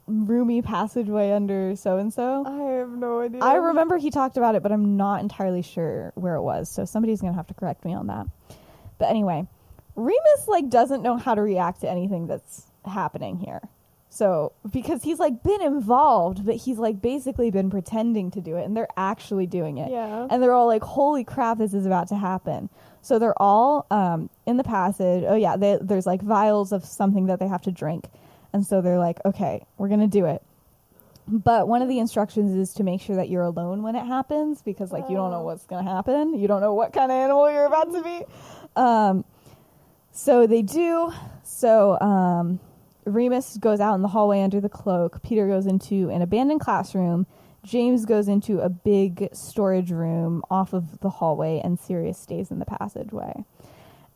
roomy 0.08 0.62
passageway 0.62 1.32
under 1.32 1.76
so 1.76 1.98
and 1.98 2.14
so. 2.14 2.44
I 2.46 2.80
have 2.80 2.90
no 2.90 3.22
idea. 3.22 3.42
I 3.42 3.56
remember 3.56 3.98
he 3.98 4.12
talked 4.12 4.38
about 4.38 4.56
it, 4.56 4.64
but 4.64 4.72
I'm 4.72 4.98
not 4.98 5.22
entirely 5.22 5.62
sure 5.62 6.12
where 6.16 6.36
it 6.36 6.42
was. 6.42 6.70
So 6.70 6.86
somebody's 6.86 7.22
gonna 7.22 7.36
have 7.36 7.48
to 7.48 7.54
correct 7.54 7.86
me 7.86 7.94
on 7.94 8.08
that. 8.08 8.28
But 8.98 9.10
anyway, 9.10 9.48
Remus 9.96 10.48
like 10.48 10.70
doesn't 10.70 11.02
know 11.02 11.18
how 11.18 11.36
to 11.36 11.42
react 11.42 11.82
to 11.82 11.90
anything 11.90 12.28
that's 12.28 12.68
happening 12.86 13.38
here. 13.38 13.62
So 14.10 14.52
because 14.72 15.02
he's 15.02 15.18
like 15.18 15.42
been 15.42 15.62
involved, 15.64 16.46
but 16.46 16.56
he's 16.56 16.78
like 16.78 17.02
basically 17.02 17.50
been 17.50 17.72
pretending 17.72 18.30
to 18.32 18.42
do 18.42 18.58
it, 18.58 18.64
and 18.64 18.78
they're 18.78 18.88
actually 18.96 19.48
doing 19.48 19.80
it. 19.80 19.90
Yeah. 19.90 20.28
And 20.30 20.42
they're 20.42 20.54
all 20.54 20.68
like, 20.68 20.84
"Holy 20.84 21.24
crap, 21.24 21.58
this 21.58 21.74
is 21.74 21.88
about 21.88 22.10
to 22.10 22.16
happen!" 22.16 22.70
So 23.02 23.18
they're 23.18 23.40
all 23.42 23.88
um, 23.90 24.30
in 24.46 24.58
the 24.58 24.64
passage. 24.64 25.24
Oh 25.28 25.34
yeah, 25.34 25.58
they, 25.58 25.80
there's 25.82 26.06
like 26.06 26.22
vials 26.22 26.72
of 26.72 26.86
something 26.86 27.26
that 27.26 27.40
they 27.40 27.48
have 27.48 27.64
to 27.64 27.72
drink, 27.72 28.08
and 28.54 28.66
so 28.66 28.82
they're 28.82 29.00
like, 29.00 29.20
"Okay, 29.26 29.66
we're 29.78 29.90
gonna 29.90 30.08
do 30.08 30.26
it." 30.26 30.42
But 31.28 31.68
one 31.68 31.82
of 31.82 31.88
the 31.88 32.00
instructions 32.00 32.54
is 32.54 32.74
to 32.76 32.84
make 32.84 33.00
sure 33.02 33.16
that 33.16 33.30
you're 33.30 33.44
alone 33.44 33.82
when 33.82 33.96
it 33.96 34.06
happens 34.06 34.62
because 34.62 34.92
like 34.92 35.10
you 35.10 35.16
don't 35.16 35.32
know 35.32 35.40
Oh. 35.40 35.46
what's 35.46 35.66
gonna 35.66 35.90
happen. 35.90 36.34
You 36.38 36.48
don't 36.48 36.60
know 36.62 36.74
what 36.74 36.92
kind 36.94 37.12
of 37.12 37.16
animal 37.16 37.50
you're 37.52 37.66
about 37.66 37.92
to 37.94 38.04
be. 38.04 38.24
Um, 38.76 39.26
So 40.12 40.46
they 40.46 40.62
do. 40.62 41.12
So 41.44 42.00
um, 42.00 42.60
Remus 43.06 43.58
goes 43.58 43.80
out 43.80 43.96
in 43.96 44.02
the 44.04 44.08
hallway 44.10 44.42
under 44.44 44.62
the 44.62 44.70
cloak. 44.70 45.24
Peter 45.24 45.48
goes 45.48 45.66
into 45.66 46.10
an 46.10 46.22
abandoned 46.22 46.60
classroom. 46.62 47.26
James 47.64 48.06
goes 48.06 48.28
into 48.28 48.60
a 48.60 48.70
big 48.70 49.30
storage 49.34 49.92
room 49.92 50.44
off 50.52 50.74
of 50.74 51.00
the 51.00 51.10
hallway, 51.10 51.62
and 51.64 51.80
Sirius 51.80 52.20
stays 52.20 52.52
in 52.52 52.60
the 52.60 52.66
passageway. 52.66 53.46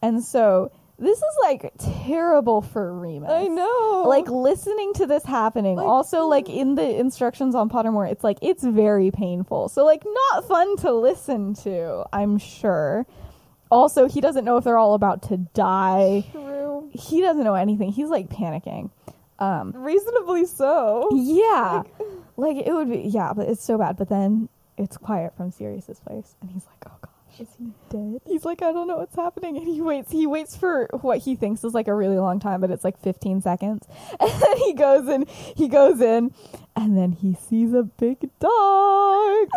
And 0.02 0.24
so 0.24 0.70
this 1.00 1.18
is 1.18 1.24
like 1.44 1.72
terrible 2.06 2.62
for 2.62 2.94
Remus. 2.94 3.30
I 3.32 3.48
know. 3.48 4.06
Like 4.08 4.28
listening 4.30 4.94
to 4.96 5.06
this 5.06 5.24
happening. 5.24 5.76
Like- 5.78 5.86
also, 5.86 6.26
like 6.28 6.50
in 6.50 6.76
the 6.76 6.98
instructions 7.00 7.54
on 7.56 7.70
Pottermore, 7.70 8.12
it's 8.12 8.24
like 8.24 8.38
it's 8.42 8.64
very 8.64 9.12
painful. 9.12 9.70
So 9.70 9.86
like 9.86 10.04
not 10.06 10.48
fun 10.48 10.76
to 10.78 10.92
listen 10.94 11.54
to. 11.64 12.06
I'm 12.12 12.38
sure. 12.38 13.06
Also, 13.70 14.08
he 14.08 14.22
doesn't 14.22 14.46
know 14.46 14.58
if 14.58 14.64
they're 14.64 14.78
all 14.78 14.94
about 14.94 15.24
to 15.24 15.38
die. 15.38 16.26
True. 16.32 16.90
He 16.94 17.22
doesn't 17.22 17.44
know 17.44 17.56
anything. 17.56 17.92
He's 17.92 18.10
like 18.10 18.30
panicking. 18.30 18.90
Um, 19.40 19.72
Reasonably 19.76 20.46
so. 20.46 21.10
yeah, 21.14 21.84
like 22.38 22.58
it 22.66 22.72
would 22.74 22.90
be. 22.90 23.00
Yeah, 23.02 23.34
but 23.34 23.48
it's 23.50 23.64
so 23.64 23.78
bad. 23.78 23.98
But 23.98 24.10
then 24.10 24.50
it's 24.78 24.98
quiet 24.98 25.36
from 25.38 25.52
Sirius's 25.52 26.00
place, 26.00 26.36
and 26.42 26.50
he's 26.50 26.66
like, 26.66 26.86
"Oh 26.92 26.98
gosh, 27.02 27.07
Is 27.40 27.48
he 27.58 27.72
dead? 27.90 28.22
He's 28.26 28.46
like, 28.46 28.62
I 28.62 28.72
don't 28.72 28.88
know 28.88 28.98
what's 28.98 29.16
happening, 29.16 29.58
and 29.58 29.68
he 29.68 29.82
waits. 29.82 30.12
He 30.12 30.26
waits 30.26 30.56
for 30.56 30.88
what 31.02 31.20
he 31.20 31.36
thinks 31.36 31.64
is 31.64 31.74
like 31.74 31.88
a 31.88 31.94
really 31.94 32.18
long 32.18 32.40
time, 32.40 32.62
but 32.62 32.72
it's 32.72 32.84
like 32.84 33.00
15 33.02 33.42
seconds. 33.42 33.88
And 34.20 34.42
then 34.42 34.58
he 34.58 34.74
goes 34.74 35.08
in. 35.08 35.26
He 35.56 35.68
goes 35.68 36.02
in, 36.02 36.32
and 36.76 36.98
then 36.98 37.12
he 37.12 37.36
sees 37.36 37.74
a 37.74 37.84
big 37.84 38.22
dog. 38.40 39.48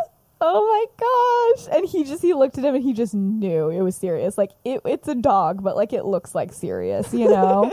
Oh 0.42 0.66
my 0.66 1.64
gosh! 1.66 1.76
And 1.76 1.86
he 1.88 2.04
just 2.04 2.22
he 2.22 2.32
looked 2.34 2.56
at 2.56 2.64
him 2.64 2.74
and 2.74 2.82
he 2.82 2.92
just 2.94 3.14
knew 3.14 3.68
it 3.68 3.82
was 3.82 3.94
Sirius. 3.96 4.38
Like 4.38 4.52
it, 4.64 4.80
it's 4.84 5.06
a 5.08 5.14
dog, 5.14 5.62
but 5.62 5.76
like 5.76 5.92
it 5.92 6.04
looks 6.04 6.34
like 6.34 6.52
Sirius, 6.52 7.12
you 7.12 7.28
know. 7.28 7.70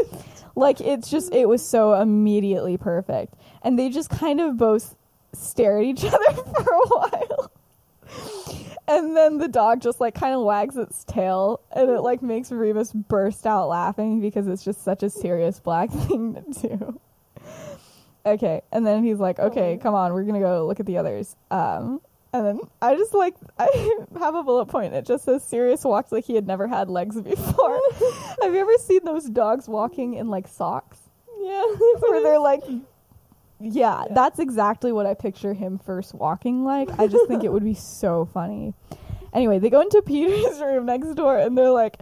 like 0.55 0.81
it's 0.81 1.09
just 1.09 1.33
it 1.33 1.47
was 1.47 1.67
so 1.67 1.93
immediately 1.93 2.77
perfect, 2.77 3.35
and 3.61 3.79
they 3.79 3.89
just 3.89 4.09
kind 4.09 4.41
of 4.41 4.57
both 4.57 4.95
stare 5.33 5.79
at 5.79 5.85
each 5.85 6.03
other 6.03 6.33
for 6.33 6.73
a 6.73 6.87
while. 6.87 7.51
And 8.87 9.17
then 9.17 9.37
the 9.37 9.49
dog 9.49 9.81
just 9.81 9.99
like 9.99 10.15
kind 10.15 10.33
of 10.33 10.41
wags 10.41 10.77
its 10.77 11.03
tail 11.03 11.59
and 11.73 11.89
it 11.89 12.01
like 12.01 12.21
makes 12.21 12.51
Remus 12.51 12.93
burst 12.93 13.45
out 13.45 13.67
laughing 13.67 14.21
because 14.21 14.47
it's 14.47 14.63
just 14.63 14.83
such 14.83 15.03
a 15.03 15.09
Sirius 15.09 15.59
Black 15.59 15.89
thing 15.91 16.35
to 16.35 16.67
do. 16.67 16.99
Okay, 18.25 18.61
and 18.73 18.85
then 18.85 19.03
he's 19.03 19.19
like, 19.19 19.39
"Okay, 19.39 19.77
come 19.81 19.95
on, 19.95 20.13
we're 20.13 20.23
going 20.23 20.33
to 20.35 20.41
go 20.41 20.65
look 20.65 20.79
at 20.79 20.85
the 20.85 20.97
others." 20.97 21.35
Um 21.49 22.01
and 22.33 22.45
then 22.45 22.59
I 22.81 22.95
just 22.95 23.13
like 23.13 23.35
I 23.59 23.97
have 24.19 24.35
a 24.35 24.43
bullet 24.43 24.67
point. 24.67 24.93
It 24.93 25.05
just 25.05 25.25
says 25.25 25.43
Sirius 25.43 25.83
walks 25.83 26.11
like 26.11 26.25
he 26.25 26.35
had 26.35 26.47
never 26.47 26.67
had 26.67 26.89
legs 26.89 27.19
before. 27.19 27.81
have 28.41 28.53
you 28.53 28.59
ever 28.59 28.77
seen 28.77 29.03
those 29.03 29.25
dogs 29.25 29.67
walking 29.67 30.13
in 30.13 30.29
like 30.29 30.47
socks? 30.47 30.99
Yeah. 31.39 31.65
Where 31.99 32.21
they're 32.21 32.39
like 32.39 32.63
yeah, 33.59 34.03
that's 34.11 34.39
exactly 34.39 34.91
what 34.91 35.05
I 35.05 35.13
picture 35.13 35.53
him 35.53 35.79
first 35.79 36.13
walking 36.13 36.63
like. 36.63 36.89
I 36.99 37.07
just 37.07 37.27
think 37.27 37.43
it 37.43 37.51
would 37.51 37.63
be 37.63 37.73
so 37.99 38.25
funny. 38.25 38.73
Anyway, 39.33 39.59
they 39.59 39.69
go 39.69 39.81
into 39.81 40.01
Peter's 40.01 40.59
room 40.61 40.85
next 40.85 41.13
door 41.15 41.37
and 41.37 41.57
they're 41.57 41.71
like, 41.71 41.97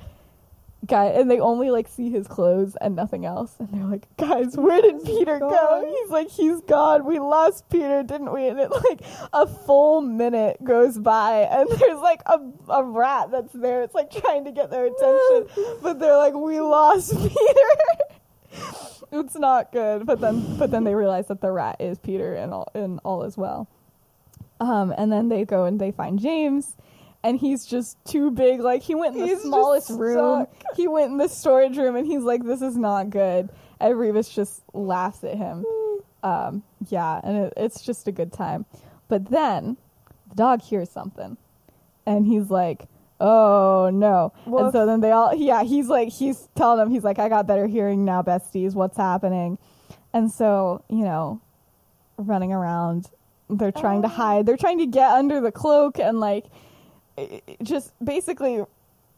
guy, 0.86 1.06
and 1.06 1.30
they 1.32 1.39
only 1.39 1.72
like 1.72 1.88
see 1.88 2.12
his 2.12 2.28
clothes 2.28 2.76
and 2.80 2.95
nothing 2.95 3.26
else. 3.26 3.56
And 3.60 3.70
they're 3.72 3.86
like, 3.86 4.06
guys, 4.18 4.56
where 4.56 4.82
did 4.82 5.03
Peter 5.03 5.39
go? 5.39 5.95
He's 6.01 6.12
like, 6.12 6.30
he's 6.30 6.62
gone. 6.62 7.06
We 7.06 7.20
lost 7.20 7.68
Peter, 7.70 8.03
didn't 8.03 8.32
we? 8.32 8.47
And 8.47 8.60
it 8.60 8.70
like 8.70 9.01
a 9.34 9.47
full 9.47 10.01
minute 10.01 10.64
goes 10.64 10.97
by 10.97 11.41
and 11.51 11.70
there's 11.80 11.99
like 11.99 12.22
a, 12.26 12.39
a 12.70 12.84
rat 12.84 13.32
that's 13.32 13.53
there. 13.53 13.82
It's 13.84 13.95
like 13.95 14.12
trying 14.12 14.45
to 14.45 14.51
get 14.51 14.70
their 14.70 14.86
attention, 14.86 15.47
but 15.82 15.99
they're 15.99 16.18
like, 16.18 16.34
we 16.34 16.60
lost 16.60 17.12
Peter. 17.18 18.62
It's 19.12 19.36
not 19.36 19.72
good. 19.72 20.06
But 20.06 20.20
then, 20.22 20.58
but 20.58 20.72
then 20.72 20.84
they 20.84 20.95
realize 20.95 21.28
that 21.28 21.41
the 21.41 21.51
rat 21.51 21.78
is 21.80 21.99
Peter 21.99 22.36
and 22.36 22.53
all 22.53 22.72
and 22.74 22.99
all 23.03 23.24
as 23.24 23.38
well. 23.38 23.68
Um, 24.60 24.93
and 24.97 25.12
then 25.12 25.30
they 25.30 25.45
go 25.45 25.66
and 25.66 25.80
they 25.80 25.91
find 25.91 26.20
James, 26.20 26.76
and 27.24 27.39
he's 27.39 27.66
just 27.66 27.97
too 28.06 28.32
big. 28.32 28.62
Like 28.62 28.82
he 28.82 28.95
went 28.95 29.16
in 29.16 29.22
the 29.22 29.28
He's 29.28 29.41
smallest 29.41 29.89
room. 29.91 30.47
He 30.76 30.88
went 30.88 31.12
in 31.12 31.18
the 31.18 31.28
storage 31.28 31.78
room, 31.78 31.95
and 31.95 32.08
he's 32.08 32.24
like, 32.24 32.43
"This 32.43 32.62
is 32.62 32.78
not 32.78 33.10
good." 33.10 33.49
And 33.80 33.99
Remus 33.99 34.30
just 34.30 34.64
laughs 34.74 35.24
at 35.24 35.36
him. 35.36 35.66
Um, 36.24 36.64
yeah, 36.88 37.20
and 37.24 37.38
it, 37.45 37.53
it's 37.58 37.82
just 37.82 38.08
a 38.08 38.12
good 38.12 38.32
time. 38.32 38.66
But 39.08 39.30
then 39.30 39.78
the 40.30 40.36
dog 40.36 40.62
hears 40.62 40.89
something, 40.89 41.38
and 42.06 42.26
he's 42.26 42.49
like, 42.49 42.88
"Oh 43.20 43.89
no!" 43.93 44.34
And 44.45 44.72
so 44.72 44.86
then 44.86 44.99
they 45.01 45.11
all, 45.11 45.34
yeah, 45.36 45.63
he's 45.63 45.88
like, 45.88 46.09
he's 46.09 46.47
telling 46.55 46.80
them, 46.80 46.89
he's 46.91 47.03
like, 47.03 47.20
"I 47.20 47.30
got 47.30 47.47
better 47.47 47.68
hearing 47.68 48.05
now, 48.05 48.22
besties. 48.22 48.74
What's 48.74 48.97
happening?" 48.97 49.57
And 50.13 50.32
so 50.32 50.84
you 50.89 51.03
know, 51.03 51.41
running 52.18 52.51
around, 52.53 53.09
they're 53.49 53.72
trying 53.72 54.01
to 54.03 54.07
Oh. 54.07 54.11
hide. 54.11 54.45
They're 54.45 54.57
trying 54.57 54.80
to 54.80 54.86
get 54.88 55.11
under 55.11 55.39
the 55.41 55.51
cloak, 55.51 55.99
and 55.99 56.20
like, 56.20 56.45
just 57.63 57.91
basically, 58.03 58.63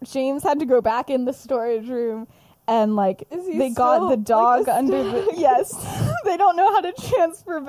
James 0.03 0.43
had 0.43 0.59
to 0.59 0.65
go 0.65 0.81
back 0.81 1.09
in 1.09 1.25
the 1.25 1.33
storage 1.33 1.89
room. 1.89 2.27
And 2.69 2.97
like 2.97 3.23
they 3.29 3.69
got 3.69 4.09
the 4.09 4.17
dog 4.17 4.67
a 4.67 4.75
under 4.75 5.01
the 5.01 5.33
yes, 5.37 5.71
they 6.25 6.35
don't 6.35 6.57
know 6.57 6.69
how 6.73 6.81
to 6.81 6.91
transfer 6.91 7.61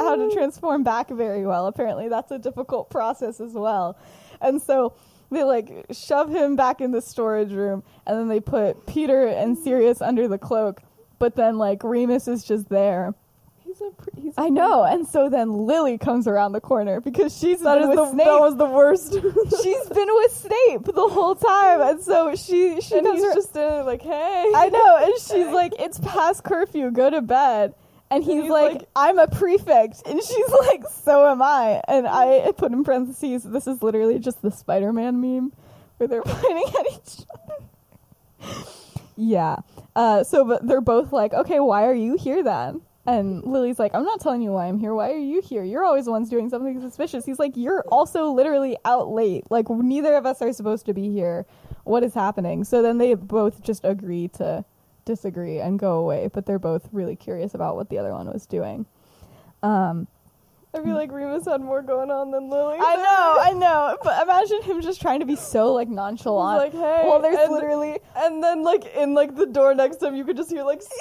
how 0.00 0.16
to 0.16 0.30
transform 0.34 0.82
back 0.82 1.08
very 1.10 1.46
well. 1.46 1.68
Apparently, 1.68 2.08
that's 2.08 2.32
a 2.32 2.40
difficult 2.40 2.90
process 2.90 3.40
as 3.40 3.52
well. 3.52 3.96
And 4.40 4.60
so 4.60 4.94
they 5.32 5.44
like 5.44 5.86
shove 5.90 6.30
him 6.30 6.56
back 6.56 6.80
in 6.80 6.90
the 6.92 7.00
storage 7.00 7.52
room, 7.52 7.82
and 8.06 8.18
then 8.18 8.28
they 8.28 8.40
put 8.40 8.86
Peter 8.86 9.26
and 9.26 9.56
Sirius 9.58 10.00
under 10.00 10.28
the 10.28 10.38
cloak. 10.38 10.82
But 11.18 11.36
then 11.36 11.58
like 11.58 11.82
Remus 11.84 12.28
is 12.28 12.44
just 12.44 12.68
there. 12.68 13.14
He's 13.64 13.80
a. 13.80 13.90
Pre- 13.90 14.20
he's 14.22 14.34
I 14.36 14.48
know. 14.48 14.82
And 14.84 15.06
so 15.06 15.28
then 15.28 15.52
Lily 15.66 15.96
comes 15.98 16.26
around 16.26 16.52
the 16.52 16.60
corner 16.60 17.00
because 17.00 17.36
she's 17.36 17.60
That 17.60 17.74
been 17.80 17.82
is 17.84 17.88
with 17.90 17.96
the. 17.98 18.10
Snape. 18.12 18.26
That 18.26 18.40
was 18.40 18.56
the 18.56 18.66
worst. 18.66 19.12
she's 19.62 19.88
been 19.88 20.08
with 20.14 20.32
Snape 20.32 20.84
the 20.84 21.08
whole 21.08 21.34
time, 21.34 21.80
and 21.80 22.02
so 22.02 22.34
she 22.34 22.80
she 22.80 22.98
and 22.98 23.06
comes 23.06 23.20
he's 23.20 23.28
ar- 23.28 23.34
just 23.34 23.54
like, 23.54 24.02
hey. 24.02 24.52
I 24.54 24.68
know, 24.68 24.96
and 25.04 25.14
she's 25.20 25.52
like, 25.54 25.74
"It's 25.78 25.98
past 26.00 26.44
curfew. 26.44 26.90
Go 26.90 27.08
to 27.10 27.22
bed." 27.22 27.74
And 28.12 28.22
he's, 28.22 28.42
he's 28.42 28.50
like, 28.50 28.72
like- 28.74 28.88
"I'm 28.94 29.18
a 29.18 29.26
prefect," 29.26 30.02
and 30.06 30.22
she's 30.22 30.48
like, 30.68 30.82
"So 30.88 31.26
am 31.28 31.40
I." 31.42 31.82
And 31.88 32.06
I 32.06 32.52
put 32.56 32.70
in 32.72 32.84
parentheses, 32.84 33.42
"This 33.42 33.66
is 33.66 33.82
literally 33.82 34.18
just 34.18 34.42
the 34.42 34.50
Spider-Man 34.50 35.20
meme 35.20 35.52
where 35.96 36.08
they're 36.08 36.22
pointing 36.26 36.74
at 36.78 36.86
each 36.92 37.26
other." 37.34 38.54
yeah. 39.16 39.56
Uh, 39.94 40.24
so, 40.24 40.44
but 40.44 40.66
they're 40.66 40.80
both 40.80 41.12
like, 41.12 41.32
"Okay, 41.32 41.58
why 41.60 41.86
are 41.86 41.94
you 41.94 42.16
here 42.16 42.42
then?" 42.42 42.82
And 43.06 43.42
Lily's 43.44 43.78
like, 43.78 43.94
"I'm 43.94 44.04
not 44.04 44.20
telling 44.20 44.42
you 44.42 44.52
why 44.52 44.66
I'm 44.66 44.78
here. 44.78 44.94
Why 44.94 45.10
are 45.10 45.16
you 45.16 45.40
here? 45.40 45.64
You're 45.64 45.84
always 45.84 46.04
the 46.04 46.10
ones 46.12 46.28
doing 46.28 46.48
something 46.50 46.80
suspicious." 46.80 47.24
He's 47.24 47.38
like, 47.38 47.56
"You're 47.56 47.84
also 47.88 48.30
literally 48.30 48.76
out 48.84 49.08
late. 49.08 49.44
Like 49.50 49.68
neither 49.70 50.14
of 50.16 50.26
us 50.26 50.40
are 50.42 50.52
supposed 50.52 50.86
to 50.86 50.92
be 50.94 51.10
here. 51.10 51.46
What 51.84 52.04
is 52.04 52.14
happening?" 52.14 52.64
So 52.64 52.82
then 52.82 52.98
they 52.98 53.14
both 53.14 53.62
just 53.62 53.84
agree 53.84 54.28
to 54.34 54.64
disagree 55.04 55.60
and 55.60 55.78
go 55.78 55.98
away, 55.98 56.28
but 56.32 56.46
they're 56.46 56.58
both 56.58 56.88
really 56.92 57.16
curious 57.16 57.54
about 57.54 57.76
what 57.76 57.88
the 57.88 57.98
other 57.98 58.12
one 58.12 58.26
was 58.32 58.46
doing. 58.46 58.86
Um, 59.62 60.06
I 60.74 60.82
feel 60.82 60.94
like 60.94 61.12
Remus 61.12 61.44
had 61.44 61.60
more 61.60 61.82
going 61.82 62.10
on 62.10 62.30
than 62.30 62.48
Lily. 62.48 62.78
I 62.80 62.96
know, 62.96 63.36
I 63.40 63.52
know, 63.52 63.98
but 64.02 64.22
imagine 64.22 64.62
him 64.62 64.80
just 64.80 65.02
trying 65.02 65.20
to 65.20 65.26
be 65.26 65.36
so 65.36 65.74
like 65.74 65.88
He's 65.88 65.96
nonchalant. 65.96 66.58
like, 66.58 66.72
hey. 66.72 67.02
well, 67.04 67.20
there's 67.20 67.38
and, 67.38 67.52
literally 67.52 67.98
and 68.16 68.42
then 68.42 68.62
like 68.62 68.86
in 68.96 69.12
like 69.12 69.36
the 69.36 69.46
door 69.46 69.74
next 69.74 69.96
to 69.96 70.06
him, 70.08 70.16
you 70.16 70.24
could 70.24 70.36
just 70.36 70.50
hear 70.50 70.64
like. 70.64 70.80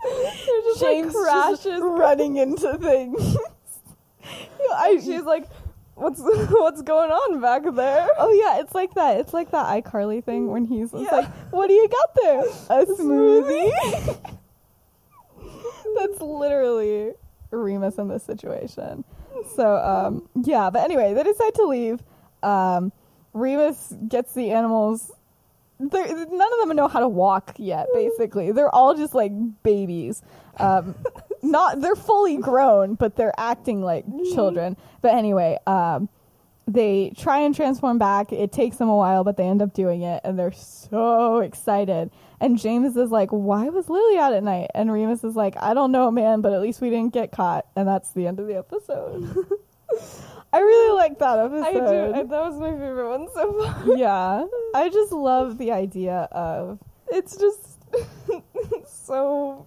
Just, 0.00 0.80
James 0.80 1.12
like, 1.12 1.24
crashes. 1.24 1.80
running 1.82 2.36
into 2.36 2.78
things. 2.78 3.36
I, 4.74 5.00
she's 5.02 5.22
like, 5.22 5.48
"What's 5.98 6.20
what's 6.50 6.82
going 6.82 7.10
on 7.10 7.40
back 7.40 7.62
there?" 7.74 8.08
oh 8.18 8.32
yeah, 8.32 8.60
it's 8.60 8.74
like 8.74 8.94
that. 8.94 9.18
It's 9.20 9.32
like 9.32 9.50
that 9.50 9.66
iCarly 9.84 10.22
thing 10.22 10.48
when 10.50 10.64
he's 10.64 10.92
Yeah. 10.92 11.10
like, 11.12 11.28
"What 11.50 11.66
do 11.68 11.74
you 11.74 11.88
got 11.88 12.14
there? 12.22 12.40
A 12.80 12.86
smoothie." 12.86 14.32
That's 15.96 16.20
literally 16.20 17.12
Remus 17.50 17.98
in 17.98 18.08
this 18.08 18.22
situation. 18.22 19.04
So 19.56 19.76
um, 19.76 20.28
yeah, 20.44 20.70
but 20.70 20.82
anyway, 20.84 21.14
they 21.14 21.22
decide 21.22 21.54
to 21.54 21.64
leave. 21.64 22.02
Um, 22.42 22.92
Remus 23.32 23.94
gets 24.08 24.34
the 24.34 24.50
animals. 24.50 25.12
They're, 25.80 26.06
none 26.08 26.52
of 26.60 26.68
them 26.68 26.76
know 26.76 26.88
how 26.88 27.00
to 27.00 27.08
walk 27.08 27.54
yet. 27.56 27.86
Basically, 27.94 28.50
they're 28.52 28.74
all 28.74 28.94
just 28.94 29.14
like 29.14 29.32
babies. 29.62 30.22
Um, 30.58 30.94
not 31.42 31.80
they're 31.80 31.96
fully 31.96 32.36
grown, 32.36 32.94
but 32.94 33.16
they're 33.16 33.38
acting 33.38 33.82
like 33.82 34.04
children. 34.34 34.76
But 35.00 35.14
anyway, 35.14 35.58
um, 35.66 36.08
they 36.66 37.12
try 37.16 37.40
and 37.40 37.54
transform 37.54 37.98
back. 37.98 38.32
It 38.32 38.52
takes 38.52 38.76
them 38.76 38.88
a 38.88 38.96
while, 38.96 39.24
but 39.24 39.36
they 39.36 39.46
end 39.46 39.62
up 39.62 39.72
doing 39.72 40.02
it, 40.02 40.20
and 40.24 40.38
they're 40.38 40.52
so 40.52 41.38
excited. 41.38 42.10
And 42.40 42.58
James 42.58 42.96
is 42.96 43.10
like, 43.10 43.30
"Why 43.30 43.68
was 43.68 43.88
Lily 43.88 44.18
out 44.18 44.34
at 44.34 44.44
night?" 44.44 44.70
And 44.74 44.92
Remus 44.92 45.24
is 45.24 45.34
like, 45.34 45.54
"I 45.60 45.74
don't 45.74 45.92
know, 45.92 46.10
man, 46.10 46.40
but 46.40 46.52
at 46.52 46.60
least 46.60 46.80
we 46.80 46.90
didn't 46.90 47.12
get 47.12 47.32
caught." 47.32 47.66
And 47.74 47.88
that's 47.88 48.12
the 48.12 48.26
end 48.26 48.38
of 48.38 48.46
the 48.46 48.56
episode. 48.56 49.46
I 50.52 50.60
really 50.60 50.96
like 50.96 51.18
that 51.18 51.38
episode. 51.38 51.64
I 51.64 51.72
do. 51.72 52.12
that 52.12 52.30
was 52.30 52.58
my 52.58 52.70
favorite 52.70 53.18
one 53.18 53.28
so 53.34 53.52
far. 53.52 53.96
yeah, 53.96 54.44
I 54.74 54.88
just 54.88 55.12
love 55.12 55.58
the 55.58 55.72
idea 55.72 56.28
of. 56.32 56.78
It's 57.10 57.36
just 57.36 57.78
so 58.86 59.66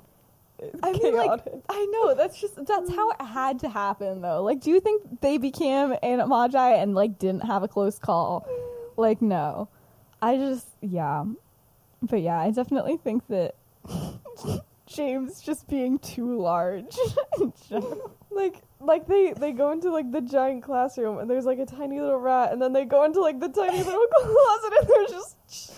I 0.84 0.91
mean, 0.91 1.16
like. 1.16 1.41
I 1.70 1.86
know 1.86 2.16
that's 2.16 2.39
just 2.39 2.55
that's 2.66 2.89
how 2.93 3.12
it 3.12 3.22
had 3.22 3.59
to 3.59 3.70
happen, 3.70 4.22
though. 4.22 4.43
Like, 4.43 4.62
do 4.62 4.70
you 4.70 4.80
think 4.80 5.22
they 5.22 5.38
became 5.38 5.93
Animagi 6.03 6.82
and 6.82 6.93
like 6.93 7.18
didn't 7.20 7.45
have 7.45 7.64
a 7.64 7.68
close 7.68 7.97
call? 7.97 8.47
Like, 8.97 9.22
no. 9.22 9.70
I 10.22 10.38
just, 10.38 10.68
yeah, 10.82 11.26
but 12.01 12.22
yeah, 12.22 12.39
I 12.39 12.51
definitely 12.51 12.97
think 12.97 13.28
that 13.28 13.55
James 14.86 15.41
just 15.41 15.68
being 15.68 15.97
too 15.99 16.39
large. 16.39 16.95
like 18.30 18.62
like 18.80 19.07
they 19.07 19.34
they 19.34 19.51
go 19.51 19.72
into 19.72 19.91
like 19.91 20.12
the 20.12 20.22
giant 20.22 20.64
classroom 20.64 21.20
and 21.20 21.30
there's 21.30 21.45
like 21.45 21.59
a 21.59 21.66
tiny 21.66 21.99
little 21.99 22.20
rat 22.20 22.51
and 22.51 22.62
then 22.62 22.72
they 22.74 22.86
go 22.86 23.03
into 23.03 23.22
like 23.22 23.39
the 23.39 23.49
tiny 23.49 23.78
little 23.78 24.07
closet 24.12 24.74
and 24.80 24.88
there's 24.88 25.12
just 25.12 25.74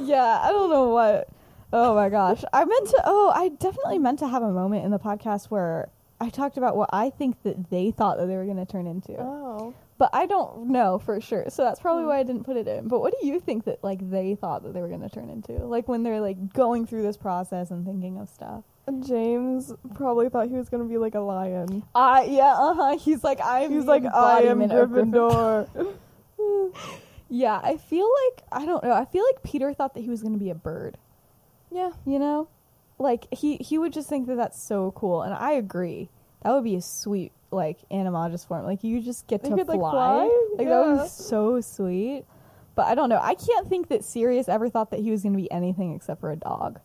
yeah, 0.00 0.40
I 0.42 0.50
don't 0.50 0.70
know 0.70 0.88
what. 0.88 1.28
Oh 1.72 1.94
my 1.94 2.08
gosh. 2.08 2.42
I 2.52 2.64
meant 2.64 2.88
to 2.88 3.02
oh, 3.04 3.30
I 3.34 3.48
definitely 3.48 3.98
meant 3.98 4.18
to 4.20 4.28
have 4.28 4.42
a 4.42 4.50
moment 4.52 4.84
in 4.84 4.90
the 4.90 4.98
podcast 4.98 5.46
where 5.46 5.90
I 6.20 6.30
talked 6.30 6.56
about 6.56 6.76
what 6.76 6.90
I 6.92 7.10
think 7.10 7.42
that 7.44 7.70
they 7.70 7.90
thought 7.90 8.18
that 8.18 8.26
they 8.26 8.36
were 8.36 8.44
going 8.44 8.56
to 8.56 8.66
turn 8.66 8.86
into. 8.86 9.16
oh 9.20 9.74
But 9.98 10.10
I 10.12 10.26
don't 10.26 10.68
know 10.70 10.98
for 10.98 11.20
sure. 11.20 11.44
So 11.48 11.62
that's 11.64 11.78
probably 11.80 12.02
Hmm. 12.04 12.08
why 12.08 12.18
I 12.18 12.22
didn't 12.24 12.44
put 12.44 12.56
it 12.56 12.66
in. 12.66 12.88
But 12.88 13.00
what 13.00 13.14
do 13.20 13.26
you 13.26 13.38
think 13.38 13.64
that 13.66 13.84
like 13.84 14.08
they 14.10 14.34
thought 14.34 14.62
that 14.64 14.72
they 14.74 14.80
were 14.80 14.88
going 14.88 15.02
to 15.02 15.08
turn 15.10 15.28
into? 15.28 15.52
Like 15.64 15.86
when 15.88 16.02
they're 16.02 16.20
like 16.20 16.52
going 16.52 16.86
through 16.86 17.02
this 17.02 17.16
process 17.16 17.70
and 17.70 17.84
thinking 17.84 18.18
of 18.18 18.28
stuff. 18.28 18.64
James 19.06 19.70
probably 19.94 20.30
thought 20.30 20.48
he 20.48 20.54
was 20.56 20.70
gonna 20.70 20.84
be 20.84 20.96
like 20.96 21.14
a 21.14 21.20
lion. 21.20 21.82
Uh 21.94 22.24
yeah, 22.26 22.54
uh-huh. 22.56 22.96
He's 22.96 23.22
like 23.22 23.38
I'm 23.44 23.70
He's 23.70 23.84
like 23.84 24.02
I 24.06 24.44
am 24.44 24.60
Gryffindor. 24.60 25.68
Yeah, 27.30 27.60
I 27.62 27.76
feel 27.76 28.10
like 28.24 28.42
I 28.50 28.64
don't 28.64 28.82
know. 28.82 28.92
I 28.92 29.04
feel 29.04 29.22
like 29.26 29.42
Peter 29.42 29.74
thought 29.74 29.92
that 29.92 30.00
he 30.00 30.08
was 30.08 30.22
going 30.22 30.32
to 30.32 30.38
be 30.38 30.48
a 30.48 30.54
bird. 30.54 30.96
Yeah. 31.70 31.90
you 32.06 32.18
know 32.18 32.48
like 32.98 33.26
he 33.32 33.56
he 33.56 33.78
would 33.78 33.92
just 33.92 34.08
think 34.08 34.26
that 34.26 34.36
that's 34.36 34.60
so 34.60 34.92
cool 34.92 35.22
and 35.22 35.32
i 35.34 35.52
agree 35.52 36.08
that 36.42 36.52
would 36.52 36.64
be 36.64 36.76
a 36.76 36.82
sweet 36.82 37.32
like 37.50 37.78
animagus 37.90 38.46
form 38.46 38.64
like 38.64 38.84
you 38.84 39.00
just 39.00 39.26
get 39.26 39.42
to 39.42 39.50
could, 39.50 39.66
fly, 39.66 39.74
like, 39.76 39.92
fly? 39.92 40.46
like 40.56 40.68
that 40.68 40.86
was 40.86 41.12
so 41.12 41.60
sweet 41.60 42.24
but 42.74 42.86
i 42.86 42.94
don't 42.94 43.08
know 43.08 43.20
i 43.22 43.34
can't 43.34 43.68
think 43.68 43.88
that 43.88 44.04
sirius 44.04 44.48
ever 44.48 44.68
thought 44.68 44.90
that 44.90 45.00
he 45.00 45.10
was 45.10 45.22
going 45.22 45.32
to 45.32 45.40
be 45.40 45.50
anything 45.50 45.94
except 45.94 46.20
for 46.20 46.30
a 46.30 46.36
dog 46.36 46.80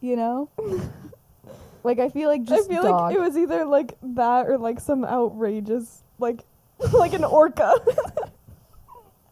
you 0.00 0.14
know 0.14 0.48
like 1.84 1.98
i 1.98 2.08
feel 2.08 2.28
like 2.28 2.44
just 2.44 2.70
I 2.70 2.74
feel 2.74 2.82
dog. 2.82 3.00
like 3.00 3.16
it 3.16 3.20
was 3.20 3.36
either 3.36 3.64
like 3.64 3.96
that 4.02 4.46
or 4.46 4.58
like 4.58 4.78
some 4.78 5.04
outrageous 5.04 6.02
like 6.18 6.44
like 6.92 7.12
an 7.12 7.24
orca. 7.24 7.74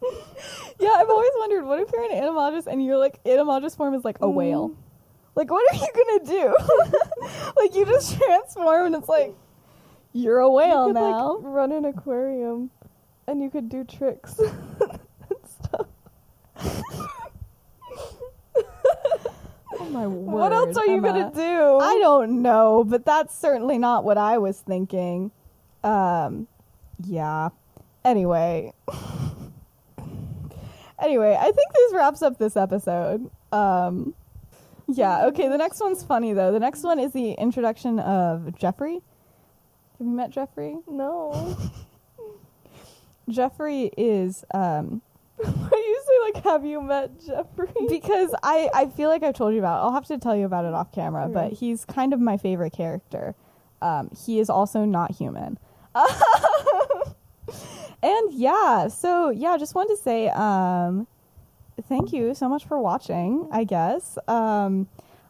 yeah 0.81 0.95
i've 0.97 1.09
always 1.09 1.31
wondered 1.39 1.65
what 1.65 1.81
if 1.81 1.91
you're 1.93 2.05
an 2.05 2.11
animagus 2.13 2.67
and 2.67 2.85
your 2.85 2.97
like 2.99 3.23
animagus 3.25 3.77
form 3.77 3.95
is 3.95 4.05
like 4.05 4.19
a 4.21 4.29
whale 4.29 4.69
Mm. 4.71 4.77
like 5.35 5.51
what 5.51 5.63
are 5.73 5.77
you 5.77 5.89
gonna 5.95 6.25
do 6.25 6.55
like 7.57 7.75
you 7.75 7.85
just 7.85 8.17
transform 8.17 8.87
and 8.87 8.95
it's 8.95 9.09
like 9.09 9.35
you're 10.13 10.39
a 10.39 10.51
whale 10.51 10.89
you 10.89 10.95
could 10.95 11.01
now 11.01 11.35
like 11.37 11.45
run 11.45 11.73
an 11.73 11.85
aquarium 11.85 12.71
and 13.27 13.43
you 13.43 13.51
could 13.51 13.69
do 13.69 13.85
tricks 13.85 14.39
and 14.41 15.39
stuff. 15.47 15.87
Oh 19.81 19.85
my 19.91 20.07
word. 20.07 20.33
what 20.33 20.53
else 20.53 20.77
are 20.77 20.87
you 20.87 21.01
gonna 21.01 21.31
do? 21.35 21.79
I 21.79 21.99
don't 22.01 22.43
know, 22.43 22.85
but 22.85 23.05
that's 23.05 23.37
certainly 23.39 23.79
not 23.79 24.03
what 24.05 24.19
I 24.19 24.39
was 24.39 24.59
thinking. 24.61 25.31
Um, 25.85 26.49
yeah. 27.05 27.51
Anyway. 28.05 28.73
Anyway, 31.01 31.37
I 31.39 31.45
think 31.45 31.73
this 31.75 31.93
wraps 31.95 32.23
up 32.23 32.39
this 32.39 32.57
episode. 32.57 33.31
Um, 33.53 34.15
yeah, 34.89 35.27
okay, 35.27 35.49
the 35.49 35.59
next 35.59 35.81
one's 35.81 36.03
funny 36.03 36.33
though. 36.33 36.53
The 36.53 36.61
next 36.61 36.83
one 36.83 36.99
is 36.99 37.13
the 37.13 37.33
introduction 37.33 37.99
of 37.99 38.57
Jeffrey. 38.59 38.95
Have 39.99 40.07
you 40.07 40.13
met 40.15 40.31
Jeffrey? 40.31 40.77
No. 40.89 41.57
Jeffrey 43.29 43.91
is 43.97 44.45
um 44.55 45.03
Why 45.37 45.47
you 45.87 46.03
say 46.07 46.33
like 46.33 46.45
have 46.45 46.65
you 46.65 46.81
met 46.81 47.11
Jeffrey? 47.25 47.69
because 47.89 48.35
I, 48.43 48.71
I 48.75 48.87
feel 48.87 49.09
like 49.11 49.23
I've 49.23 49.35
told 49.35 49.53
you 49.53 49.59
about 49.61 49.79
it. 49.81 49.85
I'll 49.87 49.93
have 49.93 50.07
to 50.07 50.19
tell 50.19 50.35
you 50.35 50.47
about 50.47 50.65
it 50.65 50.73
off 50.75 50.93
camera, 50.93 51.25
Okay. 51.25 51.33
but 51.35 51.53
he's 51.53 51.85
kind 51.85 52.13
of 52.13 52.21
my 52.21 52.37
favorite 52.39 52.73
character. 52.73 53.35
Um, 53.83 54.11
he 54.25 54.41
is 54.41 54.49
also 54.51 54.85
not 54.85 55.13
human. 55.13 55.59
and 58.03 58.33
yeah, 58.33 58.89
so 58.89 59.31
yeah, 59.31 59.57
just 59.57 59.75
wanted 59.75 59.97
to 59.97 60.03
say 60.03 60.29
um, 60.29 61.07
thank 61.89 62.13
you 62.13 62.35
so 62.35 62.49
much 62.49 62.65
for 62.67 62.79
watching, 62.79 63.49
I 63.53 63.65
guess. 63.65 64.19
Um, 64.29 64.89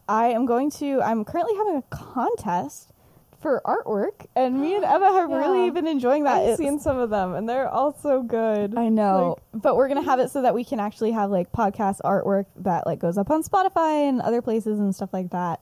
I 0.08 0.28
am 0.28 0.46
going 0.46 0.70
to, 0.72 1.02
I'm 1.02 1.24
currently 1.24 1.54
having 1.56 1.76
a 1.76 1.82
contest 1.90 2.92
for 3.40 3.60
artwork, 3.64 4.26
and 4.34 4.60
me 4.60 4.74
and 4.74 4.84
Emma 4.84 5.12
have 5.12 5.28
really 5.30 5.70
been 5.70 5.86
enjoying 5.86 6.24
that. 6.24 6.38
I've 6.38 6.42
It's- 6.44 6.58
seen 6.58 6.78
some 6.80 6.98
of 6.98 7.10
them 7.10 7.34
and 7.34 7.48
they're 7.48 7.68
all 7.68 7.92
so 8.02 8.22
good. 8.22 8.76
I 8.76 8.88
know, 8.88 9.36
but 9.54 9.76
we're 9.76 9.88
gonna 9.88 10.02
have 10.02 10.18
it 10.18 10.30
so 10.30 10.42
that 10.42 10.54
we 10.54 10.64
can 10.64 10.80
actually 10.80 11.12
have 11.12 11.30
like 11.30 11.52
podcast 11.52 12.00
artwork 12.04 12.46
that 12.56 12.86
like 12.86 12.98
goes 12.98 13.16
up 13.18 13.30
on 13.30 13.42
Spotify 13.42 14.08
and 14.08 14.20
other 14.20 14.42
places 14.42 14.78
and 14.80 14.94
stuff 14.94 15.10
like 15.12 15.30
that. 15.30 15.60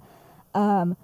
Um, 0.54 0.96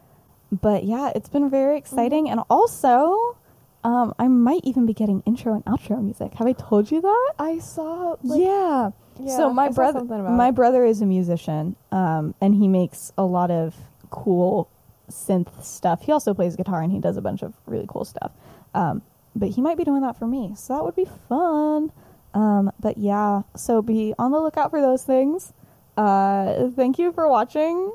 but 0.51 0.85
yeah, 0.85 1.13
it's 1.15 1.29
been 1.29 1.51
very 1.51 1.77
exciting, 1.77 2.31
and 2.31 2.41
also, 2.49 3.37
um, 3.85 4.15
I 4.19 4.29
might 4.29 4.61
even 4.65 4.87
be 4.87 4.95
getting 4.95 5.23
intro 5.27 5.55
and 5.55 5.65
outro 5.65 6.03
music. 6.03 6.35
Have 6.35 6.47
I 6.47 6.53
told 6.53 6.91
you 6.91 7.01
that? 7.01 7.33
I 7.39 7.59
saw 7.59 8.17
like 8.23 8.41
yeah. 8.41 8.91
yeah, 9.21 9.37
So 9.37 9.53
my 9.53 9.69
brother, 9.71 10.05
my 10.05 10.51
brother 10.51 10.85
is 10.85 11.03
a 11.03 11.07
musician, 11.07 11.77
um, 11.91 12.35
and 12.41 12.55
he 12.55 12.69
makes 12.69 13.13
a 13.19 13.25
lot 13.25 13.51
of 13.51 13.75
cool 14.11 14.71
synth 15.11 15.65
stuff. 15.65 16.03
He 16.03 16.13
also 16.13 16.33
plays 16.33 16.55
guitar, 16.55 16.81
and 16.81 16.93
he 16.93 17.01
does 17.01 17.17
a 17.17 17.21
bunch 17.21 17.43
of 17.43 17.55
really 17.67 17.87
cool 17.89 18.05
stuff. 18.05 18.31
Um, 18.75 19.03
but 19.35 19.49
he 19.49 19.61
might 19.61 19.77
be 19.77 19.85
doing 19.85 20.03
that 20.03 20.19
for 20.19 20.27
me, 20.27 20.53
so 20.57 20.75
that 20.75 20.85
would 20.85 20.97
be 20.97 21.09
fun. 21.29 21.91
Um, 22.35 22.71
but 22.79 22.99
yeah, 22.99 23.43
so 23.57 23.83
be 23.83 24.15
on 24.19 24.31
the 24.31 24.41
lookout 24.41 24.71
for 24.71 24.81
those 24.81 25.03
things. 25.03 25.53
Uh, 25.97 26.69
thank 26.71 26.99
you 26.99 27.13
for 27.13 27.29
watching. 27.29 27.93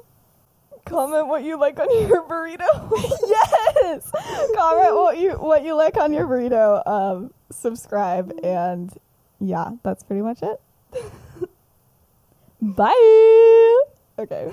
Comment 0.88 1.28
what 1.28 1.44
you 1.44 1.60
like 1.60 1.80
on 1.80 1.90
your 2.08 2.24
burrito. 2.24 2.68
yes, 3.28 4.10
comment 4.56 4.96
what 4.96 5.18
you 5.18 5.32
what 5.34 5.64
you 5.64 5.76
like 5.76 5.98
on 5.98 6.14
your 6.14 6.28
burrito. 6.28 6.86
Um, 6.88 7.32
subscribe, 7.52 8.34
and 8.44 8.92
yeah, 9.40 9.72
that's 9.84 10.04
pretty 10.04 10.22
much 10.22 10.40
it. 10.42 10.62
Bye. 12.62 13.80
Okay. 14.20 14.52